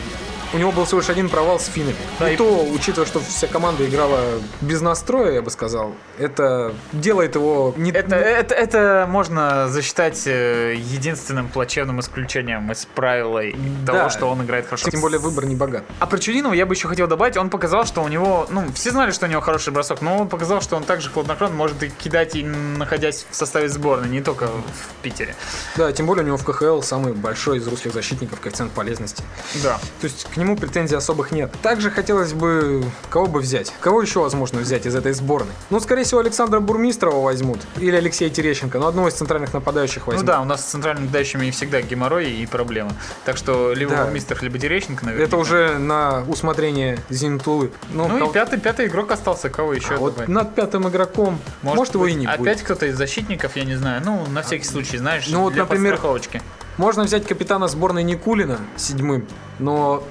у 0.53 0.57
него 0.57 0.71
был 0.71 0.85
всего 0.85 0.99
лишь 1.01 1.09
один 1.09 1.29
провал 1.29 1.59
с 1.59 1.65
финами. 1.67 1.95
Да, 2.19 2.29
и, 2.29 2.33
и- 2.33 2.37
то, 2.37 2.65
учитывая, 2.73 3.05
что 3.07 3.19
вся 3.19 3.47
команда 3.47 3.87
играла 3.87 4.19
без 4.61 4.81
настроя, 4.81 5.33
я 5.33 5.41
бы 5.41 5.49
сказал, 5.51 5.93
это 6.17 6.73
делает 6.93 7.35
его 7.35 7.73
не 7.77 7.91
Это, 7.91 8.15
это, 8.15 8.55
это 8.55 9.05
можно 9.09 9.67
засчитать 9.69 10.23
э, 10.25 10.75
единственным 10.75 11.49
плачевным 11.49 11.99
исключением 11.99 12.71
из 12.71 12.85
правила 12.85 13.39
и 13.43 13.53
того, 13.85 13.97
Да. 13.99 14.09
что 14.09 14.27
он 14.29 14.43
играет 14.43 14.65
хорошо. 14.65 14.89
Тем 14.89 15.01
более 15.01 15.19
выбор 15.19 15.45
не 15.45 15.55
богат. 15.55 15.83
А 15.99 16.05
про 16.07 16.17
Чудинова 16.17 16.53
я 16.53 16.65
бы 16.65 16.73
еще 16.73 16.87
хотел 16.87 17.07
добавить, 17.07 17.37
он 17.37 17.49
показал, 17.49 17.85
что 17.85 18.01
у 18.03 18.07
него, 18.07 18.47
ну, 18.49 18.63
все 18.73 18.91
знали, 18.91 19.11
что 19.11 19.25
у 19.25 19.29
него 19.29 19.41
хороший 19.41 19.73
бросок, 19.73 20.01
но 20.01 20.17
он 20.17 20.27
показал, 20.29 20.61
что 20.61 20.75
он 20.75 20.83
также 20.83 21.09
хладнокровно 21.09 21.55
может 21.55 21.81
и 21.83 21.89
кидать, 21.89 22.35
и 22.35 22.43
находясь 22.43 23.25
в 23.29 23.35
составе 23.35 23.69
сборной, 23.69 24.09
не 24.09 24.21
только 24.21 24.47
в 24.47 25.01
Питере. 25.01 25.35
Да, 25.75 25.91
тем 25.91 26.05
более 26.05 26.23
у 26.23 26.27
него 26.27 26.37
в 26.37 26.43
КХЛ 26.43 26.81
самый 26.81 27.13
большой 27.13 27.57
из 27.57 27.67
русских 27.67 27.93
защитников 27.93 28.39
коэффициент 28.39 28.71
полезности. 28.71 29.23
Да. 29.63 29.77
То 30.01 30.05
есть 30.07 30.27
к 30.37 30.39
нему 30.39 30.55
претензий 30.55 30.93
особых 30.95 31.31
нет. 31.31 31.51
Также 31.63 31.89
хотелось 31.89 32.33
бы... 32.33 32.83
Кого 33.09 33.25
бы 33.25 33.39
взять? 33.39 33.73
Кого 33.81 34.03
еще 34.03 34.19
возможно 34.19 34.59
взять 34.59 34.85
из 34.85 34.93
этой 34.93 35.13
сборной? 35.13 35.51
Ну, 35.71 35.79
скорее 35.79 36.03
всего, 36.03 36.19
Александра 36.19 36.59
Бурмистрова 36.59 37.23
возьмут. 37.23 37.59
Или 37.77 37.95
Алексея 37.95 38.29
Терещенко. 38.29 38.77
Но 38.77 38.85
одного 38.87 39.07
из 39.07 39.15
центральных 39.15 39.55
нападающих 39.55 40.05
Ну 40.05 40.11
возьмут. 40.11 40.27
да, 40.27 40.39
у 40.41 40.45
нас 40.45 40.61
с 40.61 40.65
центральными 40.65 41.05
нападающими 41.05 41.49
всегда 41.49 41.81
геморрой 41.81 42.29
и 42.31 42.45
проблемы. 42.45 42.91
Так 43.25 43.35
что 43.35 43.73
либо 43.73 43.93
Да. 43.95 44.09
мистер, 44.11 44.37
либо 44.43 44.59
Терещенко, 44.59 45.05
наверное. 45.05 45.25
Это 45.25 45.37
уже 45.37 45.79
на 45.79 46.23
усмотрение 46.27 46.99
Зинтулы. 47.09 47.71
Ну, 47.89 48.07
Ну 48.07 48.19
кого- 48.19 48.29
и 48.29 48.33
пятый, 48.35 48.59
пятый 48.59 48.85
игрок 48.85 49.09
остался, 49.11 49.49
кого 49.49 49.73
еще? 49.73 49.95
А 49.95 49.97
вот 49.97 50.27
над 50.27 50.53
пятым 50.53 50.87
игроком, 50.87 51.39
может, 51.63 51.95
его 51.95 52.05
и 52.05 52.13
не 52.13 52.27
Опять 52.27 52.37
будет. 52.39 52.61
кто-то 52.61 52.85
из 52.85 52.95
защитников, 52.95 53.55
я 53.55 53.65
не 53.65 53.73
знаю. 53.75 54.03
Ну, 54.05 54.23
на 54.27 54.43
всякий 54.43 54.65
случай, 54.65 54.97
знаешь, 54.99 55.27
Ну 55.29 55.41
вот, 55.41 55.53
для 55.53 55.63
например, 55.63 55.93
подстраховочки. 55.93 56.43
Можно 56.77 57.01
взять 57.05 57.25
капитана 57.25 57.67
сборной 57.67 58.03
Никулина 58.03 58.59
седьмым, 58.75 59.25
но 59.57 60.03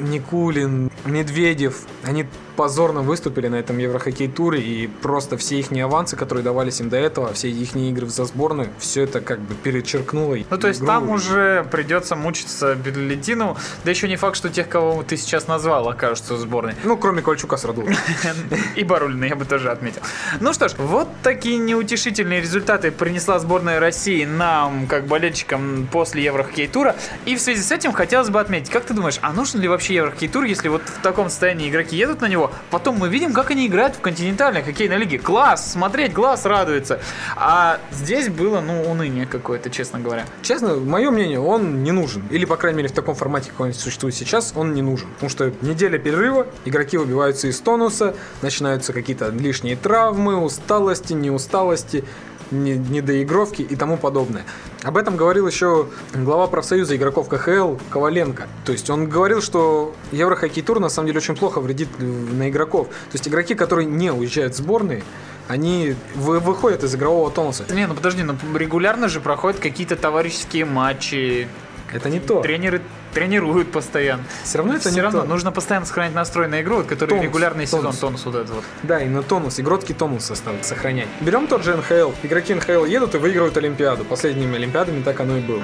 Никулин, 0.00 0.90
Медведев, 1.04 1.86
они 2.02 2.26
позорно 2.56 3.02
выступили 3.02 3.48
на 3.48 3.56
этом 3.56 3.78
Еврохоккей 3.78 4.28
туре 4.28 4.60
и 4.60 4.86
просто 4.86 5.36
все 5.36 5.58
их 5.60 5.72
авансы, 5.72 6.16
которые 6.16 6.42
давались 6.42 6.80
им 6.80 6.88
до 6.88 6.96
этого, 6.96 7.32
все 7.32 7.50
их 7.50 7.76
игры 7.76 8.06
за 8.06 8.24
сборную, 8.24 8.70
все 8.78 9.02
это 9.02 9.20
как 9.20 9.40
бы 9.40 9.54
перечеркнуло. 9.54 10.36
Ну, 10.48 10.58
то 10.58 10.68
есть 10.68 10.80
игру. 10.80 10.86
там 10.86 11.10
уже 11.10 11.66
придется 11.70 12.16
мучиться 12.16 12.74
Берлетину. 12.74 13.56
Да 13.84 13.90
еще 13.90 14.08
не 14.08 14.16
факт, 14.16 14.36
что 14.36 14.48
тех, 14.48 14.68
кого 14.68 15.02
ты 15.02 15.16
сейчас 15.16 15.46
назвал, 15.46 15.88
окажутся 15.88 16.34
в 16.34 16.38
сборной. 16.38 16.74
Ну, 16.84 16.96
кроме 16.96 17.22
Кольчука 17.22 17.56
с 17.56 17.64
Радулова. 17.64 17.92
И 18.76 18.84
Барулина 18.84 19.24
я 19.24 19.36
бы 19.36 19.44
тоже 19.44 19.70
отметил. 19.70 20.00
Ну 20.40 20.52
что 20.52 20.68
ж, 20.68 20.74
вот 20.78 21.08
такие 21.22 21.58
неутешительные 21.58 22.40
результаты 22.40 22.90
принесла 22.90 23.38
сборная 23.38 23.80
России 23.80 24.24
нам, 24.24 24.86
как 24.86 25.06
болельщикам, 25.06 25.88
после 25.90 26.24
Еврохоккей 26.24 26.68
тура. 26.68 26.96
И 27.24 27.36
в 27.36 27.40
связи 27.40 27.62
с 27.62 27.70
этим 27.70 27.92
хотелось 27.92 28.30
бы 28.30 28.40
отметить, 28.40 28.70
как 28.70 28.84
ты 28.84 28.94
думаешь, 28.94 29.18
а 29.20 29.32
нужен 29.32 29.60
ли 29.60 29.68
вообще 29.68 29.94
Еврохоккей 29.94 30.28
тур, 30.28 30.44
если 30.44 30.68
вот 30.68 30.82
в 30.82 31.02
таком 31.02 31.28
состоянии 31.28 31.68
игроки 31.68 31.96
едут 31.96 32.20
на 32.20 32.28
него, 32.28 32.45
потом 32.70 32.96
мы 32.96 33.08
видим, 33.08 33.32
как 33.32 33.50
они 33.50 33.66
играют 33.66 33.96
в 33.96 34.00
континентальной 34.00 34.62
хоккейной 34.62 34.96
лиге. 34.96 35.18
Класс! 35.18 35.72
Смотреть, 35.72 36.12
глаз 36.12 36.44
радуется. 36.44 37.00
А 37.36 37.78
здесь 37.90 38.28
было, 38.28 38.60
ну, 38.60 38.82
уныние 38.90 39.26
какое-то, 39.26 39.70
честно 39.70 39.98
говоря. 39.98 40.26
Честно, 40.42 40.76
мое 40.76 41.10
мнение, 41.10 41.40
он 41.40 41.82
не 41.82 41.92
нужен. 41.92 42.22
Или, 42.30 42.44
по 42.44 42.56
крайней 42.56 42.78
мере, 42.78 42.88
в 42.88 42.92
таком 42.92 43.14
формате, 43.14 43.50
как 43.50 43.60
он 43.60 43.72
существует 43.72 44.14
сейчас, 44.14 44.52
он 44.56 44.74
не 44.74 44.82
нужен. 44.82 45.08
Потому 45.14 45.30
что 45.30 45.52
неделя 45.62 45.98
перерыва, 45.98 46.46
игроки 46.64 46.96
выбиваются 46.96 47.48
из 47.48 47.58
тонуса, 47.60 48.14
начинаются 48.42 48.92
какие-то 48.92 49.28
лишние 49.28 49.76
травмы, 49.76 50.36
усталости, 50.36 51.12
неусталости, 51.12 52.04
не- 52.50 52.76
недоигровки 52.76 53.62
и 53.62 53.76
тому 53.76 53.96
подобное. 53.96 54.44
Об 54.86 54.96
этом 54.96 55.16
говорил 55.16 55.48
еще 55.48 55.88
глава 56.14 56.46
профсоюза 56.46 56.94
игроков 56.94 57.28
КХЛ 57.28 57.74
Коваленко. 57.90 58.46
То 58.64 58.70
есть 58.70 58.88
он 58.88 59.08
говорил, 59.08 59.42
что 59.42 59.96
Еврохоккей 60.12 60.62
тур 60.62 60.78
на 60.78 60.88
самом 60.88 61.08
деле 61.08 61.18
очень 61.18 61.34
плохо 61.34 61.60
вредит 61.60 61.88
на 61.98 62.48
игроков. 62.48 62.86
То 62.86 63.14
есть 63.14 63.26
игроки, 63.26 63.56
которые 63.56 63.86
не 63.86 64.12
уезжают 64.12 64.54
в 64.54 64.58
сборные, 64.58 65.02
они 65.48 65.96
вы- 66.14 66.38
выходят 66.38 66.84
из 66.84 66.94
игрового 66.94 67.32
тонуса. 67.32 67.64
Не, 67.68 67.88
ну 67.88 67.94
подожди, 67.94 68.22
ну 68.22 68.36
регулярно 68.56 69.08
же 69.08 69.20
проходят 69.20 69.58
какие-то 69.58 69.96
товарищеские 69.96 70.64
матчи. 70.66 71.48
Это 71.92 72.08
не 72.08 72.20
то. 72.20 72.40
Тренеры 72.42 72.80
тренируют 73.16 73.72
постоянно. 73.72 74.22
Все 74.44 74.58
равно 74.58 74.74
это 74.74 74.88
Все 74.90 74.96
не 74.96 75.00
равно 75.00 75.22
то. 75.22 75.26
нужно 75.26 75.50
постоянно 75.50 75.86
сохранять 75.86 76.14
настрой 76.14 76.48
на 76.48 76.60
игру, 76.60 76.76
вот, 76.76 76.86
который 76.86 77.10
Тонус, 77.10 77.24
регулярный 77.24 77.66
сезон, 77.66 77.80
тонус. 77.80 77.98
тонус 77.98 78.24
вот 78.26 78.34
этот 78.34 78.50
вот. 78.50 78.64
Да, 78.82 79.00
и 79.00 79.08
на 79.08 79.22
тонус, 79.22 79.58
игротский 79.58 79.94
тонус 79.94 80.30
сохранять. 80.60 81.08
Берем 81.22 81.46
тот 81.46 81.64
же 81.64 81.74
НХЛ. 81.76 82.12
Игроки 82.22 82.54
НХЛ 82.54 82.84
едут 82.84 83.14
и 83.14 83.18
выигрывают 83.18 83.56
Олимпиаду. 83.56 84.04
Последними 84.04 84.56
Олимпиадами 84.56 85.02
так 85.02 85.18
оно 85.20 85.38
и 85.38 85.40
было. 85.40 85.62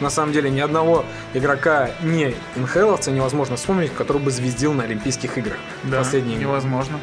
На 0.00 0.10
самом 0.10 0.32
деле 0.32 0.50
ни 0.50 0.60
одного 0.60 1.06
игрока 1.32 1.90
не 2.02 2.34
НХЛовца 2.56 3.10
невозможно 3.10 3.56
вспомнить, 3.56 3.94
который 3.94 4.20
бы 4.20 4.30
звездил 4.30 4.74
на 4.74 4.84
Олимпийских 4.84 5.38
играх. 5.38 5.56
Последние, 5.90 6.36
невозможно. 6.36 7.00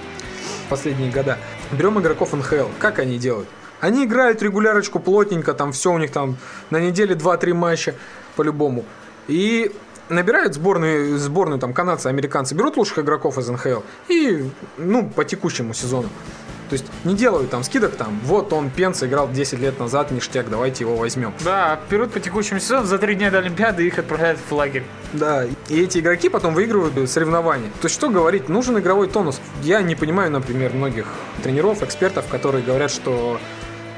последние 0.70 1.12
года. 1.12 1.40
Берем 1.72 2.00
игроков 2.00 2.34
НХЛ. 2.34 2.68
Как 2.78 3.00
они 3.00 3.18
делают? 3.18 3.48
Они 3.80 4.06
играют 4.06 4.44
регулярочку 4.44 5.00
плотненько, 5.00 5.54
там 5.54 5.72
все 5.72 5.92
у 5.92 5.98
них 5.98 6.12
там 6.12 6.38
на 6.70 6.80
неделе 6.80 7.16
2-3 7.16 7.54
матча 7.54 7.96
по-любому. 8.36 8.86
И 9.28 9.72
набирают 10.10 10.54
сборную, 10.54 11.18
сборную 11.18 11.60
там 11.60 11.74
канадцы, 11.74 12.08
американцы, 12.08 12.56
берут 12.56 12.78
лучших 12.78 13.00
игроков 13.00 13.38
из 13.38 13.48
НХЛ 13.50 13.82
и, 14.08 14.50
ну, 14.78 15.10
по 15.10 15.24
текущему 15.24 15.74
сезону. 15.74 16.10
То 16.70 16.74
есть 16.74 16.86
не 17.06 17.16
делают 17.16 17.50
там 17.50 17.64
скидок 17.64 17.96
там, 17.96 18.20
вот 18.26 18.52
он, 18.52 18.70
Пенс 18.70 19.02
играл 19.02 19.30
10 19.32 19.60
лет 19.60 19.80
назад, 19.80 20.12
ништяк, 20.12 20.50
давайте 20.50 20.84
его 20.84 20.98
возьмем. 20.98 21.34
Да, 21.44 21.80
берут 21.90 22.12
по 22.12 22.20
текущему 22.20 22.60
сезону, 22.60 22.86
за 22.86 22.98
три 22.98 23.16
дня 23.16 23.32
до 23.32 23.38
Олимпиады 23.38 23.88
их 23.88 23.98
отправляют 23.98 24.40
в 24.50 24.52
лагерь. 24.54 24.84
Да, 25.14 25.46
и 25.46 25.82
эти 25.82 26.00
игроки 26.00 26.28
потом 26.28 26.54
выигрывают 26.54 27.10
соревнования. 27.10 27.70
То 27.82 27.86
есть 27.86 27.96
что 27.96 28.10
говорить, 28.10 28.50
нужен 28.50 28.78
игровой 28.78 29.08
тонус. 29.08 29.40
Я 29.64 29.82
не 29.82 29.96
понимаю, 29.96 30.30
например, 30.30 30.74
многих 30.74 31.08
тренеров, 31.42 31.84
экспертов, 31.84 32.28
которые 32.28 32.64
говорят, 32.64 32.92
что 32.92 33.40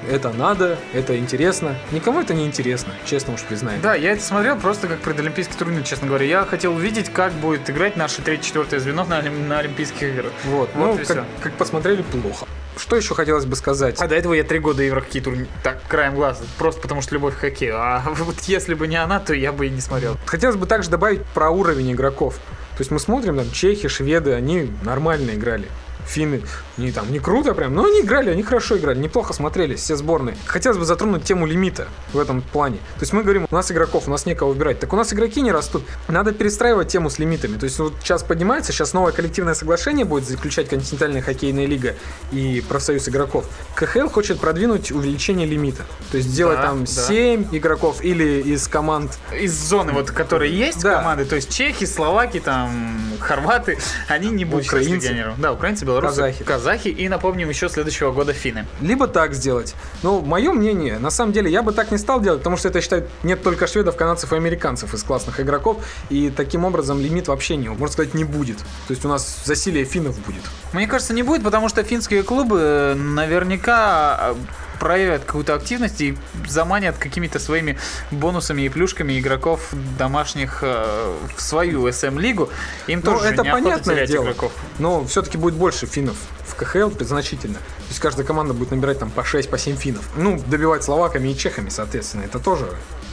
это 0.08 0.32
надо, 0.32 0.78
это 0.94 1.18
интересно. 1.18 1.76
Никому 1.92 2.22
это 2.22 2.34
не 2.34 2.46
интересно, 2.46 2.94
честно 3.06 3.34
уж 3.34 3.42
признаем. 3.42 3.82
Да, 3.82 3.96
я 3.96 4.14
это 4.14 4.24
смотрел 4.24 4.56
просто 4.58 4.88
как 4.88 5.00
предолимпийский 5.00 5.56
турнир, 5.58 5.84
честно 5.84 6.08
говоря. 6.08 6.26
Я 6.26 6.46
хотел 6.46 6.74
увидеть, 6.74 7.10
как 7.10 7.34
будет 7.34 7.70
играть 7.70 7.96
наше 7.98 8.22
третье-четвертое 8.22 8.80
звено 8.80 9.04
на, 9.04 9.22
на 9.22 9.60
Олимпийских 9.60 10.04
играх. 10.04 10.32
Вот, 10.46 10.70
Вот 10.76 10.86
ну, 10.86 10.94
и 10.96 10.98
как, 10.98 11.06
всё. 11.06 11.26
как 11.42 11.54
посмотрели, 11.54 12.02
плохо. 12.02 12.46
Что 12.78 12.96
еще 12.96 13.14
хотелось 13.14 13.46
бы 13.46 13.56
сказать? 13.56 14.00
А 14.00 14.08
до 14.08 14.16
этого 14.16 14.34
я 14.34 14.44
три 14.44 14.60
года 14.60 14.82
еврохоккей 14.84 15.22
турнир, 15.22 15.48
так, 15.64 15.82
краем 15.88 16.16
глаза, 16.16 16.44
просто 16.58 16.80
потому 16.82 17.02
что 17.02 17.14
любовь 17.14 17.36
к 17.36 17.40
хоккею. 17.40 17.76
А 17.78 18.04
вот 18.18 18.40
если 18.42 18.74
бы 18.74 18.88
не 18.88 18.96
она, 18.96 19.20
то 19.20 19.34
я 19.34 19.52
бы 19.52 19.68
и 19.68 19.70
не 19.70 19.82
смотрел. 19.82 20.18
Хотелось 20.26 20.56
бы 20.56 20.66
также 20.66 20.90
добавить 20.90 21.26
про 21.34 21.50
уровень 21.50 21.92
игроков. 21.92 22.36
То 22.36 22.82
есть 22.82 22.92
мы 22.92 23.00
смотрим, 23.00 23.36
там, 23.36 23.52
чехи, 23.52 23.90
шведы, 23.90 24.34
они 24.34 24.72
нормально 24.84 25.32
играли. 25.32 25.68
Финны, 26.08 26.42
не 26.80 26.92
там, 26.92 27.12
не 27.12 27.20
круто 27.20 27.54
прям, 27.54 27.74
но 27.74 27.86
они 27.86 28.02
играли, 28.02 28.30
они 28.32 28.44
хорошо 28.44 28.78
играли, 28.78 29.00
неплохо 29.00 29.34
смотрелись, 29.34 29.80
все 29.82 29.96
сборные. 29.96 30.36
Хотелось 30.46 30.78
бы 30.78 30.86
затронуть 30.86 31.24
тему 31.24 31.46
лимита 31.46 31.88
в 32.14 32.20
этом 32.20 32.42
плане. 32.42 32.78
То 32.96 33.02
есть 33.02 33.14
мы 33.14 33.24
говорим, 33.24 33.48
у 33.50 33.56
нас 33.56 33.72
игроков, 33.72 34.08
у 34.08 34.12
нас 34.12 34.26
некого 34.26 34.50
выбирать. 34.50 34.80
Так 34.80 34.94
у 34.94 34.96
нас 34.96 35.14
игроки 35.14 35.42
не 35.42 35.52
растут. 35.52 35.84
Надо 36.08 36.32
перестраивать 36.32 36.88
тему 36.88 37.10
с 37.10 37.20
лимитами. 37.20 37.58
То 37.58 37.66
есть 37.66 37.78
вот 37.80 37.94
сейчас 38.02 38.24
поднимается, 38.24 38.72
сейчас 38.72 38.94
новое 38.94 39.12
коллективное 39.12 39.54
соглашение 39.54 40.06
будет 40.06 40.28
заключать 40.28 40.70
континентальная 40.70 41.22
хоккейная 41.22 41.66
лига 41.66 41.96
и 42.32 42.64
профсоюз 42.68 43.08
игроков. 43.10 43.46
КХЛ 43.76 44.08
хочет 44.08 44.40
продвинуть 44.40 44.92
увеличение 44.92 45.46
лимита. 45.48 45.84
То 46.12 46.18
есть 46.18 46.30
сделать 46.30 46.58
Да, 46.58 46.68
там 46.68 46.86
да. 46.86 46.92
7 46.92 47.48
игроков 47.52 48.02
или 48.04 48.42
из 48.42 48.68
команд 48.68 49.18
Из 49.38 49.54
зоны, 49.54 49.92
вот, 49.92 50.12
которые 50.12 50.58
есть 50.58 50.82
Да. 50.84 50.98
команды, 51.00 51.26
то 51.26 51.36
есть 51.36 51.54
чехи, 51.54 51.86
словаки, 51.86 52.40
там, 52.40 52.98
хорваты, 53.20 53.78
они 54.08 54.30
не 54.30 54.46
будут 54.46 54.68
Украинцы. 54.68 55.34
Да, 55.38 55.52
украинцы, 55.54 55.86
белорусы, 55.86 56.16
Казахи. 56.16 56.44
казахи 56.44 56.69
и, 56.76 57.10
напомним, 57.10 57.50
еще 57.50 57.70
следующего 57.70 58.12
года 58.12 58.34
финны. 58.34 58.66
Либо 58.82 59.08
так 59.08 59.34
сделать. 59.34 59.76
Ну, 60.04 60.22
мое 60.22 60.52
мнение, 60.52 61.00
на 61.00 61.10
самом 61.10 61.34
деле, 61.34 61.52
я 61.52 61.64
бы 61.64 61.72
так 61.72 61.92
не 61.92 61.98
стал 61.98 62.22
делать, 62.22 62.40
потому 62.40 62.58
что 62.58 62.68
это, 62.68 62.82
считаю, 62.82 63.08
нет 63.24 63.44
только 63.44 63.68
шведов, 63.68 63.96
канадцев 63.96 64.34
и 64.34 64.36
американцев 64.36 64.94
из 64.94 65.04
классных 65.04 65.40
игроков, 65.40 65.84
и 66.10 66.30
таким 66.30 66.66
образом 66.66 67.00
лимит 67.02 67.28
вообще 67.28 67.56
не, 67.56 67.70
можно 67.70 67.94
сказать, 67.94 68.14
не 68.14 68.24
будет. 68.24 68.58
То 68.58 68.92
есть 68.92 69.06
у 69.06 69.08
нас 69.08 69.44
засилие 69.46 69.86
финнов 69.86 70.20
будет. 70.26 70.44
Мне 70.74 70.88
кажется, 70.88 71.14
не 71.14 71.24
будет, 71.24 71.44
потому 71.44 71.70
что 71.70 71.84
финские 71.84 72.24
клубы 72.24 72.60
э, 72.62 72.94
наверняка 72.94 74.32
э, 74.32 74.36
проявят 74.80 75.26
какую-то 75.26 75.54
активность 75.56 76.02
и 76.02 76.18
заманят 76.48 76.98
какими-то 76.98 77.40
своими 77.40 77.78
бонусами 78.12 78.64
и 78.64 78.70
плюшками 78.70 79.20
игроков 79.20 79.70
домашних 79.98 80.60
э, 80.62 81.16
в 81.36 81.42
свою 81.42 81.92
СМ-лигу. 81.92 82.50
Им 82.88 83.02
Ну, 83.04 83.12
тоже 83.12 83.26
это 83.28 83.44
понятное 83.44 84.08
дело. 84.08 84.24
игроков. 84.26 84.52
Но 84.80 85.04
все-таки 85.06 85.38
будет 85.38 85.56
больше 85.56 85.86
финнов 85.86 86.16
в 86.46 86.56
КХЛ 86.56 86.90
значительно. 87.02 87.56
То 87.56 87.90
есть 87.90 88.00
каждая 88.00 88.26
команда 88.26 88.54
будет 88.54 88.72
набирать 88.72 89.00
там 89.00 89.12
по 89.12 89.24
6, 89.24 89.50
по 89.50 89.58
7 89.58 89.76
финнов. 89.76 90.04
Ну, 90.16 90.42
добивать 90.48 90.84
словаками 90.84 91.30
и 91.30 91.38
чехами, 91.38 91.70
соответственно. 91.70 92.24
Это 92.24 92.40
тоже 92.40 92.68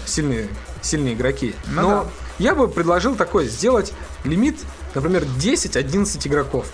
сильные, 0.06 0.48
сильные 0.82 1.14
игроки. 1.14 1.54
Ну 1.66 1.82
Но 1.82 1.88
да. 2.04 2.10
я 2.38 2.54
бы 2.54 2.68
предложил 2.68 3.14
такое, 3.16 3.46
сделать 3.46 3.92
лимит, 4.24 4.56
например, 4.94 5.24
10-11 5.24 6.26
игроков. 6.28 6.66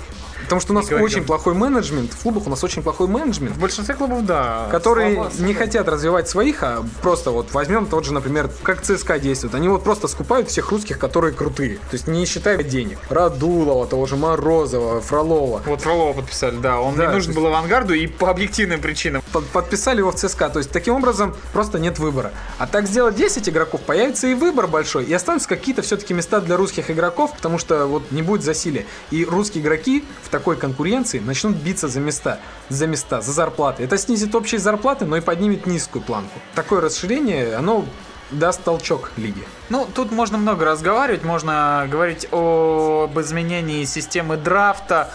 Потому 0.45 0.61
что 0.61 0.73
у 0.73 0.77
нас 0.77 0.87
говорил. 0.87 1.05
очень 1.05 1.25
плохой 1.25 1.55
менеджмент, 1.55 2.13
в 2.13 2.23
клубах 2.23 2.47
у 2.47 2.51
нас 2.51 2.63
очень 2.65 2.83
плохой 2.83 3.09
менеджмент. 3.09 3.57
В 3.57 3.61
большинстве 3.61 3.95
клубов, 3.95 4.25
да. 4.27 4.69
которые 4.71 5.15
Слова- 5.15 5.31
не 5.39 5.55
хотят 5.55 5.89
развивать 5.89 6.29
своих, 6.29 6.63
а 6.63 6.85
просто 7.03 7.31
вот 7.31 7.53
возьмем 7.53 7.87
тот 7.87 8.05
же, 8.05 8.13
например, 8.13 8.51
как 8.63 8.83
ЦСКА 8.83 9.19
действует. 9.19 9.55
Они 9.55 9.69
вот 9.69 9.85
просто 9.85 10.09
скупают 10.09 10.49
всех 10.49 10.71
русских, 10.71 10.99
которые 10.99 11.33
крутые. 11.35 11.77
То 11.77 11.95
есть 11.95 12.07
не 12.07 12.25
считая 12.27 12.63
денег. 12.63 12.99
Радулова, 13.09 13.87
того 13.87 14.07
же 14.07 14.17
Морозова, 14.17 15.01
Фролова. 15.01 15.63
Вот 15.67 15.81
Фролова 15.81 16.13
подписали, 16.13 16.57
да. 16.57 16.81
Он 16.81 16.95
Да, 16.97 17.07
не 17.07 17.13
нужен 17.15 17.33
то 17.35 17.41
был 17.41 17.47
авангарду 17.49 17.95
и 17.95 18.07
по 18.07 18.31
объективным 18.31 18.81
причинам. 18.81 19.22
Под- 19.33 19.47
подписали 19.47 19.99
его 19.99 20.13
в 20.13 20.17
ЦСКА. 20.17 20.51
То 20.51 20.59
есть 20.59 20.71
таким 20.71 20.95
образом 20.95 21.35
просто 21.53 21.79
нет 21.79 21.99
выбора. 21.99 22.33
А 22.59 22.67
так 22.67 22.87
сделать 22.87 23.15
10 23.17 23.49
игроков, 23.49 23.81
появится 23.83 24.27
и 24.27 24.35
выбор 24.35 24.67
большой. 24.67 25.05
И 25.05 25.13
останутся 25.13 25.49
какие-то 25.49 25.83
все-таки 25.83 26.15
места 26.15 26.41
для 26.41 26.57
русских 26.57 26.91
игроков, 26.91 27.33
потому 27.35 27.59
что 27.59 27.87
вот 27.87 28.11
не 28.11 28.23
будет 28.23 28.43
засилия. 28.43 28.85
И 29.11 29.25
русские 29.25 29.63
игроки 29.63 30.05
в 30.23 30.29
такой 30.29 30.57
конкуренции 30.57 31.19
начнут 31.19 31.57
биться 31.57 31.89
за 31.89 32.01
места, 32.01 32.39
за 32.69 32.87
места, 32.87 33.21
за 33.21 33.33
зарплаты. 33.33 33.83
Это 33.85 33.99
снизит 33.99 34.35
общие 34.35 34.61
зарплаты, 34.61 35.05
но 35.05 35.17
и 35.17 35.21
поднимет 35.21 35.67
низкую 35.67 36.03
планку. 36.03 36.39
Такое 36.55 36.81
расширение, 36.81 37.55
оно 37.55 37.85
даст 38.33 38.63
толчок 38.63 39.13
лиге. 39.17 39.43
Ну, 39.69 39.87
тут 39.95 40.11
можно 40.11 40.39
много 40.39 40.65
разговаривать, 40.65 41.23
можно 41.25 41.87
говорить 41.91 42.27
об 42.31 43.19
изменении 43.21 43.85
системы 43.85 44.37
драфта, 44.37 45.11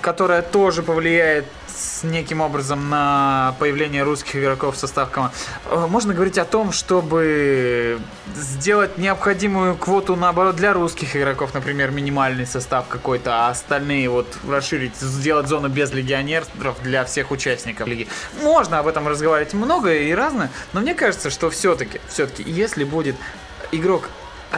которая 0.00 0.42
тоже 0.42 0.82
повлияет 0.82 1.44
с 1.66 2.04
неким 2.04 2.40
образом 2.40 2.88
на 2.88 3.54
появление 3.58 4.04
русских 4.04 4.36
игроков 4.36 4.76
в 4.76 4.78
состав 4.78 5.10
команд. 5.10 5.34
Э, 5.66 5.86
Можно 5.88 6.14
говорить 6.14 6.38
о 6.38 6.44
том, 6.44 6.72
чтобы 6.72 7.98
сделать 8.36 8.96
необходимую 8.96 9.76
квоту, 9.76 10.14
наоборот, 10.16 10.56
для 10.56 10.72
русских 10.72 11.16
игроков, 11.16 11.52
например, 11.54 11.90
минимальный 11.90 12.46
состав 12.46 12.86
какой-то, 12.88 13.46
а 13.46 13.50
остальные 13.50 14.08
вот 14.08 14.26
расширить, 14.48 14.96
сделать 14.96 15.48
зону 15.48 15.68
без 15.68 15.92
легионеров 15.92 16.48
для 16.82 17.04
всех 17.04 17.30
участников 17.30 17.88
лиги. 17.88 18.06
Можно 18.42 18.78
об 18.78 18.86
этом 18.86 19.08
разговаривать 19.08 19.54
много 19.54 19.94
и 19.94 20.12
разно, 20.12 20.50
но 20.72 20.80
мне 20.80 20.94
кажется, 20.94 21.30
что 21.30 21.50
все-таки, 21.50 22.00
все-таки, 22.08 22.44
если 22.46 22.84
будет 22.84 23.16
игрок 23.72 24.08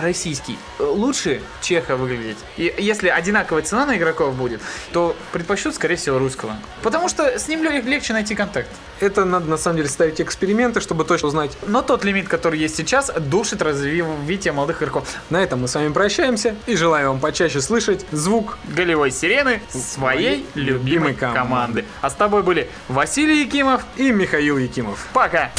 российский 0.01 0.59
э, 0.79 0.83
лучше 0.85 1.41
чеха 1.61 1.97
выглядеть. 1.97 2.39
И 2.57 2.75
если 2.79 3.09
одинаковая 3.09 3.63
цена 3.63 3.87
на 3.87 3.97
игроков 3.97 4.35
будет, 4.35 4.61
то 4.93 5.17
предпочтут, 5.33 5.75
скорее 5.75 5.97
всего, 5.97 6.19
русского. 6.19 6.57
Потому 6.83 7.09
что 7.09 7.39
с 7.39 7.49
ним 7.49 7.63
лег- 7.63 7.85
легче 7.85 8.13
найти 8.13 8.35
контакт. 8.35 8.69
Это 9.01 9.25
надо 9.25 9.47
на 9.51 9.57
самом 9.59 9.77
деле 9.77 9.89
ставить 9.89 10.21
эксперименты, 10.21 10.81
чтобы 10.81 11.05
точно 11.05 11.29
узнать. 11.29 11.57
Но 11.67 11.83
тот 11.83 12.05
лимит, 12.05 12.29
который 12.29 12.59
есть 12.59 12.77
сейчас, 12.77 13.11
душит 13.19 13.61
развитие 13.63 14.53
молодых 14.53 14.79
игроков. 14.83 15.07
На 15.31 15.43
этом 15.43 15.61
мы 15.61 15.69
с 15.69 15.75
вами 15.75 15.93
прощаемся 15.93 16.55
и 16.67 16.77
желаем 16.77 17.09
вам 17.09 17.21
почаще 17.21 17.61
слышать 17.61 18.07
звук 18.13 18.59
Голевой 18.65 19.11
сирены 19.11 19.61
своей 19.71 20.47
любимой 20.55 21.15
команды. 21.15 21.39
команды. 21.39 21.85
А 22.01 22.11
с 22.11 22.15
тобой 22.15 22.43
были 22.43 22.71
Василий 22.89 23.43
Якимов. 23.45 23.83
и 23.97 24.11
Михаил 24.11 24.57
Якимов. 24.59 25.07
Пока! 25.13 25.51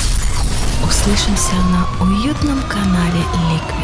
Услышимся 0.83 1.53
на 1.55 2.03
уютном 2.05 2.59
канале 2.69 3.19
Liquid 3.51 3.76